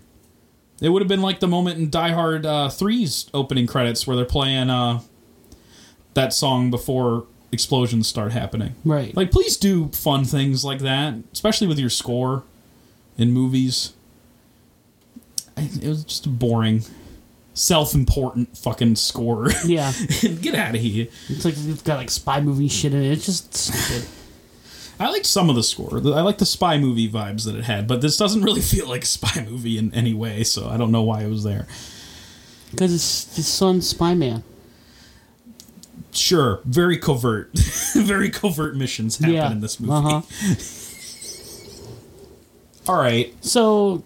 [0.80, 4.16] It would have been like the moment in Die Hard uh, 3's opening credits where
[4.16, 5.00] they're playing uh,
[6.14, 8.74] that song before explosions start happening.
[8.84, 9.16] right.
[9.16, 12.42] Like, please do fun things like that, especially with your score
[13.16, 13.92] in movies.
[15.56, 16.82] It was just a boring,
[17.54, 19.50] self-important fucking score.
[19.64, 19.92] yeah,
[20.40, 21.06] Get out of here.
[21.28, 23.12] it's like it's got like spy movie shit in it.
[23.12, 24.08] It's just stupid.
[24.98, 25.96] I liked some of the score.
[25.96, 29.02] I like the spy movie vibes that it had, but this doesn't really feel like
[29.02, 30.44] a spy movie in any way.
[30.44, 31.66] So I don't know why it was there.
[32.70, 34.42] Because it's his son's spy man.
[36.12, 37.50] Sure, very covert,
[37.94, 39.92] very covert missions happen yeah, in this movie.
[39.92, 40.22] Uh-huh.
[42.92, 44.04] All right, So,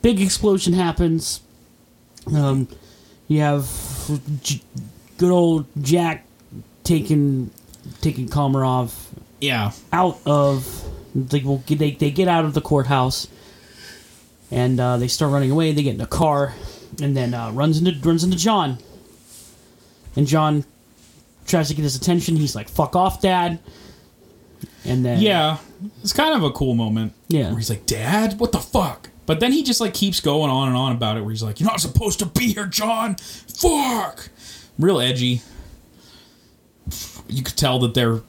[0.00, 1.40] big explosion happens.
[2.34, 2.66] Um,
[3.28, 3.68] you have
[5.18, 6.24] good old Jack
[6.84, 7.50] taking
[8.00, 8.94] taking Komarov
[9.42, 9.72] Yeah.
[9.92, 13.28] out of they will get they, they get out of the courthouse
[14.50, 15.72] and uh, they start running away.
[15.72, 16.54] They get in a car
[17.02, 18.78] and then uh, runs into runs into John.
[20.16, 20.64] And John
[21.46, 22.36] tries to get his attention.
[22.36, 23.58] He's like, "Fuck off, Dad."
[24.84, 25.58] And then Yeah.
[26.02, 27.12] It's kind of a cool moment.
[27.28, 27.48] Yeah.
[27.48, 29.10] Where he's like, Dad, what the fuck?
[29.26, 31.58] But then he just like keeps going on and on about it where he's like,
[31.60, 33.16] You're not supposed to be here, John.
[33.16, 34.28] Fuck.
[34.78, 35.40] Real edgy.
[37.28, 38.20] You could tell that they're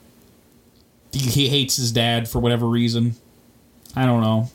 [1.14, 3.16] he- hates his dad for whatever reason.
[3.96, 4.50] I don't know.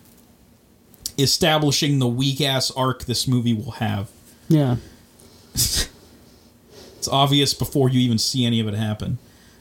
[1.19, 4.09] Establishing the weak ass arc this movie will have.
[4.49, 4.77] yeah,
[5.55, 9.19] It's obvious before you even see any of it happen.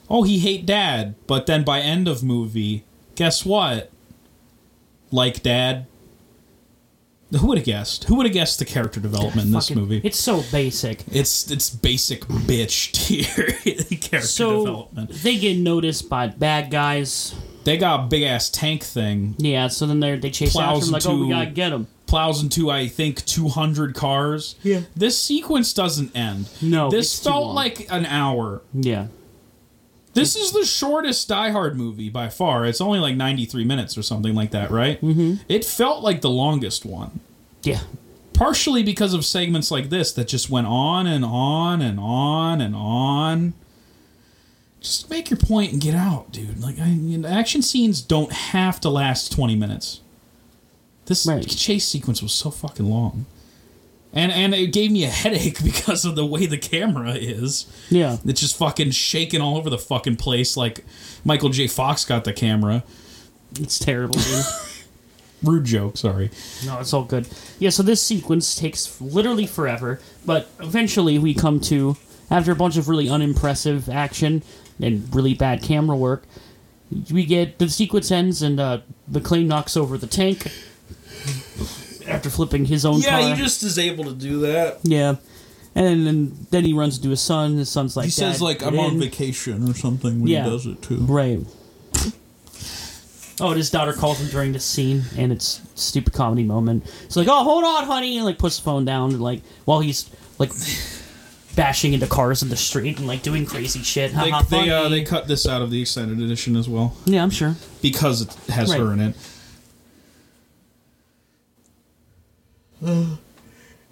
[0.10, 2.84] Oh, he hate dad, but then by end of movie,
[3.16, 3.92] guess what?
[5.12, 5.86] Like dad.
[7.32, 8.06] Who would have guessed?
[8.06, 10.02] Who would have guessed the character development in this Fucking- movie?
[10.04, 11.04] It's so basic.
[11.12, 13.26] It's it's basic bitch tier
[14.00, 15.12] character So development.
[15.12, 17.36] they get noticed by bad guys.
[17.66, 20.88] They got a big ass tank thing, Yeah, so then they they chase after Plows
[20.88, 24.56] him like, "Oh, we into- gotta get him." plows into I think two hundred cars.
[24.64, 24.84] Yeah.
[24.96, 26.48] This sequence doesn't end.
[26.62, 27.56] No, This it's too felt long.
[27.56, 28.62] like an hour.
[28.74, 29.08] Yeah,
[30.18, 32.66] This is the shortest Die Hard movie by far.
[32.66, 35.00] It's only like 93 minutes or something like that, right?
[35.02, 35.36] Mm-hmm.
[35.48, 37.20] It felt like the longest one.
[37.64, 37.82] yeah,
[38.34, 42.76] Partially because of segments like this that just went on and on and on and
[42.76, 43.54] on.
[44.82, 46.60] Just make your point and get out, dude.
[46.62, 50.02] Like, I mean, action scenes don't have to last 20 minutes.
[51.06, 51.48] This Right.
[51.48, 53.26] chase sequence was so fucking long.
[54.18, 57.68] And, and it gave me a headache because of the way the camera is.
[57.90, 58.18] yeah.
[58.26, 60.84] It's just fucking shaking all over the fucking place like
[61.24, 61.68] Michael J.
[61.68, 62.84] Fox got the camera.
[63.60, 64.46] It's terrible, dude.
[65.44, 66.32] Rude joke, sorry.
[66.66, 67.28] No, it's all good.
[67.60, 71.96] Yeah, so this sequence takes literally forever, but eventually we come to,
[72.32, 74.42] after a bunch of really unimpressive action
[74.82, 76.24] and really bad camera work,
[77.12, 78.80] we get the sequence ends and uh,
[79.12, 80.52] McClane knocks over the tank
[82.08, 83.20] after flipping his own car.
[83.22, 84.80] Yeah, he just is able to do that.
[84.84, 85.16] yeah.
[85.76, 87.58] And then, then he runs into his son.
[87.58, 90.28] His son's like, He says "Dad, like get I'm on in." vacation or something when
[90.32, 90.44] Yeah.
[90.46, 90.98] he does it too.
[90.98, 91.40] Right.
[93.40, 96.84] Oh, and his daughter calls him during this scene, and it's a stupid comedy moment.
[97.06, 99.80] It's like, "Oh, hold on, honey," and like puts the phone down, and like while
[99.80, 100.10] he's
[100.40, 100.52] like
[101.56, 104.12] bashing into cars in the street and like doing crazy shit.
[104.12, 104.96] They, Haha, they, uh, funny.
[105.00, 107.56] they cut this out of the extended edition as well yeah, I'm sure.
[107.84, 108.80] because it has Right.
[108.80, 109.16] her in it.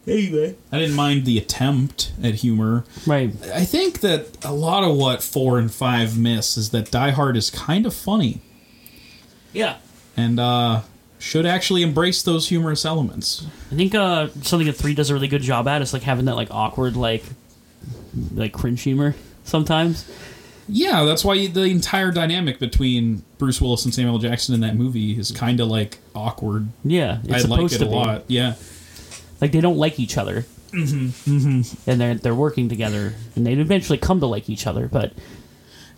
[0.08, 2.86] Anyway, I didn't mind the attempt at humor.
[3.08, 3.32] Right.
[3.56, 7.36] I think that a lot of what four and five miss is that Die Hard
[7.36, 8.40] is kind of funny
[9.52, 9.78] Yeah.
[10.16, 10.82] and uh,
[11.18, 13.48] should actually embrace those humorous elements.
[13.72, 16.26] I think uh, something that three does a really good job at is like having
[16.26, 17.24] that like awkward like
[18.36, 20.08] like cringe humor sometimes.
[20.68, 25.18] Yeah, that's why the entire dynamic between Bruce Willis and Samuel Jackson in that movie
[25.18, 26.68] is kind of like awkward.
[26.84, 27.96] Yeah, it's I supposed like it to a be.
[27.96, 28.24] lot.
[28.28, 28.54] Yeah.
[29.42, 31.90] Like they don't like each other, mm-hmm.
[31.90, 34.88] and they're they're working together, and they eventually come to like each other.
[34.88, 35.14] But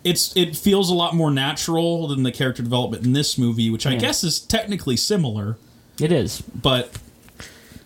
[0.04, 3.86] It's it feels a lot more natural than the character development in this movie, which
[3.86, 3.98] I Yeah.
[3.98, 5.56] guess is technically similar,
[6.00, 6.40] it is.
[6.40, 6.92] but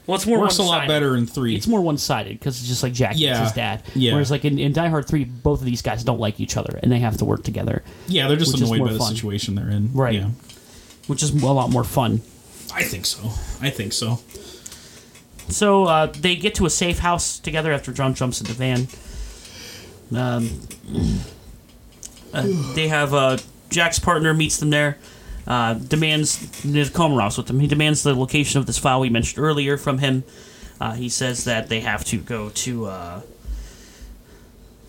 [0.07, 1.55] Well, it's more works a lot better in three.
[1.55, 3.37] It's more one sided because it's just like Jack Yeah.
[3.37, 3.83] hates his dad.
[3.95, 4.13] Yeah.
[4.13, 6.79] Whereas like in, in Die Hard three, both of these guys don't like each other,
[6.83, 9.05] and they have to work together, yeah, they're just which is annoyed more by the
[9.05, 9.93] situation they're in.
[9.93, 10.15] Right.
[10.17, 10.31] Yeah.
[11.09, 12.21] which is a lot more fun.
[12.75, 13.21] I think so.
[13.61, 14.21] I think so.
[15.53, 18.89] So uh, they get to a safe house together after John jumps in the van.
[20.15, 20.51] Um,
[22.35, 23.39] uh, they have uh,
[23.71, 24.99] Jack's partner meets them there.
[25.47, 27.61] Uh, demands Komarov's with him.
[27.61, 30.25] He demands the location of this file we mentioned earlier from him.
[30.81, 33.21] Uh, he says that they have to go to uh,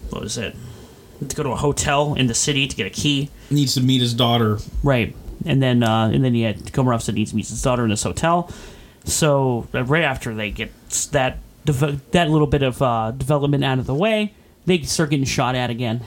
[0.09, 0.55] what was it?
[1.27, 3.29] To go to a hotel in the city to get a key.
[3.49, 4.59] Needs to meet his daughter.
[4.83, 5.15] Right,
[5.45, 7.83] and then uh, and then he had Komarov said he needs to meet his daughter
[7.83, 8.51] in this hotel.
[9.05, 10.71] So uh, right after they get
[11.11, 14.33] that that little bit of uh, development out of the way,
[14.65, 16.01] they start getting shot at again.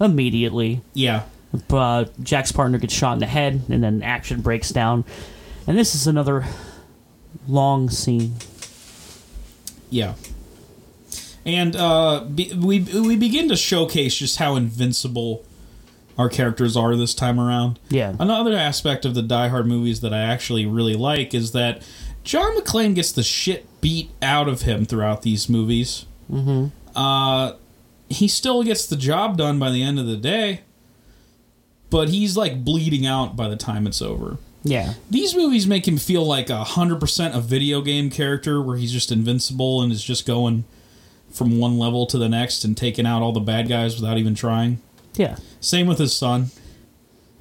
[0.00, 1.24] Immediately, Yeah.
[1.70, 5.04] uh, Jack's partner gets shot in the head, and then action breaks down.
[5.66, 6.46] And this is another
[7.46, 8.36] long scene.
[9.90, 10.14] Yeah.
[11.44, 15.44] And uh, be, we we begin to showcase just how invincible
[16.20, 17.78] our characters are this time around.
[17.88, 18.14] Yeah.
[18.20, 21.82] Another aspect of the Die Hard movies that I actually really like is that
[22.24, 26.04] John McClane gets the shit beat out of him throughout these movies.
[26.30, 26.66] Mm-hmm.
[26.94, 27.54] Uh,
[28.10, 30.60] he still gets the job done by the end of the day,
[31.88, 34.36] but he's like bleeding out by the time it's over.
[34.62, 38.76] Yeah, These movies make him feel like a hundred percent a video game character where
[38.76, 40.64] he's just invincible and is just going
[41.30, 44.34] from one level to the next and taking out all the bad guys without even
[44.34, 44.82] trying.
[45.14, 45.36] Yeah.
[45.60, 46.46] Same with his son.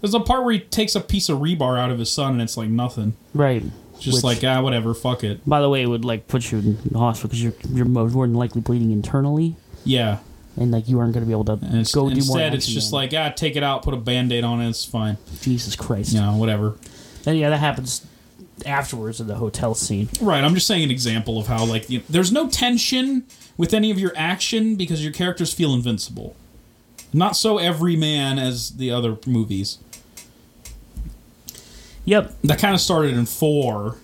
[0.02, 2.42] There's a part where he takes a piece of rebar out of his son and
[2.42, 3.14] it's like nothing.
[3.34, 3.64] Right.
[4.00, 5.48] Just Which- like ah, whatever, fuck it.
[5.48, 8.08] By the way, it would like put you in the hospital because you're you're mo-
[8.08, 10.20] more than likely bleeding internally, Yeah.
[10.56, 12.16] and like you aren't going to be able to And it's, go do more.
[12.16, 14.86] instead, it's action just like ah, take it out, put a band-aid on it, it's
[14.86, 15.18] fine.
[15.42, 16.14] Jesus Christ.
[16.14, 16.78] You know, whatever.
[17.26, 18.06] And yeah, that happens
[18.66, 20.08] afterwards in the hotel scene.
[20.22, 20.44] Right.
[20.46, 23.26] I'm just saying an example of how like you, there's no tension
[23.58, 26.38] with any of your action because your characters feel invincible.
[27.12, 29.80] Not so every man as the other movies.
[32.06, 32.36] Yep.
[32.44, 33.98] That kind of started in four,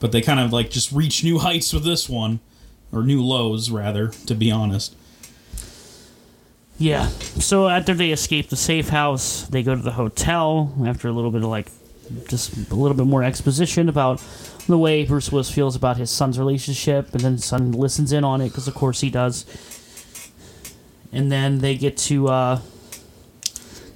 [0.00, 2.40] but they kind of like just reach new heights with this one,
[2.92, 4.94] or new lows rather, to be honest.
[6.78, 7.08] Yeah.
[7.08, 11.30] So after they escape the safe house, they go to the hotel after a little
[11.30, 11.68] bit of like
[12.28, 14.22] just a little bit more exposition about
[14.66, 18.24] the way Bruce Willis feels about his son's relationship, and then his son listens in
[18.24, 19.44] on it because of course he does.
[21.12, 22.60] And then they get to uh,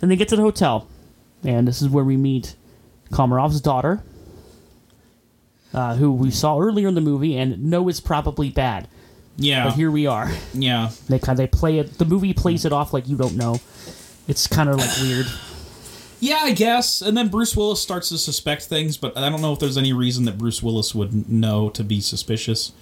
[0.01, 0.87] then they get to the hotel,
[1.45, 2.55] and this is where we meet
[3.11, 4.03] Komarov's daughter,
[5.75, 8.89] uh, who we saw earlier in the movie and know is probably bad.
[9.37, 10.31] Yeah, But here we are.
[10.53, 10.91] yeah.
[11.09, 11.99] They kind they play it.
[11.99, 13.59] The movie plays it off like you don't know.
[14.29, 15.27] It's kind of like weird.
[16.21, 17.01] Yeah, I guess.
[17.01, 19.93] And then Bruce Willis starts to suspect things, but I don't know if there's any
[19.95, 22.73] reason that Bruce Willis would know to be suspicious.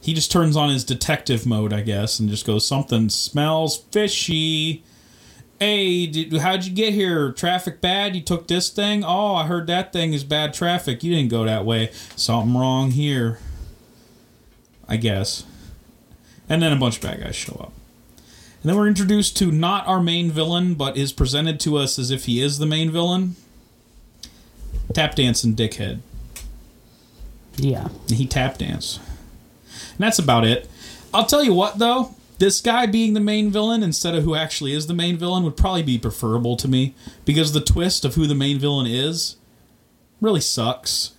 [0.00, 4.84] He just turns on his detective mode, I guess, and just goes, Something smells fishy.
[5.58, 7.32] Hey, did, how'd you get here?
[7.32, 8.14] Traffic bad?
[8.14, 9.02] You took this thing?
[9.04, 11.02] Oh, I heard that thing is bad traffic.
[11.02, 11.90] You didn't go that way.
[12.14, 13.40] Something wrong here.
[14.88, 15.44] I guess.
[16.48, 17.72] And then a bunch of bad guys show up.
[18.62, 22.10] And then we're introduced to not our main villain, but is presented to us as
[22.10, 23.36] if he is the main villain.
[24.94, 26.00] Tap dancing dickhead.
[27.56, 27.88] Yeah.
[28.08, 29.00] He tap dance.
[29.90, 30.68] And that's about it.
[31.12, 34.72] I'll tell you what though, this guy being the main villain instead of who actually
[34.72, 36.94] is the main villain would probably be preferable to me
[37.24, 39.36] because the twist of who the main villain is
[40.20, 41.12] really sucks.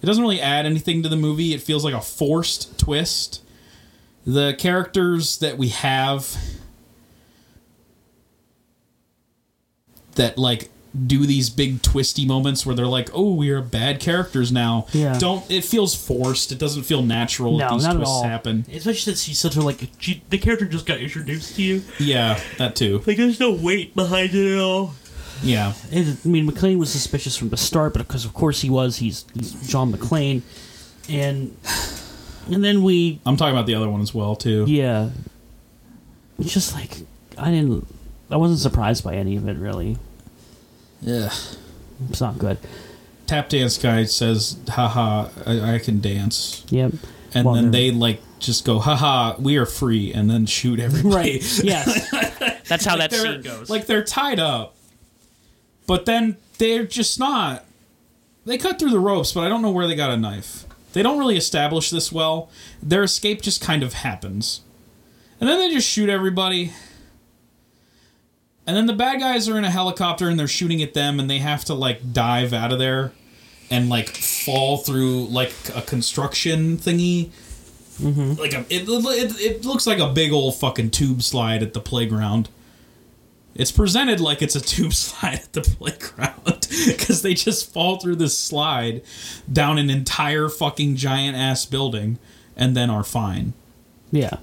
[0.00, 1.54] It doesn't really add anything to the movie.
[1.54, 3.42] It feels like a forced twist.
[4.26, 6.36] The characters that we have
[10.14, 10.70] that like
[11.06, 15.18] do these big twisty moments where they're like, "Oh, we are bad characters now." Yeah.
[15.18, 16.52] Don't it feels forced.
[16.52, 18.22] It doesn't feel natural No, if these not at twists all.
[18.24, 18.64] happen.
[18.72, 21.82] Especially since he's such a like she, the character just got introduced to you.
[21.98, 23.02] Yeah, that too.
[23.06, 24.94] Like there's no weight behind it at all.
[25.42, 25.74] Yeah.
[25.90, 28.98] And, I mean, McClane was suspicious from the start, but because of course he was.
[28.98, 30.42] He's, he's John McClane,
[31.08, 31.54] and
[32.50, 34.64] and then we I'm talking about the other one as well too.
[34.68, 35.10] yeah.
[36.38, 36.98] It's just like
[37.36, 37.86] I didn't.
[38.30, 39.98] I wasn't surprised by any of it really.
[41.04, 41.32] Yeah.
[42.08, 42.58] It's not good.
[43.26, 46.92] Tap dance guy says, "Haha, I, I can dance," Yep.
[47.34, 51.14] and Well, then they're- like just go, "Haha, we are free," and then shoot everybody.
[51.14, 51.64] Right.
[51.64, 52.10] Yes.
[52.68, 53.70] That's how that scene goes.
[53.70, 54.74] Like they're tied up,
[55.86, 57.64] but then they're just not.
[58.44, 60.66] They cut through the ropes, but I don't know where they got a knife.
[60.92, 62.50] They don't really establish this well.
[62.82, 64.60] Their escape just kind of happens,
[65.40, 66.72] and then they just shoot everybody.
[68.66, 71.28] And then the bad guys are in a helicopter and they're shooting at them, and
[71.28, 73.12] they have to like dive out of there
[73.70, 77.30] and like fall through like a construction thingy.
[78.00, 78.40] Mm-hmm.
[78.40, 81.80] Like a, it, it, it looks like a big old fucking tube slide at the
[81.80, 82.48] playground.
[83.54, 88.16] It's presented like it's a tube slide at the playground because they just fall through
[88.16, 89.02] this slide
[89.52, 92.18] down an entire fucking giant ass building
[92.56, 93.52] and then are fine
[94.14, 94.36] yeah.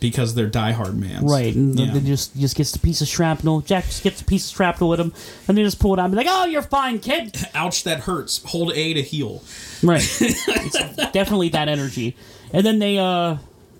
[0.00, 1.24] Because they're diehard mans.
[1.30, 1.92] Right, and Yeah.
[1.92, 3.60] then just just gets a piece of shrapnel.
[3.62, 5.12] Jack just gets a piece of shrapnel with him,
[5.48, 8.00] and they just pull it out and be like, "Oh, you're fine, kid." Ouch, that
[8.00, 8.42] hurts.
[8.44, 9.42] Hold A to heal.
[9.82, 10.00] Right,
[11.12, 12.16] definitely that energy.
[12.52, 13.36] And then they uh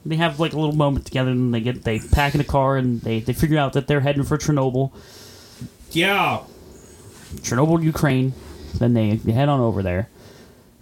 [0.07, 2.77] they have like a little moment together, and they get they pack in a car,
[2.77, 4.90] and they they figure out that they're heading for Chernobyl,
[5.93, 6.40] Yeah.
[7.43, 8.32] Chernobyl, Ukraine.
[8.78, 10.09] Then they, they head on over there,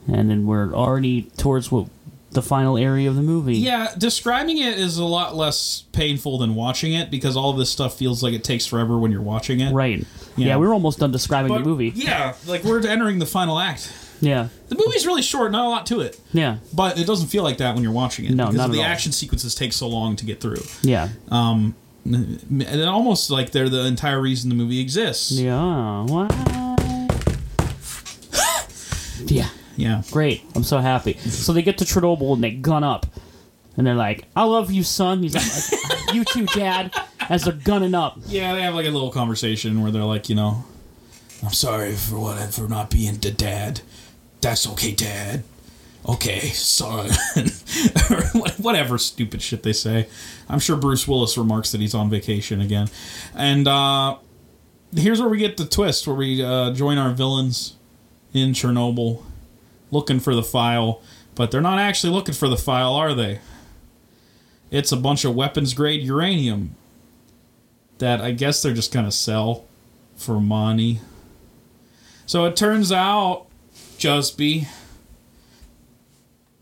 [0.06, 1.86] and then we're already towards what
[2.36, 3.56] the final area of the movie.
[3.56, 7.70] Yeah, describing it is a lot less painful than watching it because all of this
[7.70, 9.72] stuff feels like it takes forever when you're watching it.
[9.72, 10.06] Right.
[10.36, 10.46] Yeah.
[10.46, 11.92] Yeah, we were almost done describing But, the movie.
[11.94, 13.92] Yeah, like we're entering the final act.
[14.20, 14.48] Yeah.
[14.68, 16.20] The movie's really short, not a lot to it.
[16.32, 16.58] Yeah.
[16.72, 18.32] But it doesn't feel like that when you're watching it.
[18.32, 20.62] No, because the action sequences take so long to get through.
[20.82, 21.08] Yeah.
[21.30, 25.32] Um, and it almost like they're the entire reason the movie exists.
[25.32, 26.04] Yeah.
[26.04, 26.32] What?
[29.26, 29.48] yeah.
[29.76, 30.02] Yeah.
[30.10, 30.42] Great.
[30.54, 31.14] I'm so happy.
[31.14, 33.06] So they get to Chernobyl and they gun up.
[33.76, 35.22] And they're like, I love you, son.
[35.22, 36.94] He's like, you too, dad.
[37.28, 38.18] As they're gunning up.
[38.26, 40.64] Yeah, they have like a little conversation where they're like, you know,
[41.42, 43.80] I'm sorry for what for not being the dad.
[44.40, 45.42] That's okay, dad.
[46.08, 47.10] Okay, son.
[48.10, 48.22] or
[48.58, 50.08] whatever stupid shit they say.
[50.48, 52.88] I'm sure Bruce Willis remarks that he's on vacation again.
[53.34, 54.18] And uh,
[54.94, 57.74] here's where we get the twist, where we uh, join our villains
[58.32, 59.22] in Chernobyl,
[59.90, 61.00] looking for the file,
[61.34, 63.40] but they're not actually looking for the file, are they?
[64.70, 66.74] It's a bunch of weapons grade uranium
[67.98, 69.64] that I guess they're just gonna sell
[70.16, 71.00] for money.
[72.26, 73.46] So it turns out,
[73.98, 74.66] Jusby,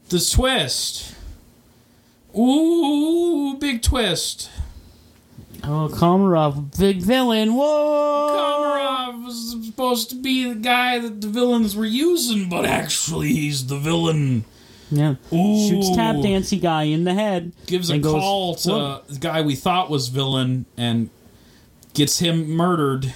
[0.09, 1.15] the twist.
[2.37, 4.51] Ooh, big twist.
[5.66, 7.55] Oh, Komarov, big villain.
[7.55, 8.28] Whoa!
[8.36, 13.66] Komarov was supposed to be the guy that the villains were using, but actually he's
[13.66, 14.45] the villain.
[14.91, 15.15] Yeah.
[15.32, 15.69] Ooh.
[15.69, 17.53] Shoots tap dancey guy in the head.
[17.66, 21.09] Gives a goes, call to "Look." the guy we thought was villain and
[21.95, 23.15] gets him murdered.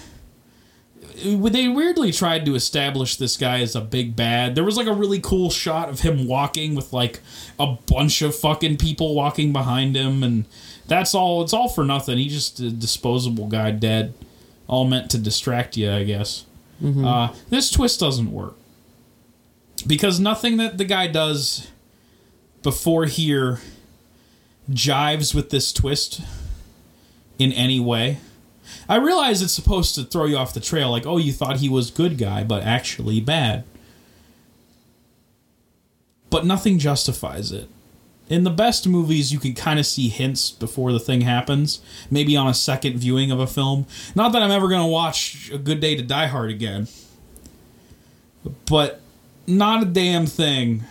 [1.23, 4.55] They weirdly tried to establish this guy as a big bad.
[4.55, 7.21] There was like a really cool shot of him walking with like
[7.59, 10.47] a bunch of fucking people walking behind him, and
[10.89, 11.43] that's all.
[11.43, 12.19] It's all for nothing.
[12.19, 14.15] He's just a disposable guy, dead.
[14.67, 16.45] All meant to distract you, I guess.
[17.05, 18.55] Uh, this twist doesn't work
[19.87, 21.69] because nothing that the guy does
[22.63, 23.61] before here
[24.71, 26.21] jives with this twist
[27.39, 28.19] in any way.
[28.89, 31.69] I realize it's supposed to throw you off the trail, like, oh, you thought he
[31.69, 33.65] was good guy, but actually bad.
[36.31, 37.69] But nothing justifies it.
[38.29, 41.81] In the best movies, you can kind of see hints before the thing happens,
[42.11, 43.87] maybe on a second viewing of a film.
[44.15, 46.89] Not that I'm ever going to watch A Good Day to Die Hard again,
[48.67, 49.01] but
[49.47, 50.85] not a damn thing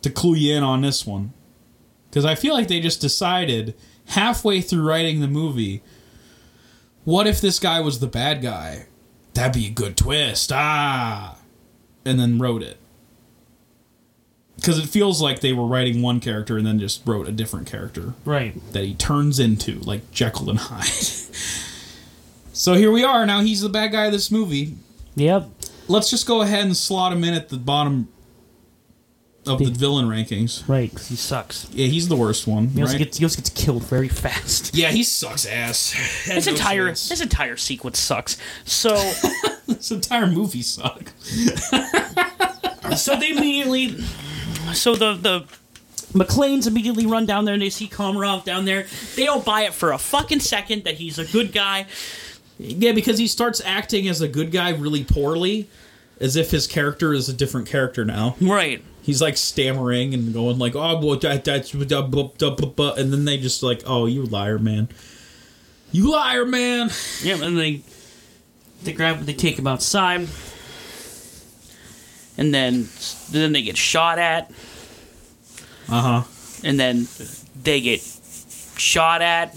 [0.00, 1.32] to clue you in on this one.
[2.08, 3.74] Because I feel like they just decided
[4.06, 5.82] halfway through writing the movie,
[7.04, 8.86] what if this guy was the bad guy?
[9.34, 10.50] That'd be a good twist.
[10.52, 11.36] Ah.
[12.04, 12.77] And then wrote it.
[14.58, 17.66] Because it feels like they were writing one character and then just wrote a different
[17.68, 18.60] character Right.
[18.72, 20.84] that he turns into, like Jekyll and Hyde.
[22.52, 23.24] so here we are.
[23.24, 24.74] Now he's the bad guy of this movie.
[25.14, 25.48] Yep.
[25.86, 28.08] Let's just go ahead and slot him in at the bottom
[29.46, 30.68] of the villain rankings.
[30.68, 30.92] Right.
[30.94, 31.66] 'cause he sucks.
[31.72, 32.98] Yeah, he's the worst one, He also, right?
[32.98, 34.74] gets, he also gets killed very fast.
[34.76, 35.94] yeah, he sucks ass.
[36.26, 38.36] This entire this entire sequence sucks.
[38.66, 38.90] So
[39.68, 41.12] this entire movie sucks.
[42.96, 43.96] so they immediately
[44.72, 45.44] so the the
[46.12, 48.86] McClane's immediately run down there and they see Komarov down there.
[49.14, 51.86] They don't buy it for a fucking second that he's a good guy.
[52.58, 55.68] Yeah, because he starts acting as a good guy really poorly,
[56.20, 58.36] as if his character is a different character now.
[58.40, 58.82] Right.
[59.02, 63.82] He's like stammering and going like, "Oh, well, that, that's," and then they just like,
[63.86, 64.88] "Oh, you liar, man!
[65.92, 66.90] You liar, man!"
[67.22, 67.82] Yeah, and they
[68.82, 70.28] they grab they take him outside.
[72.38, 72.88] And then
[73.32, 74.50] then they get shot at
[75.88, 76.22] Uh huh.
[76.64, 77.06] and then
[77.62, 78.00] they get
[78.76, 79.56] shot at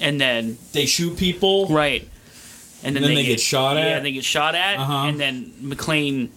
[0.00, 1.66] and then They shoot people.
[1.68, 2.06] right
[2.84, 3.86] and then, then they get shot at.
[3.88, 5.08] yeah, they get shot at Uh-huh.
[5.08, 6.28] and then McClane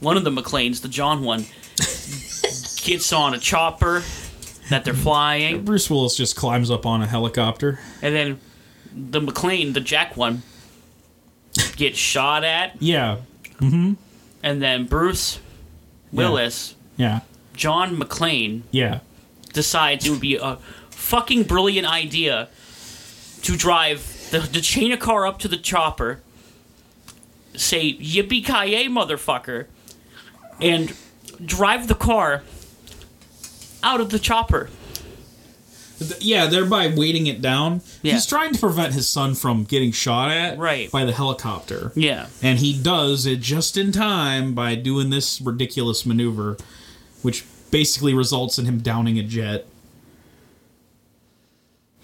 [0.00, 1.44] one of the McClanes the John one
[2.84, 4.02] gets on a chopper
[4.70, 7.80] that they're flying Bruce Willis just climbs up on a helicopter.
[8.00, 8.40] and then
[8.94, 10.42] the McClane the Jack one
[11.76, 13.16] gets shot at Yeah,
[14.42, 15.40] and then Bruce
[16.12, 17.20] Willis yeah,
[17.54, 19.00] John McClane yeah.
[19.52, 20.56] decides it would be a
[20.90, 22.48] fucking brilliant idea
[23.42, 26.20] to drive the, the chain a car up to the chopper,
[27.54, 29.66] say "Yippee ki motherfucker,"
[30.60, 30.94] and
[31.44, 32.42] drive the car
[33.82, 34.68] out of the chopper.
[36.20, 37.82] Yeah, thereby weighting it down.
[38.02, 38.14] Yeah.
[38.14, 40.90] He's trying to prevent his son from getting shot at Right.
[40.90, 41.92] by the helicopter.
[41.94, 46.56] Yeah, And he does it just in time by doing this ridiculous maneuver,
[47.22, 49.66] which basically results in him downing a jet.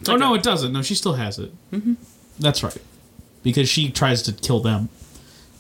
[0.08, 0.72] oh, no, a- it doesn't.
[0.72, 1.52] No, she still has it.
[1.72, 1.94] Mm-hmm.
[2.38, 2.76] That's right.
[3.42, 4.88] Because she tries to kill them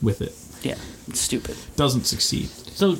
[0.02, 0.34] with it.
[0.62, 0.76] yeah,
[1.08, 1.56] it's stupid.
[1.76, 2.50] Doesn't succeed.
[2.76, 2.98] So,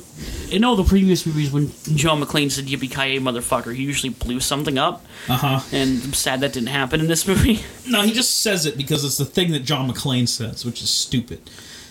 [0.49, 4.39] in all the previous movies, when John McClane said "Yippee ki motherfucker," he usually blew
[4.39, 5.59] something up, Uh huh.
[5.71, 7.59] and I'm sad that didn't happen in this movie.
[7.87, 10.89] No, he just says it because it's the thing that John McClane says, which is
[10.89, 11.39] stupid.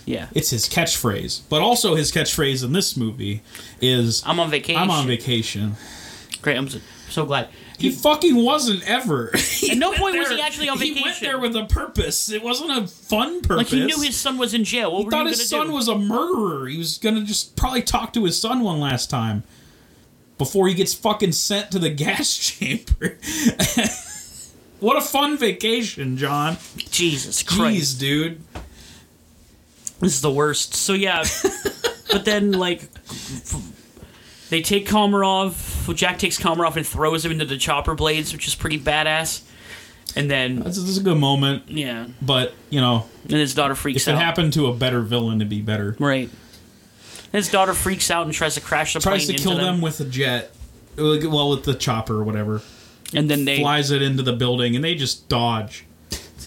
[0.05, 1.41] yeah, It's his catchphrase.
[1.49, 3.41] But also, his catchphrase in this movie
[3.81, 4.81] is I'm on vacation.
[4.81, 5.75] I'm on vacation.
[6.41, 7.47] Great, I'm so, so glad.
[7.77, 9.31] He fucking wasn't ever.
[9.37, 10.95] He At no went point was he actually on vacation.
[10.97, 11.27] He went vacation.
[11.27, 12.29] there with a purpose.
[12.31, 13.57] It wasn't a fun purpose.
[13.57, 14.91] Like he knew his son was in jail.
[14.91, 15.73] What He were thought you his gonna son do?
[15.73, 16.67] was a murderer.
[16.67, 19.43] He was gonna just probably talk to his son one last time
[20.37, 23.17] before he gets fucking sent to the gas chamber.
[24.79, 26.57] what a fun vacation, John.
[26.91, 28.41] Jesus Christ, Jeez, dude.
[29.99, 30.75] this is the worst.
[30.75, 31.23] So yeah,
[32.11, 32.83] but then like,
[34.49, 35.87] They take Komarov.
[35.87, 39.43] Well, Jack takes Komarov and throws him into the chopper blades, which is pretty badass.
[40.15, 44.03] And then, This is a good moment, yeah, but you know, and his daughter freaks
[44.03, 44.21] if it out.
[44.21, 45.95] happened to a better villain, it'd be better.
[45.99, 46.29] Right.
[47.33, 49.81] His daughter freaks out and tries to crash the Tries to plane kill into them
[49.81, 50.55] with a jet,
[50.97, 52.61] well, with the chopper or whatever.
[53.13, 55.83] and then they Flies it into the building, and they just dodge.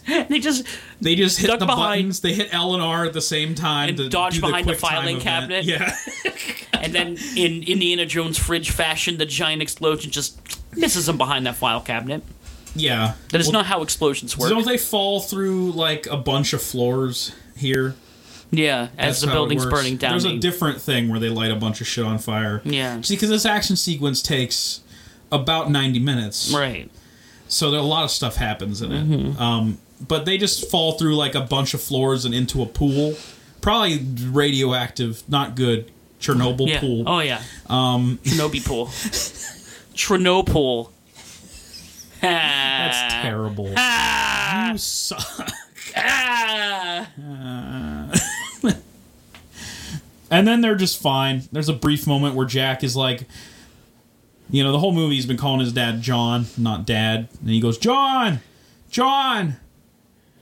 [0.28, 0.64] they just
[1.00, 2.02] They just hit the behind.
[2.02, 2.20] buttons.
[2.20, 4.72] They hit L and R at the same time And to dodge do behind the
[4.72, 5.64] time filing cabinet.
[5.64, 5.94] Yeah,
[6.72, 10.38] and then in Indiana Jones fridge fashion, the giant explosion just
[10.76, 12.22] misses him behind that file cabinet.
[12.74, 13.14] yeah.
[13.30, 14.50] That is Well, not how explosions work.
[14.50, 17.94] Don't they fall through like a bunch of floors here?
[18.52, 20.12] yeah, That's as the building's burning down.
[20.12, 22.60] There's a different thing where they light a bunch of shit on fire.
[22.64, 23.00] Yeah.
[23.02, 24.80] See, because this action sequence takes
[25.30, 26.52] about 90 minutes.
[26.52, 26.90] right.
[27.46, 29.04] So there, a lot of stuff happens in it.
[29.08, 29.42] Mm-hmm.
[29.42, 33.14] Um, but they just fall through like a bunch of floors and into a pool.
[33.60, 35.90] Probably radioactive, not good.
[36.20, 36.80] Chernobyl Yeah.
[36.80, 37.04] pool.
[37.06, 37.42] Oh yeah.
[37.68, 38.18] Um.
[38.24, 38.86] Chernobyl pool.
[39.94, 40.90] Chernobyl.
[42.20, 43.72] That's terrible.
[43.76, 45.48] Ah, You suck.
[45.96, 47.08] ah.
[50.32, 51.42] And then they're just fine.
[51.50, 53.26] There's a brief moment where Jack is like,
[54.48, 57.26] you know, the whole movie he's been calling his dad John, not Dad.
[57.40, 58.38] And he goes, John,
[58.90, 59.56] John,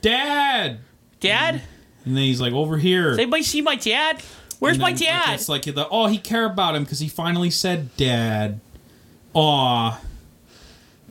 [0.01, 0.79] Dad.
[1.19, 1.61] Dad,
[2.05, 3.09] And then he's like, over here.
[3.09, 4.21] does anybody see my dad?
[4.59, 5.33] Where's my dad?
[5.35, 8.59] it's like the oh he care about him because he finally said dad.
[9.33, 10.01] Aw.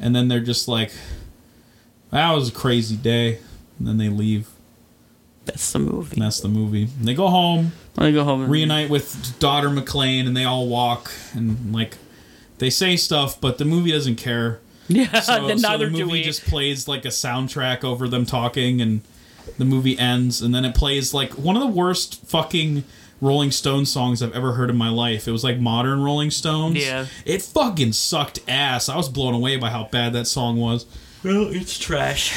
[0.01, 0.93] And then they're just like,
[2.10, 3.39] that was a crazy day.
[3.78, 4.48] And then they leave.
[5.44, 6.15] That's the movie.
[6.15, 6.82] And that's the movie.
[6.98, 8.43] And they go home, They go home.
[8.43, 11.97] And reunite with daughter McClane, and they all walk and like
[12.59, 14.60] they say stuff, but the movie doesn't care.
[14.97, 16.23] Yeah, So, then so neither the do movie we.
[16.23, 19.02] just plays like a soundtrack over them talking, and
[19.59, 22.85] the movie ends, and then it plays like one of the worst fucking
[23.20, 25.27] Rolling Stones songs I've ever heard in my life.
[25.28, 26.77] It was like modern Rolling Stones.
[26.77, 27.06] Yeah.
[27.27, 28.89] It fucking sucked ass.
[28.89, 30.86] I was blown away by how bad that song was.
[31.24, 32.32] well, it's trash.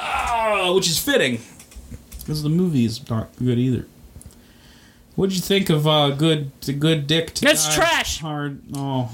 [0.00, 1.40] Ah, which is fitting.
[2.18, 3.86] Because the movie is not good either.
[5.14, 8.20] What'd you think of uh, good good dick to It's Die trash!
[8.20, 8.60] Hard.
[8.74, 9.10] Oh,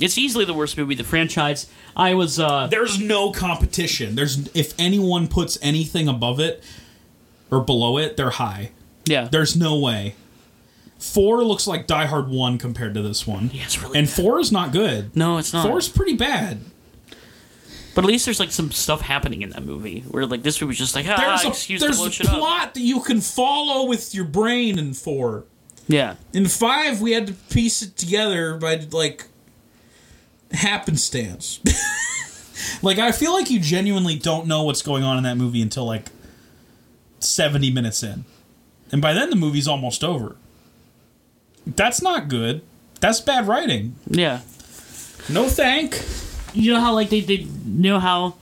[0.00, 1.66] It's easily the worst movie of the franchise.
[1.96, 4.14] I was uh there's no competition.
[4.14, 6.62] There's if anyone puts anything above it
[7.50, 8.70] or below it, they're high.
[9.04, 9.28] yeah.
[9.30, 10.14] There's no way.
[10.98, 13.50] Four looks like Die Hard one compared to this one.
[13.52, 14.14] Yeah, it's really and bad.
[14.16, 15.14] four is not good.
[15.16, 15.66] No, it's not.
[15.66, 16.60] Four's pretty bad.
[17.94, 20.78] But at least there's like some stuff happening in that movie where like this movie's
[20.78, 22.38] just like ah, There's excuse a to blow a shit up.
[22.38, 25.44] plot that you can follow with your brain in four.
[25.88, 26.14] Yeah.
[26.32, 29.24] In five, we had to piece it together by like
[30.52, 31.60] happenstance.
[32.82, 35.84] like I feel like you genuinely don't know what's going on in that movie until
[35.84, 36.08] like
[37.20, 38.24] seventy minutes in,
[38.90, 40.36] and by then the movie's almost over.
[41.66, 42.62] That's not good.
[43.00, 43.96] That's bad writing.
[44.06, 44.40] Yeah.
[45.28, 46.02] No thank.
[46.52, 48.36] You know how like they they you know how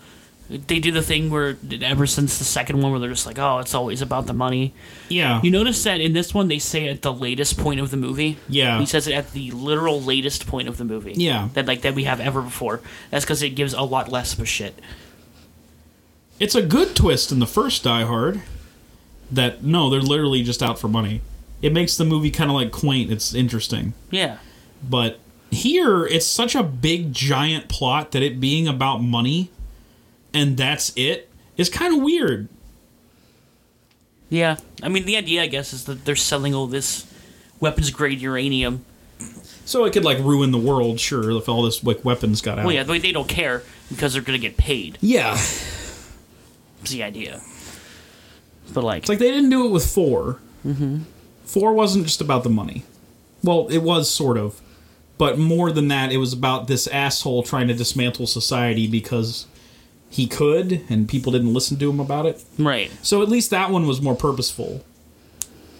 [0.50, 3.58] they do the thing where ever since the second one where they're just like oh
[3.58, 4.74] it's always about the money.
[5.08, 5.40] Yeah.
[5.42, 8.38] You notice that in this one they say at the latest point of the movie.
[8.48, 8.78] Yeah.
[8.80, 11.12] He says it at the literal latest point of the movie.
[11.12, 11.48] Yeah.
[11.54, 12.80] That like that we have ever before.
[13.10, 14.78] That's because it gives a lot less of a shit.
[16.40, 18.42] It's a good twist in the first Die Hard.
[19.30, 21.20] That no, they're literally just out for money.
[21.62, 23.12] It makes the movie kind of like quaint.
[23.12, 23.92] It's interesting.
[24.10, 24.38] Yeah.
[24.82, 25.20] But
[25.50, 29.50] here, it's such a big, giant plot that it being about money
[30.34, 31.28] and that's it?
[31.56, 32.48] is kind of weird.
[34.30, 34.56] Yeah.
[34.82, 37.06] I mean the idea I guess is that they're selling all this
[37.58, 38.84] weapons grade uranium.
[39.66, 42.64] So it could like ruin the world, sure, if all this like weapons got out.
[42.64, 44.98] Well yeah, they they don't care because they're gonna get paid.
[45.00, 45.34] yeah.
[45.34, 47.40] it's the idea.
[48.72, 50.98] But like, It's like they didn't do it with 4 Mm-hmm.
[51.44, 52.84] Four wasn't just about the money.
[53.42, 54.60] Well, it was sort of,
[55.18, 59.46] but more than that, it was about this asshole trying to dismantle society because
[60.10, 62.44] he could, and people didn't listen to him about it.
[62.58, 62.90] right.
[63.00, 64.84] So at least that one was more purposeful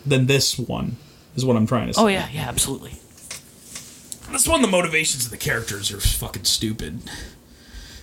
[0.06, 0.96] than this one,
[1.34, 2.02] is what I'm trying to oh, say.
[2.02, 2.92] Oh yeah, yeah, absolutely.
[4.30, 7.00] This one, the motivations of the characters are fucking stupid.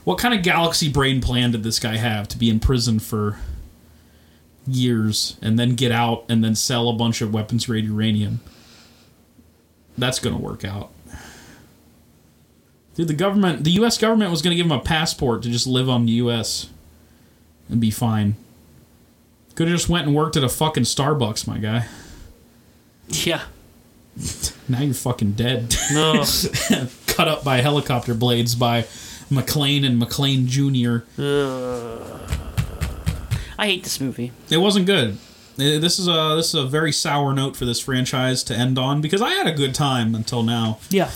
[0.03, 3.39] What kind of galaxy brain plan did this guy have to be in prison for
[4.67, 8.41] years and then get out and then sell a bunch of weapons grade uranium?
[9.97, 10.91] That's gonna work out.
[12.97, 13.97] Dude, the government, the U.S.
[13.97, 16.67] government was gonna give him a passport to just live on the U.S.
[17.69, 18.35] and be fine.
[19.55, 21.85] Could have just went and worked at a fucking Starbucks, my guy.
[23.09, 23.41] Yeah.
[24.69, 25.73] Now you're fucking dead.
[25.93, 26.25] No.
[27.07, 28.81] cut up by helicopter blades by
[29.31, 31.05] McClane and McClane Jr.
[33.57, 34.31] I hate this movie.
[34.49, 35.17] It wasn't good.
[35.59, 38.77] Eh, This is a this is a very sour note for this franchise to end
[38.77, 40.79] on because I had a good time until now.
[40.89, 41.09] Yeah.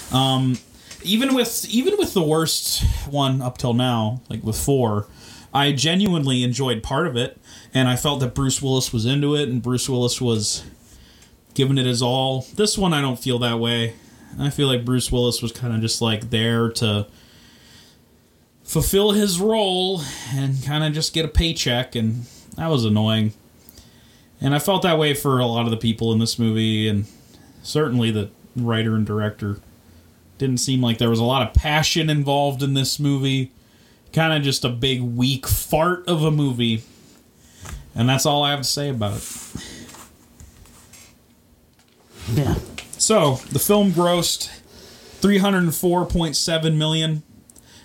[1.04, 5.08] Even with even with the worst one up till now, like with four,
[5.54, 7.40] I genuinely enjoyed part of it,
[7.74, 10.64] and I felt that Bruce Willis was into it, and Bruce Willis was
[11.54, 12.46] giving it his all.
[12.56, 13.96] This one, I don't feel that way.
[14.40, 17.08] I feel like Bruce Willis was kind of just like there to
[18.64, 20.02] fulfill his role
[20.34, 22.26] and kind of just get a paycheck, and
[22.56, 23.34] that was annoying.
[24.40, 27.06] And I felt that way for a lot of the people in this movie, and
[27.62, 29.60] certainly the writer and director.
[30.42, 33.52] Didn't seem like there was a lot of passion involved in this movie.
[34.12, 36.82] Kind of just a big, weak fart of a movie.
[37.94, 39.28] And that's all I have to say about it.
[42.34, 42.56] Yeah.
[42.98, 44.50] So, the film grossed
[45.22, 47.22] 304.7 million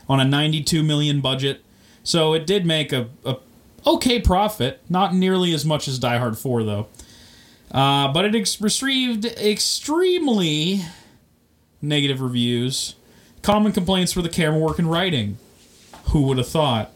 [0.09, 1.63] on a 92 million budget.
[2.05, 3.37] So, it did make a, a
[3.87, 6.87] okay profit, not nearly as much as Die Hard 4 though.
[7.71, 10.81] Uh, but it ex- received extremely
[11.87, 12.95] negative reviews.
[13.43, 15.39] Common complaints were the camera work and writing.
[16.11, 16.93] Who would have thought?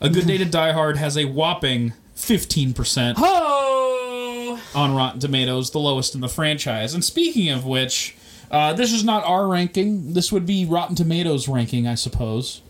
[0.00, 4.58] A Good Day to Die Hard has a whopping 15% Ho!
[4.74, 6.94] on Rotten Tomatoes, the lowest in the franchise.
[6.94, 8.16] And speaking of which,
[8.50, 10.12] uh, this is not our ranking.
[10.12, 12.62] This would be Rotten Tomatoes ranking, I suppose.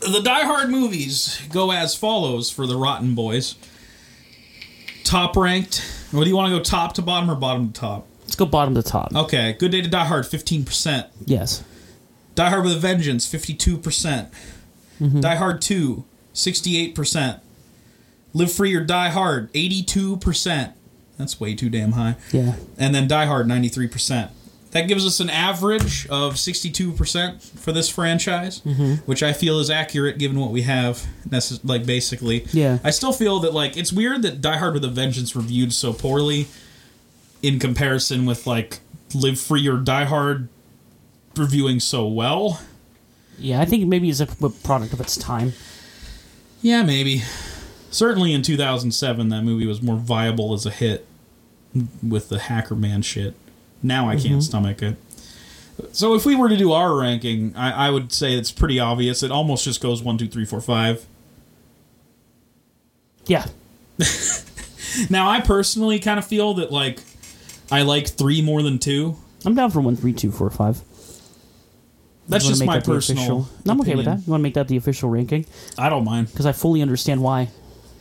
[0.00, 3.54] The Die Hard movies go as follows for the Rotten Boys.
[5.02, 5.82] Top ranked.
[6.12, 8.06] What do you want to go top to bottom or bottom to top?
[8.34, 9.14] Let's go bottom to top.
[9.14, 11.06] Okay, Good Day to Die Hard, 15%.
[11.24, 11.62] Yes.
[12.34, 13.80] Die Hard with a Vengeance, 52%.
[13.80, 14.28] percent
[15.00, 15.20] mm-hmm.
[15.20, 16.02] Die Hard 2,
[16.34, 17.40] 68%.
[18.32, 20.72] Live Free or Die Hard, 82%.
[21.16, 22.16] That's way too damn high.
[22.32, 22.56] Yeah.
[22.76, 24.30] And then Die Hard, 93%.
[24.72, 28.94] That gives us an average of 62% for this franchise, mm-hmm.
[29.06, 32.48] which I feel is accurate given what we have, necess- like basically.
[32.52, 32.80] Yeah.
[32.82, 35.92] I still feel that, like, it's weird that Die Hard with a Vengeance reviewed so
[35.92, 36.48] poorly
[37.46, 38.80] in comparison with, like,
[39.14, 40.48] Live Free or Die Hard
[41.36, 42.60] reviewing so well.
[43.38, 45.52] Yeah, I think maybe it's a product of its time.
[46.62, 47.22] Yeah, maybe.
[47.90, 51.06] Certainly in 2007, that movie was more viable as a hit
[52.02, 53.34] with the Hacker Man shit.
[53.82, 54.40] Now I can't mm-hmm.
[54.40, 54.96] stomach it.
[55.92, 59.22] So if we were to do our ranking, I, I would say it's pretty obvious.
[59.22, 61.04] It almost just goes one, two, three, four, five.
[63.26, 63.46] Yeah.
[65.10, 67.00] Now I personally kind of feel that like
[67.74, 69.16] I like three more than two.
[69.44, 70.80] I'm down for one, three, two, four, five.
[72.28, 73.22] That's just my that personal.
[73.22, 74.18] official- No, I'm okay with that.
[74.26, 75.44] You want to make that the official ranking?
[75.76, 76.28] I don't mind.
[76.28, 77.48] Because I fully understand why.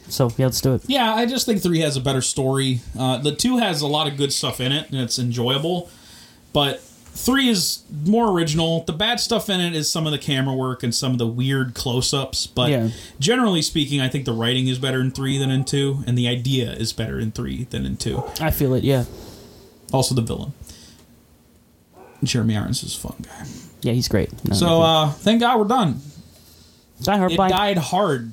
[0.08, 0.84] So, yeah, let's do it.
[0.88, 2.80] Yeah, I just think three has a better story.
[2.98, 5.90] Uh, the two has a lot of good stuff in it, and it's enjoyable.
[6.54, 8.84] But three is more original.
[8.86, 11.28] The bad stuff in it is some of the camera work and some of the
[11.28, 12.48] weird close-ups.
[12.48, 12.90] But Yeah.
[13.20, 16.28] generally speaking, I think the writing is better in three than in two, and the
[16.30, 18.24] idea is better in three than in two.
[18.40, 19.06] I feel it, yeah.
[19.94, 20.52] Also, the villain.
[22.24, 23.45] Jeremy Irons is a fun guy.
[23.82, 24.32] Yeah, he's great.
[24.45, 26.02] No, So, uh, thank God we're done.
[27.02, 27.49] Die Hard, It bye.
[27.49, 28.32] died hard.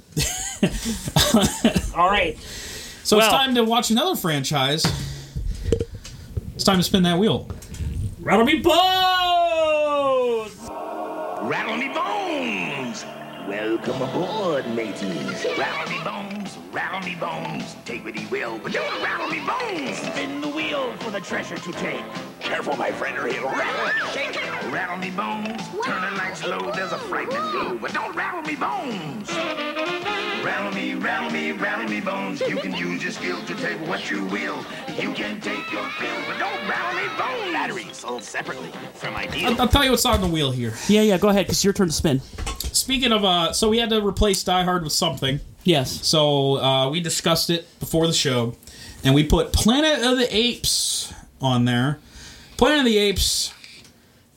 [1.96, 2.38] All right.
[3.04, 4.84] So Well- it's time to watch another franchise.
[6.54, 7.48] It's time to spin that wheel.
[8.20, 8.76] Rattle me bones!
[11.42, 12.59] Rattle me bones!
[13.50, 15.44] Welcome aboard, mateys.
[15.44, 16.56] Me bones,
[17.04, 17.74] me bones.
[17.84, 19.98] Take what he will, but don't me bones.
[19.98, 22.04] Spin the wheel for the treasure to take.
[22.40, 24.72] Careful, my friend, or he'll rattle and shake.
[24.72, 28.56] Rattle me bones, turn the lights low, there's a frightening glow, but don't rattle me
[28.56, 29.30] bones.
[30.44, 32.40] Rattle me, rattle me, rattle me bones.
[32.40, 34.64] You can use your skill to take what you will.
[34.98, 37.52] You can take your pill, but don't rattle me bones.
[37.52, 39.50] Batteries sold separately from ideal.
[39.50, 40.72] I'll, I'll tell you what's on the wheel here.
[40.88, 42.20] Yeah, yeah, go ahead, because it's your turn to spin.
[42.72, 45.40] Speaking of, uh, so we had to replace Die Hard with something.
[45.64, 46.06] Yes.
[46.06, 48.54] So uh, we discussed it before the show,
[49.04, 51.98] and we put Planet of the Apes on there.
[52.60, 53.54] Planet of the Apes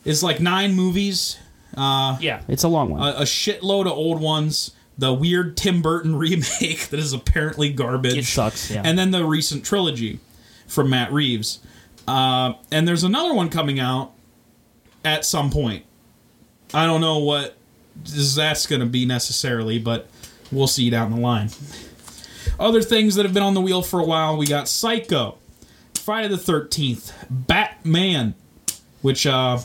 [0.06, 1.38] is like nine movies,
[1.76, 3.02] Yeah, it's a long one.
[3.02, 4.72] a, a shitload of old ones.
[4.98, 8.16] The weird Tim Burton remake that is apparently garbage.
[8.18, 8.82] It sucks, yeah.
[8.86, 10.22] And then the recent trilogy
[10.68, 11.60] from Matt Reeves.
[12.08, 14.14] Uh, and there's another one coming out
[15.04, 15.84] at some point.
[16.74, 17.58] I don't know what
[18.06, 20.08] that's going to be necessarily, but
[20.50, 21.50] we'll see down the line.
[22.58, 25.38] Other things that have been on the wheel for a while we got Psycho,
[26.04, 28.36] Friday the 13th, Batman,
[29.02, 29.58] which uh,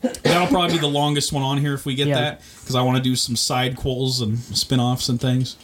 [0.00, 2.20] that'll probably be the longest one on here if we get Yeah.
[2.20, 5.56] that, because I want to do some side quills and spin offs and things.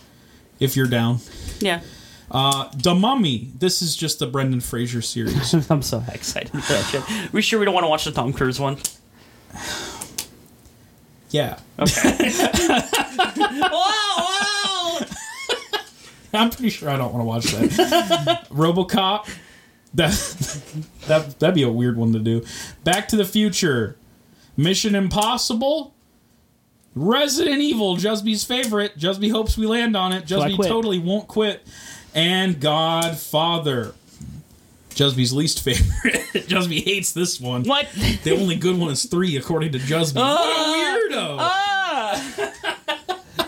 [0.58, 1.18] If you're down.
[1.60, 1.80] yeah.
[2.30, 3.50] Uh, The Mummy.
[3.58, 5.52] This is just the Brendan Fraser series.
[5.70, 7.32] I'm so excited for that shit.
[7.32, 8.78] We sure we don't want to watch the Tom Cruise one?
[11.30, 11.58] Yeah.
[11.78, 12.30] Okay.
[12.32, 15.06] whoa, whoa!
[16.34, 18.46] I'm pretty sure I don't want to watch that.
[18.50, 19.28] RoboCop.
[19.94, 20.12] That
[21.06, 22.44] that that'd be a weird one to do.
[22.84, 23.96] Back to the Future.
[24.56, 25.94] Mission Impossible.
[26.94, 28.98] Resident Evil, Jusby's favorite.
[28.98, 30.26] Jusby hopes we land on it.
[30.26, 31.66] Jusby totally won't quit.
[32.14, 33.94] And Godfather.
[34.90, 36.14] Jusby's least favorite.
[36.48, 37.64] Jusby hates this one.
[37.64, 37.88] What?
[38.24, 40.16] The only good one is three, according to Jusby.
[40.16, 41.36] what a weirdo!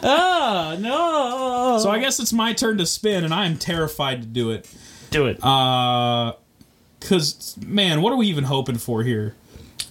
[0.06, 1.78] Oh no!
[1.82, 4.68] so I guess it's my turn to spin, and I am terrified to do it.
[5.14, 5.38] Do it.
[5.42, 6.32] Uh,
[7.00, 9.34] cause man, what are we even hoping for here?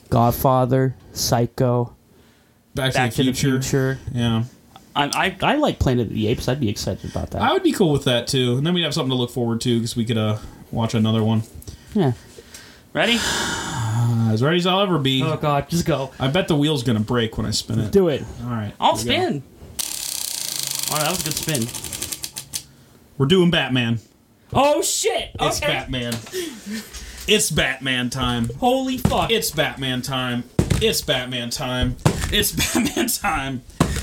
[0.09, 1.95] Godfather, Psycho,
[2.75, 3.99] Back, Back to, the, future.
[4.11, 4.43] Yeah,
[4.95, 6.47] I, I I like Planet of the Apes.
[6.47, 7.41] I'd be excited about that.
[7.41, 9.61] I would be cool with that too, and then we'd have something to look forward
[9.61, 10.37] to because we could uh
[10.71, 11.43] watch another one.
[11.93, 12.13] yeah.
[12.93, 13.17] Ready?
[14.29, 15.21] As ready as I'll ever be.
[15.23, 16.11] Oh God, just go.
[16.19, 17.91] I bet the wheel's gonna break when I spin it.
[17.91, 18.23] Do it.
[18.43, 19.21] All right, I'll here we go.
[19.29, 19.43] spin.
[20.91, 22.63] Oh, that was a good spin.
[23.17, 23.99] We're doing Batman.
[24.55, 25.31] Oh shit!
[25.39, 25.47] Okay.
[25.47, 26.13] It's Batman.
[27.27, 28.49] It's Batman time.
[28.59, 29.31] Holy fuck!
[29.31, 30.43] It's Batman time.
[30.81, 31.95] It's Batman time.
[32.31, 33.61] It's Batman time.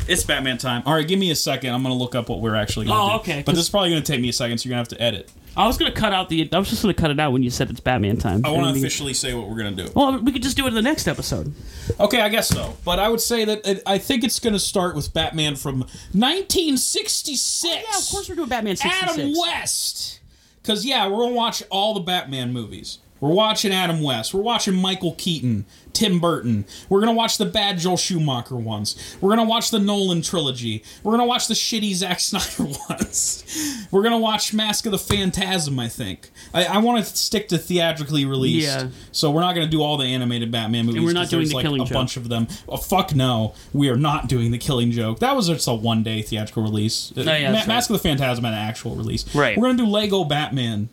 [0.08, 0.82] It's Batman time.
[0.86, 1.72] All right, give me a second.
[1.74, 3.20] I'm gonna look up what we're actually gonna Oh, do.
[3.20, 5.00] okay, But this is probably gonna take me a second, so you're gonna have to
[5.02, 5.30] edit.
[5.56, 6.48] I was gonna cut out the.
[6.52, 8.40] I was just gonna cut it out when you said it's Batman time.
[8.44, 9.88] I want to officially say what we're gonna do.
[9.94, 11.52] Well, we could just do it in the next episode.
[11.98, 12.76] Okay, I guess so.
[12.84, 15.80] But I would say that it, I think it's gonna start with Batman from
[16.12, 17.64] 1966.
[17.64, 19.32] Yeah, of course we're doing Batman sixty Adam.
[19.38, 20.19] West.
[20.62, 22.98] Because, yeah, we're going to watch all the Batman movies.
[23.20, 24.32] We're watching Adam West.
[24.32, 26.64] We're watching Michael Keaton, Tim Burton.
[26.88, 29.16] We're going to watch the bad Joel Schumacher ones.
[29.20, 30.82] We're going to watch the Nolan trilogy.
[31.02, 33.86] We're going to watch the shitty Zack Snyder ones.
[33.90, 36.30] We're going to watch Mask of the Phantasm, I think.
[36.54, 38.66] I, I want to stick to theatrically released.
[38.66, 38.88] Yeah.
[39.12, 40.96] So we're not going to do all the animated Batman movies.
[40.98, 41.92] And we're not doing The like Killing a Joke.
[41.94, 42.48] bunch of them.
[42.68, 43.54] Oh, fuck no.
[43.74, 45.18] We are not doing The Killing Joke.
[45.18, 47.12] That was just a one day theatrical release.
[47.14, 47.68] Uh, oh, yeah, that's right.
[47.74, 49.34] Mask of the Phantasm had an actual release.
[49.34, 49.58] Right.
[49.58, 50.88] We're gonna do Lego Batman.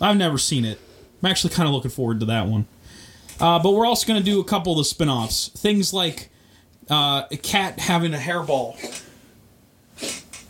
[0.00, 0.80] I've never seen it.
[1.22, 2.66] I'm actually kind of looking forward to that one.
[3.40, 5.48] Uh, but we're also gonna do a couple of the spin-offs.
[5.48, 6.30] Things like
[6.90, 8.76] uh, a cat having a hairball.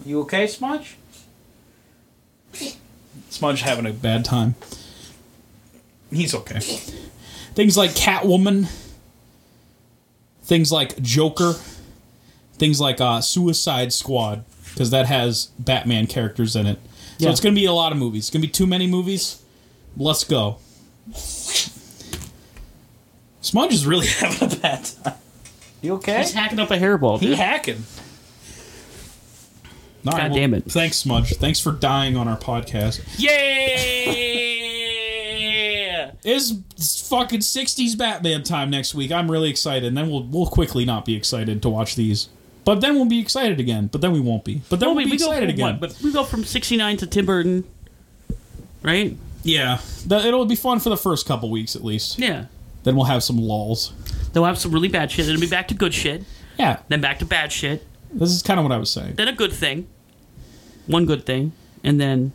[0.05, 0.97] You okay, Smudge?
[3.31, 4.55] Smudge having a bad time.
[6.11, 6.59] He's okay.
[7.55, 8.69] Things like Catwoman.
[10.43, 11.55] Things like Joker.
[12.55, 16.78] Things like uh, Suicide Squad, because that has Batman characters in it.
[17.19, 17.31] So Yeah.
[17.31, 18.24] it's going to be a lot of movies.
[18.24, 19.41] It's going to be too many movies.
[19.97, 20.56] Let's go.
[23.40, 25.14] Smudge is really having a bad time.
[25.82, 26.19] You okay?
[26.19, 27.19] He's hacking up a hairball.
[27.20, 27.39] He dude.
[27.39, 27.85] hacking.
[30.06, 30.64] All God damn it.
[30.64, 31.35] Thanks, Smudge.
[31.36, 33.01] Thanks for dying on our podcast.
[33.19, 33.31] Yeah.
[36.24, 39.10] It's it's fucking 60s Batman time next week.
[39.12, 39.85] I'm really excited.
[39.85, 42.28] And then we'll we'll quickly not be excited to watch these.
[42.64, 43.89] But then we'll be excited again.
[43.89, 44.62] But then we won't be.
[44.69, 45.81] But then Well, we'll wait, be we go excited again.
[45.81, 45.81] what?
[45.81, 47.64] But we go from sixty nine to Tim Burton,
[48.82, 49.16] right?
[49.43, 49.78] Yeah.
[50.10, 52.19] It'll be fun for the first couple weeks at least.
[52.19, 52.47] Yeah.
[52.85, 53.93] Then we'll have some lulls.
[54.32, 55.27] They'll have some really bad shit.
[55.27, 56.24] Then it'll be back to good shit.
[56.59, 56.81] Yeah.
[56.89, 57.86] Then back to bad shit.
[58.12, 59.14] This is kind of what I was saying.
[59.14, 59.86] Then a good thing.
[60.86, 61.52] One good thing,
[61.85, 62.32] and then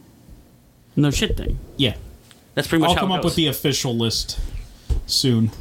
[0.95, 1.59] another shit thing.
[1.75, 1.95] Yeah.
[2.55, 4.39] That's pretty much I'll come up with the official list
[5.05, 5.51] soon.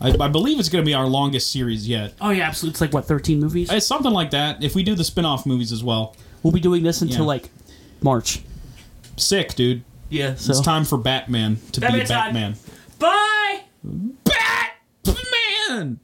[0.00, 2.14] I, I believe it's going to be our longest series yet.
[2.20, 2.74] Oh yeah, absolutely.
[2.74, 3.70] It's like what thirteen movies.
[3.72, 4.62] It's something like that.
[4.62, 6.14] If we do the spin-off movies as well.
[6.42, 7.26] We'll be doing this until Yeah.
[7.26, 7.50] like
[8.00, 8.42] March.
[9.16, 9.82] Sick, dude.
[10.10, 10.34] Yeah.
[10.34, 12.34] So It's time for Batman to Batman be time.
[12.34, 12.56] Batman.
[12.98, 13.60] bye.
[15.04, 16.00] Batman!